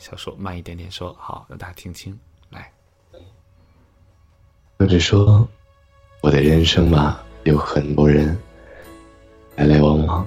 [0.00, 2.18] 小说慢一点点说，好，让大家听清。
[2.48, 2.72] 来，
[4.78, 5.46] 就是说，
[6.22, 8.34] 我的人生吧，有很多人
[9.56, 10.26] 来来往往，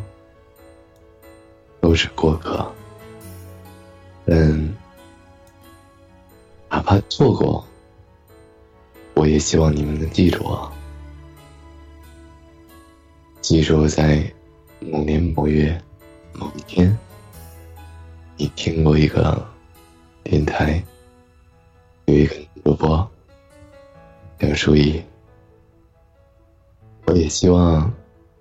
[1.81, 2.71] 都是过客。
[4.25, 4.75] 嗯，
[6.69, 7.65] 哪怕错过，
[9.15, 10.71] 我也希望你们能记住我，
[13.41, 14.31] 记住在
[14.79, 15.83] 某年某月
[16.33, 16.95] 某一天。
[18.37, 19.47] 你听过一个
[20.23, 20.81] 电台，
[22.05, 23.11] 有一个主播
[24.39, 25.03] 叫舒怡。
[27.05, 27.93] 我也希望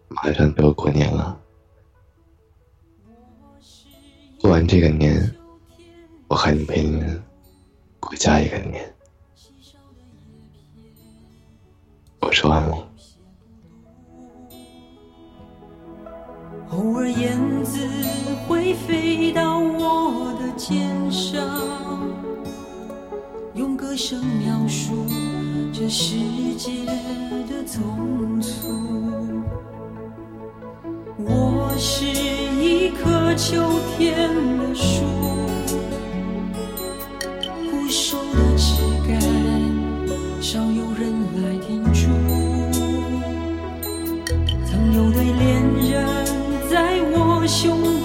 [0.08, 1.38] 马上就要过年了，
[4.40, 5.34] 过完这个年，
[6.28, 7.22] 我还能陪你们
[7.98, 8.94] 过下一个年。
[12.20, 12.88] 我说完了。
[16.70, 17.86] 偶尔燕子
[18.46, 19.51] 会飞到
[20.64, 21.42] 肩上，
[23.54, 24.94] 用歌声描述
[25.72, 26.14] 这世
[26.56, 28.68] 界的匆促。
[31.18, 33.60] 我是一棵秋
[33.98, 34.28] 天
[34.58, 35.02] 的树，
[37.68, 39.20] 枯瘦的枝干，
[40.40, 41.12] 少有人
[41.42, 42.06] 来停驻。
[44.64, 46.32] 曾有对恋人。
[46.70, 48.01] 在我胸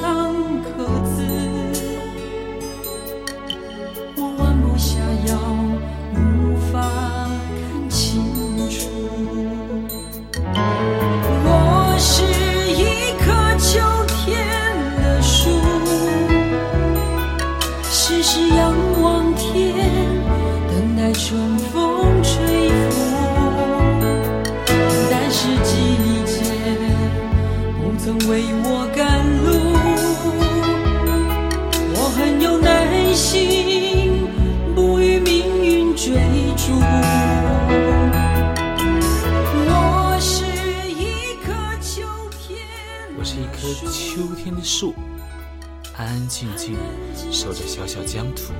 [47.47, 48.51] 守着小小疆土，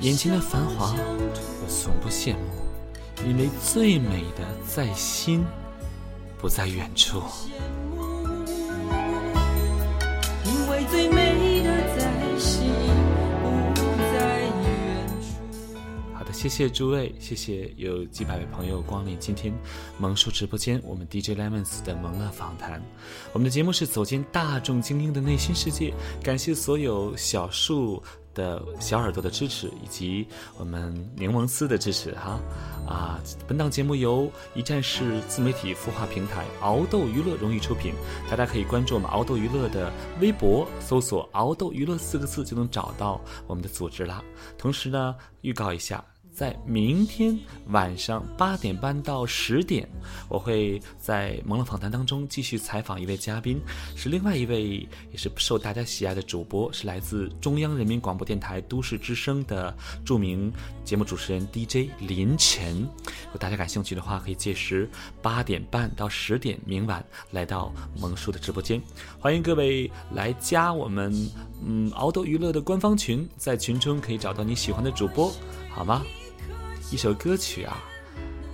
[0.00, 5.44] 眼前的繁华我从不羡慕，因为最美的在心，
[6.38, 7.20] 不在远处。
[16.44, 19.50] 谢谢诸位，谢谢有几百位朋友光临今天
[19.98, 22.82] 萌叔直播间，我们 DJ Lemons 的萌乐访谈。
[23.32, 28.02] 我们的节目是走进大众精英的内心世界，感谢所有小树
[28.34, 32.38] 的小耳朵的支持，以及我们柠檬丝的支持哈。
[32.86, 33.18] 啊，
[33.48, 37.94] 本档节目由一站式自媒体孵化平台熬豆娱乐荣誉出品，
[38.28, 39.90] 大家可以关注我们熬豆娱乐的
[40.20, 44.22] 微博，搜索“熬豆娱乐”四个字就能找到我们的组织啦。
[44.58, 46.04] 同时呢，预告一下。
[46.34, 47.38] 在明天
[47.68, 49.88] 晚上八点半到十点，
[50.28, 53.60] 我会在萌乐访谈当中继续采访一位嘉宾，
[53.94, 59.72] 是另外一位也是受大家喜爱的主播，是来自中央人民广播电台都市之声的
[60.04, 60.52] 著名
[60.84, 62.80] 节目主持人 DJ 林晨。
[62.80, 64.90] 如果大家感兴趣的话，可以届时
[65.22, 68.82] 八点半到十点，明晚来到萌叔的直播间，
[69.20, 71.14] 欢迎各位来加我们
[71.64, 75.32] 嗯熬豆娱乐的官方群，在群中可以找到你喜欢的主播，
[75.70, 76.02] 好吗？
[76.90, 77.82] 一首歌曲啊，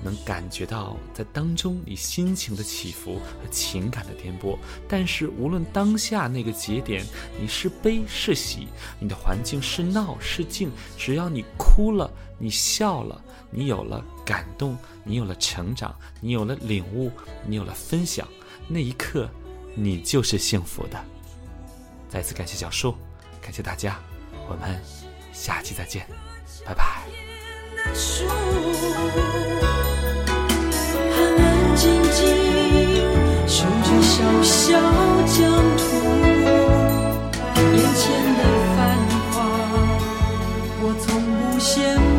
[0.02, 4.56] 能感觉到在当中你心情的起伏和情感的颠簸。
[4.88, 7.04] 但是无论当下那个节点，
[7.40, 17.10] 你是悲是喜，你的环境是闹是静，只要你哭了，你笑了，你有了感动，你有了成长，你有了领悟，
[17.46, 18.26] 你有了分享，
[18.68, 19.28] 那一刻，
[19.74, 20.98] 你就是幸福的。
[22.08, 22.94] 再次感谢小树，
[23.40, 24.00] 感谢大家，
[24.48, 24.80] 我们
[25.32, 26.06] 下期再见，
[26.64, 27.19] 拜拜。
[27.94, 28.24] 树，
[31.12, 31.44] 安安
[31.76, 31.82] 静
[32.12, 32.18] 静
[33.46, 34.12] 守着小
[34.42, 34.58] 小
[35.26, 35.38] 疆
[35.76, 35.80] 土，
[37.76, 38.02] 眼前
[38.36, 38.40] 的
[38.76, 38.78] 繁
[39.30, 39.34] 华，
[40.82, 42.09] 我从不羡慕。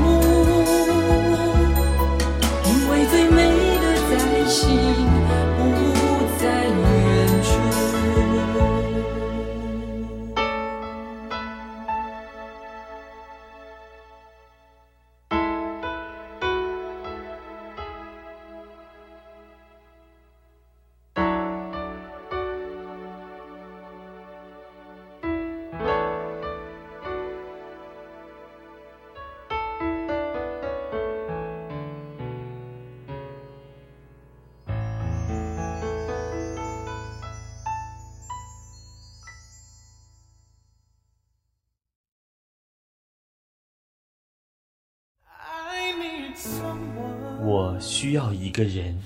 [48.11, 49.01] 需要一个人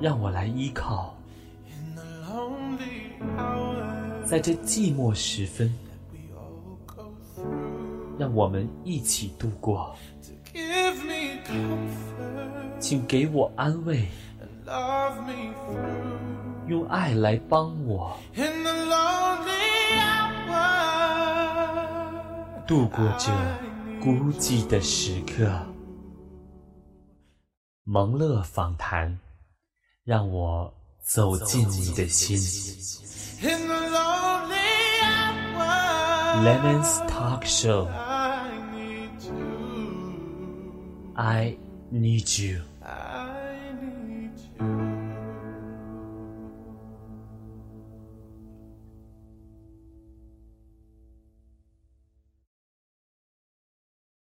[0.00, 1.14] 让我来依靠。
[4.24, 5.70] 在这寂寞时分
[8.18, 9.94] 让我们一起度过。
[12.80, 14.08] 请给我安慰。
[16.68, 18.16] 用爱来帮我。
[22.66, 23.30] 度过这
[24.02, 25.75] 孤寂的时刻。
[27.88, 29.16] 蒙乐访谈，
[30.02, 32.36] 让我走进你的心。
[36.42, 37.86] Lemon's Talk Show。
[41.14, 41.56] I
[41.92, 42.60] need you。